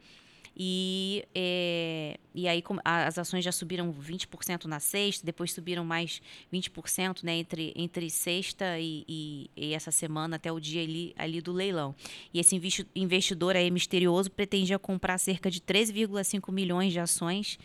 E, 0.56 1.26
é, 1.34 2.20
e 2.36 2.48
aí 2.48 2.64
as 2.84 3.18
ações 3.18 3.44
já 3.44 3.52
subiram 3.52 3.94
20% 3.94 4.66
na 4.66 4.80
sexta, 4.80 5.26
depois 5.26 5.54
subiram 5.54 5.86
mais 5.86 6.22
20% 6.54 7.24
né, 7.24 7.38
entre, 7.38 7.74
entre 7.76 8.10
sexta 8.10 8.78
e, 8.78 9.06
e, 9.08 9.50
e, 9.56 9.74
essa 9.74 9.92
semana 9.92 10.36
até 10.36 10.52
o 10.52 10.60
dia 10.60 10.84
ali, 10.84 11.14
ali 11.18 11.42
do 11.42 11.54
leilão. 11.54 11.96
E 12.34 12.40
esse 12.40 12.60
investidor 12.96 13.56
aí 13.56 13.72
misterioso 13.72 14.30
pretendia 14.30 14.78
comprar 14.78 15.18
cerca 15.18 15.50
de 15.50 15.62
13,5 15.62 16.52
milhões 16.52 16.92
de 16.92 17.00
ações 17.00 17.58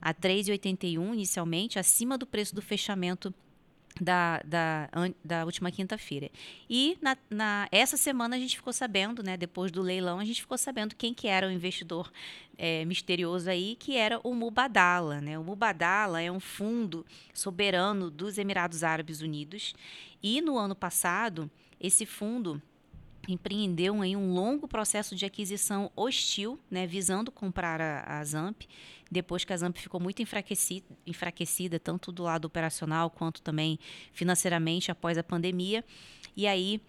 a 0.00 0.12
3,81 0.12 1.14
inicialmente, 1.14 1.78
acima 1.78 2.18
do 2.18 2.26
preço 2.26 2.54
do 2.54 2.60
fechamento 2.60 3.34
da, 4.00 4.40
da, 4.44 4.88
da 5.24 5.44
última 5.44 5.70
quinta-feira. 5.70 6.30
E 6.68 6.98
na, 7.00 7.16
na, 7.30 7.68
essa 7.70 7.96
semana 7.96 8.36
a 8.36 8.38
gente 8.38 8.56
ficou 8.56 8.72
sabendo, 8.72 9.22
né, 9.22 9.36
depois 9.36 9.70
do 9.70 9.82
leilão, 9.82 10.18
a 10.18 10.24
gente 10.24 10.40
ficou 10.40 10.58
sabendo 10.58 10.96
quem 10.96 11.14
que 11.14 11.28
era 11.28 11.46
o 11.46 11.50
investidor 11.50 12.10
é, 12.58 12.84
misterioso 12.84 13.48
aí, 13.48 13.76
que 13.76 13.96
era 13.96 14.20
o 14.24 14.34
Mubadala. 14.34 15.20
Né? 15.20 15.38
O 15.38 15.44
Mubadala 15.44 16.20
é 16.20 16.30
um 16.30 16.40
fundo 16.40 17.06
soberano 17.32 18.10
dos 18.10 18.38
Emirados 18.38 18.82
Árabes 18.82 19.20
Unidos. 19.20 19.74
E 20.22 20.40
no 20.40 20.58
ano 20.58 20.74
passado, 20.74 21.50
esse 21.80 22.04
fundo 22.04 22.60
empreendeu 23.28 24.04
em 24.04 24.16
um 24.16 24.32
longo 24.32 24.68
processo 24.68 25.14
de 25.14 25.24
aquisição 25.24 25.90
hostil, 25.96 26.58
né, 26.70 26.86
visando 26.86 27.30
comprar 27.30 27.80
a, 27.80 28.18
a 28.18 28.24
Zamp, 28.24 28.62
depois 29.10 29.44
que 29.44 29.52
a 29.52 29.56
Zamp 29.56 29.76
ficou 29.76 30.00
muito 30.00 30.22
enfraquecida, 30.22 30.86
enfraquecida, 31.06 31.78
tanto 31.78 32.10
do 32.10 32.22
lado 32.22 32.46
operacional 32.46 33.10
quanto 33.10 33.42
também 33.42 33.78
financeiramente 34.12 34.90
após 34.90 35.16
a 35.16 35.22
pandemia. 35.22 35.84
E 36.36 36.46
aí 36.46 36.80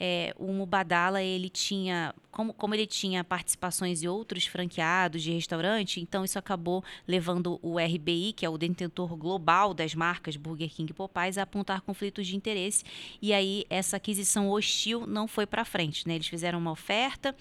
é, 0.00 0.34
o 0.38 0.50
Mubadala 0.50 1.22
ele 1.22 1.50
tinha, 1.50 2.14
como, 2.30 2.54
como 2.54 2.74
ele 2.74 2.86
tinha 2.86 3.22
participações 3.22 4.02
em 4.02 4.08
outros 4.08 4.46
franqueados 4.46 5.22
de 5.22 5.30
restaurante, 5.30 6.00
então 6.00 6.24
isso 6.24 6.38
acabou 6.38 6.82
levando 7.06 7.60
o 7.62 7.78
RBI, 7.78 8.32
que 8.32 8.46
é 8.46 8.48
o 8.48 8.56
detentor 8.56 9.14
global 9.14 9.74
das 9.74 9.94
marcas 9.94 10.36
Burger 10.36 10.70
King 10.70 10.90
e 10.90 10.94
Popeyes, 10.94 11.36
a 11.36 11.42
apontar 11.42 11.82
conflitos 11.82 12.26
de 12.26 12.34
interesse. 12.34 12.82
E 13.20 13.34
aí 13.34 13.66
essa 13.68 13.98
aquisição 13.98 14.48
hostil 14.48 15.06
não 15.06 15.28
foi 15.28 15.46
para 15.46 15.66
frente, 15.66 16.08
né? 16.08 16.14
Eles 16.14 16.28
fizeram 16.28 16.58
uma 16.58 16.72
oferta 16.72 17.36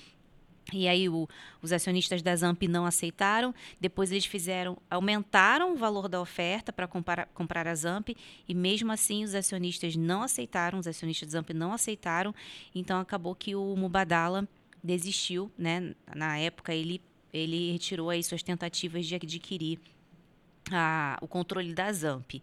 e 0.74 0.88
aí 0.88 1.10
o, 1.10 1.28
os 1.62 1.72
acionistas 1.72 2.22
da 2.22 2.36
Zamp 2.36 2.64
não 2.64 2.86
aceitaram. 2.86 3.54
Depois 3.80 4.12
eles 4.12 4.26
fizeram, 4.26 4.78
aumentaram 4.90 5.74
o 5.74 5.76
valor 5.76 6.08
da 6.08 6.22
oferta 6.22 6.72
para 6.72 6.88
comprar, 6.88 7.28
comprar 7.34 7.68
a 7.68 7.76
Zamp 7.76 8.10
e 8.48 8.54
mesmo 8.54 8.92
assim 8.92 9.24
os 9.24 9.36
acionistas 9.36 9.96
não 9.96 10.24
aceitaram, 10.24 10.80
os 10.80 10.88
acionistas 10.88 11.30
da 11.30 11.40
Zamp 11.40 11.50
não 11.52 11.74
aceitaram. 11.74 12.34
Então 12.74 13.00
acabou 13.00 13.36
que 13.36 13.56
o 13.56 13.76
Mubadala 13.76 14.48
desistiu, 14.84 15.52
né? 15.58 15.94
Na 16.16 16.38
época 16.38 16.74
ele 16.74 17.02
ele 17.32 17.72
retirou 17.72 18.10
aí 18.10 18.24
suas 18.24 18.42
tentativas 18.42 19.06
de 19.06 19.14
adquirir 19.14 19.80
a, 20.72 21.18
o 21.22 21.28
controle 21.28 21.74
da 21.74 21.92
Zamp. 21.92 22.36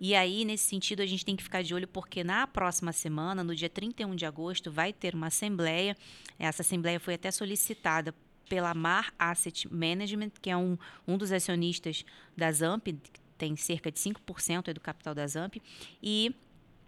E 0.00 0.14
aí, 0.14 0.44
nesse 0.44 0.64
sentido, 0.64 1.00
a 1.00 1.06
gente 1.06 1.24
tem 1.24 1.36
que 1.36 1.42
ficar 1.42 1.62
de 1.62 1.74
olho 1.74 1.86
porque 1.86 2.24
na 2.24 2.46
próxima 2.46 2.92
semana, 2.92 3.44
no 3.44 3.54
dia 3.54 3.70
31 3.70 4.14
de 4.14 4.26
agosto, 4.26 4.70
vai 4.70 4.92
ter 4.92 5.14
uma 5.14 5.28
assembleia. 5.28 5.96
Essa 6.38 6.62
assembleia 6.62 6.98
foi 6.98 7.14
até 7.14 7.30
solicitada 7.30 8.14
pela 8.48 8.74
Mar 8.74 9.12
Asset 9.18 9.72
Management, 9.72 10.32
que 10.40 10.50
é 10.50 10.56
um, 10.56 10.76
um 11.06 11.16
dos 11.16 11.32
acionistas 11.32 12.04
da 12.36 12.50
Zamp, 12.52 12.86
que 12.86 13.20
tem 13.38 13.56
cerca 13.56 13.90
de 13.90 13.98
5% 13.98 14.72
do 14.72 14.80
capital 14.80 15.14
da 15.14 15.26
Zamp, 15.26 15.56
e 16.02 16.34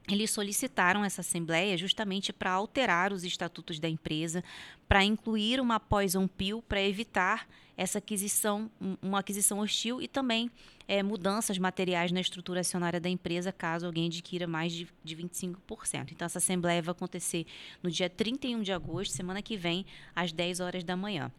eles 0.08 0.30
solicitaram 0.30 1.04
essa 1.04 1.20
assembleia 1.20 1.76
justamente 1.76 2.32
para 2.32 2.52
alterar 2.52 3.12
os 3.12 3.24
estatutos 3.24 3.80
da 3.80 3.88
empresa, 3.88 4.44
para 4.88 5.04
incluir 5.04 5.60
uma 5.60 5.80
poison 5.80 6.28
pill 6.28 6.62
para 6.62 6.80
evitar 6.80 7.48
essa 7.76 7.98
aquisição, 7.98 8.70
uma 9.02 9.18
aquisição 9.18 9.58
hostil 9.58 10.00
e 10.00 10.08
também 10.08 10.50
é, 10.88 11.02
mudanças 11.02 11.58
materiais 11.58 12.10
na 12.10 12.20
estrutura 12.20 12.60
acionária 12.60 13.00
da 13.00 13.08
empresa, 13.08 13.52
caso 13.52 13.86
alguém 13.86 14.06
adquira 14.06 14.46
mais 14.46 14.72
de, 14.72 14.88
de 15.04 15.16
25%. 15.16 16.12
Então, 16.12 16.24
essa 16.26 16.38
assembleia 16.38 16.80
vai 16.80 16.92
acontecer 16.92 17.46
no 17.82 17.90
dia 17.90 18.08
31 18.08 18.62
de 18.62 18.72
agosto, 18.72 19.12
semana 19.12 19.42
que 19.42 19.56
vem, 19.56 19.84
às 20.14 20.32
10 20.32 20.60
horas 20.60 20.84
da 20.84 20.96
manhã. 20.96 21.30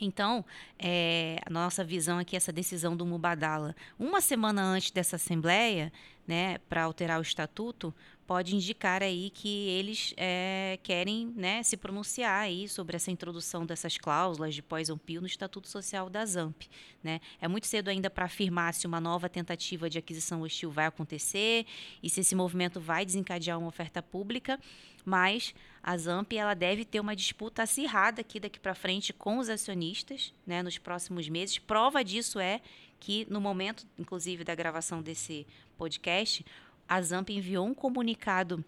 Então, 0.00 0.44
é, 0.78 1.40
a 1.44 1.50
nossa 1.50 1.82
visão 1.82 2.18
aqui, 2.18 2.36
essa 2.36 2.52
decisão 2.52 2.96
do 2.96 3.04
Mubadala, 3.04 3.74
uma 3.98 4.20
semana 4.20 4.62
antes 4.62 4.92
dessa 4.92 5.16
assembleia, 5.16 5.92
né, 6.26 6.58
para 6.68 6.84
alterar 6.84 7.18
o 7.18 7.22
estatuto, 7.22 7.92
pode 8.28 8.54
indicar 8.54 9.02
aí 9.02 9.30
que 9.30 9.70
eles 9.70 10.12
é, 10.14 10.78
querem 10.82 11.32
né, 11.34 11.62
se 11.62 11.78
pronunciar 11.78 12.42
aí 12.42 12.68
sobre 12.68 12.94
essa 12.94 13.10
introdução 13.10 13.64
dessas 13.64 13.96
cláusulas 13.96 14.54
de 14.54 14.62
pill 14.62 15.22
no 15.22 15.26
Estatuto 15.26 15.66
Social 15.66 16.10
da 16.10 16.26
ZAMP. 16.26 16.68
Né? 17.02 17.22
É 17.40 17.48
muito 17.48 17.66
cedo 17.66 17.88
ainda 17.88 18.10
para 18.10 18.26
afirmar 18.26 18.74
se 18.74 18.86
uma 18.86 19.00
nova 19.00 19.30
tentativa 19.30 19.88
de 19.88 19.96
aquisição 19.96 20.42
hostil 20.42 20.70
vai 20.70 20.84
acontecer 20.84 21.64
e 22.02 22.10
se 22.10 22.20
esse 22.20 22.34
movimento 22.34 22.78
vai 22.78 23.02
desencadear 23.02 23.58
uma 23.58 23.68
oferta 23.68 24.02
pública, 24.02 24.60
mas 25.06 25.54
a 25.82 25.96
ZAMP 25.96 26.34
ela 26.34 26.52
deve 26.52 26.84
ter 26.84 27.00
uma 27.00 27.16
disputa 27.16 27.62
acirrada 27.62 28.20
aqui 28.20 28.38
daqui 28.38 28.60
para 28.60 28.74
frente 28.74 29.10
com 29.10 29.38
os 29.38 29.48
acionistas 29.48 30.34
né, 30.46 30.62
nos 30.62 30.76
próximos 30.76 31.30
meses. 31.30 31.58
Prova 31.58 32.04
disso 32.04 32.38
é 32.38 32.60
que 33.00 33.26
no 33.30 33.40
momento, 33.40 33.86
inclusive, 33.98 34.44
da 34.44 34.54
gravação 34.54 35.00
desse 35.00 35.46
podcast, 35.78 36.44
a 36.88 37.00
Zamp 37.02 37.30
enviou 37.30 37.66
um 37.66 37.74
comunicado 37.74 38.64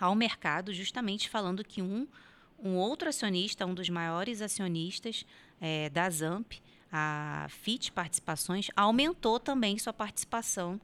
ao 0.00 0.14
mercado 0.14 0.72
justamente 0.72 1.28
falando 1.28 1.64
que 1.64 1.82
um, 1.82 2.06
um 2.58 2.76
outro 2.76 3.08
acionista, 3.08 3.66
um 3.66 3.74
dos 3.74 3.88
maiores 3.88 4.40
acionistas 4.40 5.26
é, 5.60 5.90
da 5.90 6.08
Zamp, 6.08 6.54
a 6.90 7.46
FIT 7.48 7.92
Participações, 7.92 8.68
aumentou 8.76 9.38
também 9.38 9.78
sua 9.78 9.92
participação 9.92 10.80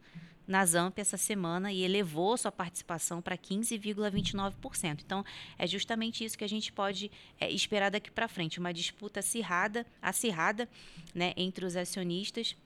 na 0.47 0.65
Zamp 0.65 0.99
essa 0.99 1.19
semana 1.19 1.71
e 1.71 1.83
elevou 1.83 2.35
sua 2.39 2.51
participação 2.51 3.21
para 3.21 3.37
15,29%. 3.37 5.03
Então, 5.05 5.23
é 5.59 5.67
justamente 5.67 6.25
isso 6.25 6.39
que 6.39 6.45
a 6.45 6.49
gente 6.49 6.73
pode 6.73 7.11
é, 7.39 7.51
esperar 7.51 7.91
daqui 7.91 8.11
para 8.11 8.27
frente, 8.29 8.59
uma 8.59 8.73
disputa 8.73 9.21
acirrada, 9.21 9.87
acirrada 10.01 10.67
né, 11.15 11.35
entre 11.37 11.67
os 11.67 11.77
acionistas 11.77 12.57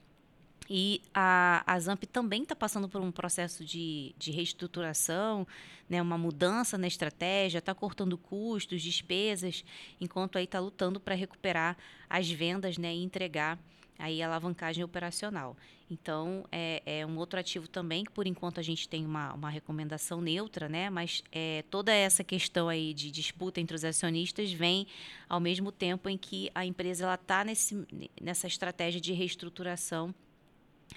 e 0.74 1.02
a, 1.12 1.62
a 1.66 1.78
Zamp 1.78 2.02
também 2.04 2.44
está 2.44 2.56
passando 2.56 2.88
por 2.88 3.02
um 3.02 3.12
processo 3.12 3.62
de, 3.62 4.14
de 4.16 4.30
reestruturação, 4.30 5.46
né, 5.86 6.00
uma 6.00 6.16
mudança 6.16 6.78
na 6.78 6.86
estratégia, 6.86 7.58
está 7.58 7.74
cortando 7.74 8.16
custos, 8.16 8.80
despesas, 8.80 9.62
enquanto 10.00 10.38
aí 10.38 10.44
está 10.44 10.58
lutando 10.58 10.98
para 10.98 11.14
recuperar 11.14 11.76
as 12.08 12.30
vendas 12.30 12.78
né, 12.78 12.94
e 12.94 13.04
entregar 13.04 13.58
aí 13.98 14.22
a 14.22 14.26
alavancagem 14.26 14.82
operacional. 14.82 15.54
Então, 15.90 16.46
é, 16.50 16.82
é, 16.86 17.04
um 17.04 17.18
outro 17.18 17.38
ativo 17.38 17.68
também, 17.68 18.02
que 18.02 18.10
por 18.10 18.26
enquanto 18.26 18.58
a 18.58 18.62
gente 18.62 18.88
tem 18.88 19.04
uma, 19.04 19.34
uma 19.34 19.50
recomendação 19.50 20.22
neutra, 20.22 20.70
né? 20.70 20.88
mas 20.88 21.22
é, 21.30 21.64
toda 21.70 21.92
essa 21.92 22.24
questão 22.24 22.70
aí 22.70 22.94
de 22.94 23.10
disputa 23.10 23.60
entre 23.60 23.76
os 23.76 23.84
acionistas 23.84 24.50
vem 24.50 24.86
ao 25.28 25.38
mesmo 25.38 25.70
tempo 25.70 26.08
em 26.08 26.16
que 26.16 26.50
a 26.54 26.64
empresa 26.64 27.12
está 27.12 27.44
nessa 27.44 28.46
estratégia 28.46 29.02
de 29.02 29.12
reestruturação 29.12 30.14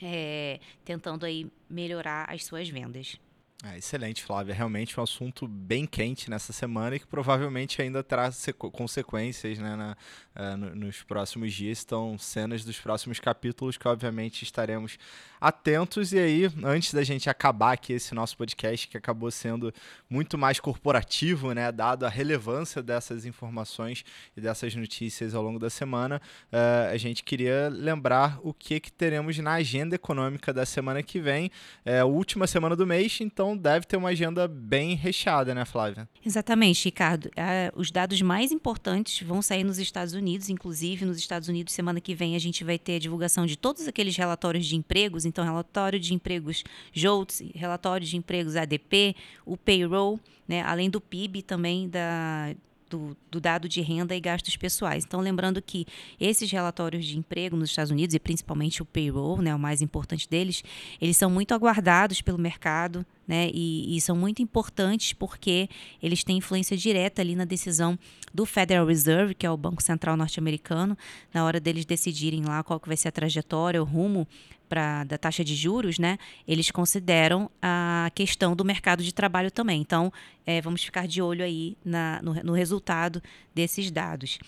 é, 0.02 0.60
tentando 0.84 1.26
aí 1.26 1.48
melhorar 1.70 2.26
as 2.30 2.46
suas 2.46 2.70
vendas. 2.70 3.20
É, 3.64 3.78
excelente, 3.78 4.22
Flávia. 4.22 4.53
Realmente 4.53 4.99
um 4.99 5.03
assunto 5.03 5.47
bem 5.47 5.86
quente 5.86 6.30
nessa 6.30 6.51
semana 6.51 6.97
e 6.97 6.99
que 6.99 7.08
provavelmente 7.08 7.82
ainda 7.82 8.03
traz 8.03 8.45
consequências 8.58 9.58
né, 9.58 9.76
na, 9.76 9.97
uh, 10.36 10.76
nos 10.76 11.01
próximos 11.03 11.53
dias. 11.53 11.82
Então, 11.84 12.18
cenas 12.18 12.66
dos 12.66 12.78
próximos 12.80 13.20
capítulos 13.20 13.78
que, 13.78 13.88
obviamente, 13.88 14.43
estaremos 14.43 14.99
atentos. 15.39 16.12
E 16.12 16.20
aí, 16.20 16.51
antes 16.64 16.93
da 16.93 17.03
gente 17.03 17.30
acabar 17.30 17.74
aqui 17.74 17.93
esse 17.93 18.14
nosso 18.14 18.36
podcast, 18.38 18.88
que 18.89 18.97
acabou 18.97 19.32
sendo 19.32 19.74
muito 20.10 20.38
mais 20.38 20.60
corporativo, 20.60 21.53
né, 21.53 21.72
dado 21.72 22.06
a 22.06 22.10
relevância 22.10 22.84
dessas 22.84 23.26
informações 23.26 24.03
e 24.36 24.41
dessas 24.41 24.76
notícias 24.76 25.34
ao 25.34 25.41
longo 25.41 25.60
da 25.60 25.70
semana, 25.70 26.22
uh, 26.51 26.91
a 26.91 26.97
gente 26.97 27.24
queria 27.24 27.70
lembrar 27.70 28.38
o 28.43 28.53
que, 28.53 28.82
que 28.82 28.91
teremos 28.91 29.38
na 29.39 29.53
agenda 29.53 29.95
econômica 29.95 30.51
da 30.51 30.66
semana 30.66 31.01
que 31.01 31.22
vem. 31.22 31.49
É 31.86 31.99
a 32.01 32.06
última 32.06 32.47
semana 32.47 32.76
do 32.76 32.86
mês, 32.86 33.18
então 33.22 33.45
deve 33.54 33.86
ter 33.86 33.98
uma 33.98 34.10
agenda 34.10 34.48
bem 34.48 34.96
recheada, 34.96 35.54
né, 35.54 35.66
Flávia? 35.66 36.08
Exatamente, 36.26 36.86
Ricardo. 36.86 37.30
É, 37.36 37.70
os 37.76 37.91
dados 37.91 38.22
mais 38.22 38.54
importantes 38.54 39.28
vão 39.28 39.41
sair 39.41 39.66
nos 39.66 39.78
Estados 39.78 40.14
Unidos, 40.14 40.48
inclusive 40.48 41.04
nos 41.04 41.18
Estados 41.18 41.50
Unidos, 41.50 41.74
semana 41.74 42.00
que 42.00 42.16
vem, 42.16 42.34
a 42.38 42.39
gente 42.39 42.64
vai 42.64 42.80
ter 42.80 42.96
a 42.96 43.00
divulgação 43.00 43.46
de 43.46 43.58
todos 43.58 43.86
aqueles 43.89 44.16
relatórios 44.16 44.66
de 44.66 44.78
empregos, 44.78 45.26
então, 45.26 45.43
relatório 45.43 46.00
de 46.00 46.14
empregos 46.14 46.64
JOLTS, 46.93 47.43
relatório 47.54 48.08
de 48.08 48.16
empregos 48.16 48.56
ADP, 48.56 49.16
o 49.46 49.58
payroll, 49.58 50.18
né, 50.48 50.62
além 50.62 50.89
do 50.89 51.02
PIB 51.02 51.41
também 51.41 51.89
da 51.89 52.56
do, 52.96 53.18
do, 53.30 53.41
dado 53.41 53.68
de 53.68 53.82
renda 53.82 54.16
e 54.16 54.20
gastos 54.20 54.56
pessoais. 54.56 55.04
Então, 55.04 55.20
lembrando 55.20 55.62
que 55.62 55.86
esses 56.20 56.50
relatórios 56.50 57.06
de 57.06 57.18
emprego 57.18 57.58
nos 57.58 57.70
Estados 57.70 57.91
Unidos, 57.91 58.16
e 58.16 58.20
principalmente 58.20 58.82
o 58.82 58.86
payroll, 58.86 59.41
né, 59.41 59.54
o 59.54 59.60
mais 59.60 59.82
importante 59.82 60.30
deles, 60.30 60.64
eles 61.02 61.18
são 61.18 61.30
muito 61.30 61.54
aguardados 61.54 62.22
pelo 62.22 62.38
mercado, 62.38 63.06
né? 63.28 63.50
E, 63.54 63.98
e, 63.98 64.02
são 64.02 64.16
muito 64.16 64.41
importantes 64.41 65.12
porque 65.12 65.68
eles 66.02 66.24
têm 66.24 66.38
influência 66.38 66.78
direta 66.78 67.24
ali 67.24 67.36
na 67.36 67.43
decisão 67.43 67.98
do 68.32 68.46
Federal 68.46 68.86
Reserve, 68.86 69.34
que 69.34 69.48
é 69.48 69.50
o 69.50 69.58
Banco 69.58 69.82
Central 69.82 70.16
norte-americano, 70.16 70.96
na 71.34 71.43
hora 71.43 71.60
deles 71.60 71.86
decidirem 71.86 72.43
lá 72.43 72.64
qual 72.64 72.80
que 72.80 72.88
vai 72.88 72.96
ser 72.96 73.08
a 73.08 73.12
trajetória, 73.12 73.82
o 73.82 73.86
rumo 73.86 74.28
pra, 74.68 75.03
da 75.03 75.18
taxa 75.18 75.43
de 75.43 75.55
juros, 75.55 75.97
né? 75.97 76.18
Eles 76.47 76.72
consideram 76.72 77.49
a 77.61 78.11
questão 78.13 78.55
do 78.55 78.66
mercado 78.66 79.03
de 79.03 79.13
trabalho 79.13 79.51
também. 79.51 79.82
Então, 79.82 80.11
é, 80.45 80.61
vamos 80.61 80.84
ficar 80.84 81.07
de 81.07 81.22
olho 81.22 81.43
aí 81.43 81.78
na, 81.84 82.22
no, 82.22 82.34
no 82.34 82.53
resultado 82.53 83.22
desses 83.53 83.91
dados. 83.91 84.39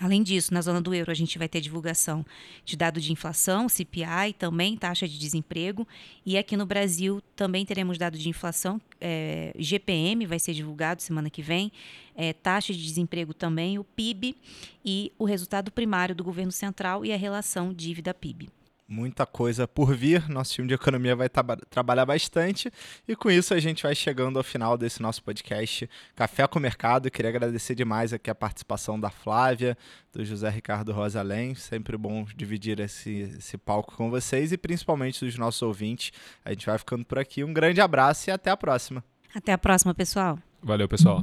Além 0.00 0.22
disso, 0.22 0.54
na 0.54 0.62
zona 0.62 0.80
do 0.80 0.94
euro, 0.94 1.10
a 1.10 1.14
gente 1.14 1.38
vai 1.38 1.48
ter 1.48 1.60
divulgação 1.60 2.24
de 2.64 2.76
dado 2.76 3.00
de 3.00 3.12
inflação, 3.12 3.68
CPI, 3.68 4.32
também 4.38 4.76
taxa 4.76 5.08
de 5.08 5.18
desemprego. 5.18 5.86
E 6.24 6.38
aqui 6.38 6.56
no 6.56 6.64
Brasil 6.64 7.20
também 7.34 7.66
teremos 7.66 7.98
dado 7.98 8.16
de 8.16 8.28
inflação, 8.28 8.80
é, 9.00 9.52
GPM 9.58 10.24
vai 10.26 10.38
ser 10.38 10.54
divulgado 10.54 11.02
semana 11.02 11.28
que 11.28 11.42
vem, 11.42 11.72
é, 12.14 12.32
taxa 12.32 12.72
de 12.72 12.82
desemprego 12.82 13.34
também, 13.34 13.78
o 13.78 13.84
PIB 13.84 14.36
e 14.84 15.12
o 15.18 15.24
resultado 15.24 15.72
primário 15.72 16.14
do 16.14 16.22
governo 16.22 16.52
central 16.52 17.04
e 17.04 17.12
a 17.12 17.16
relação 17.16 17.72
dívida-PIB 17.72 18.50
muita 18.88 19.26
coisa 19.26 19.68
por 19.68 19.94
vir. 19.94 20.28
Nosso 20.28 20.54
time 20.54 20.66
de 20.66 20.74
economia 20.74 21.14
vai 21.14 21.28
trabalhar 21.68 22.06
bastante. 22.06 22.72
E 23.06 23.14
com 23.14 23.30
isso 23.30 23.52
a 23.52 23.60
gente 23.60 23.82
vai 23.82 23.94
chegando 23.94 24.38
ao 24.38 24.42
final 24.42 24.78
desse 24.78 25.02
nosso 25.02 25.22
podcast 25.22 25.88
Café 26.16 26.46
com 26.46 26.58
o 26.58 26.62
Mercado. 26.62 27.10
Queria 27.10 27.28
agradecer 27.28 27.74
demais 27.74 28.12
aqui 28.12 28.30
a 28.30 28.34
participação 28.34 28.98
da 28.98 29.10
Flávia, 29.10 29.76
do 30.12 30.24
José 30.24 30.48
Ricardo 30.48 30.92
Rosalém. 30.92 31.54
Sempre 31.54 31.96
bom 31.98 32.24
dividir 32.34 32.80
esse, 32.80 33.34
esse 33.38 33.58
palco 33.58 33.94
com 33.94 34.08
vocês 34.08 34.50
e 34.52 34.56
principalmente 34.56 35.24
dos 35.24 35.36
nossos 35.36 35.60
ouvintes. 35.60 36.12
A 36.44 36.50
gente 36.50 36.64
vai 36.64 36.78
ficando 36.78 37.04
por 37.04 37.18
aqui. 37.18 37.44
Um 37.44 37.52
grande 37.52 37.80
abraço 37.80 38.30
e 38.30 38.32
até 38.32 38.50
a 38.50 38.56
próxima. 38.56 39.04
Até 39.34 39.52
a 39.52 39.58
próxima, 39.58 39.94
pessoal. 39.94 40.38
Valeu, 40.62 40.88
pessoal. 40.88 41.22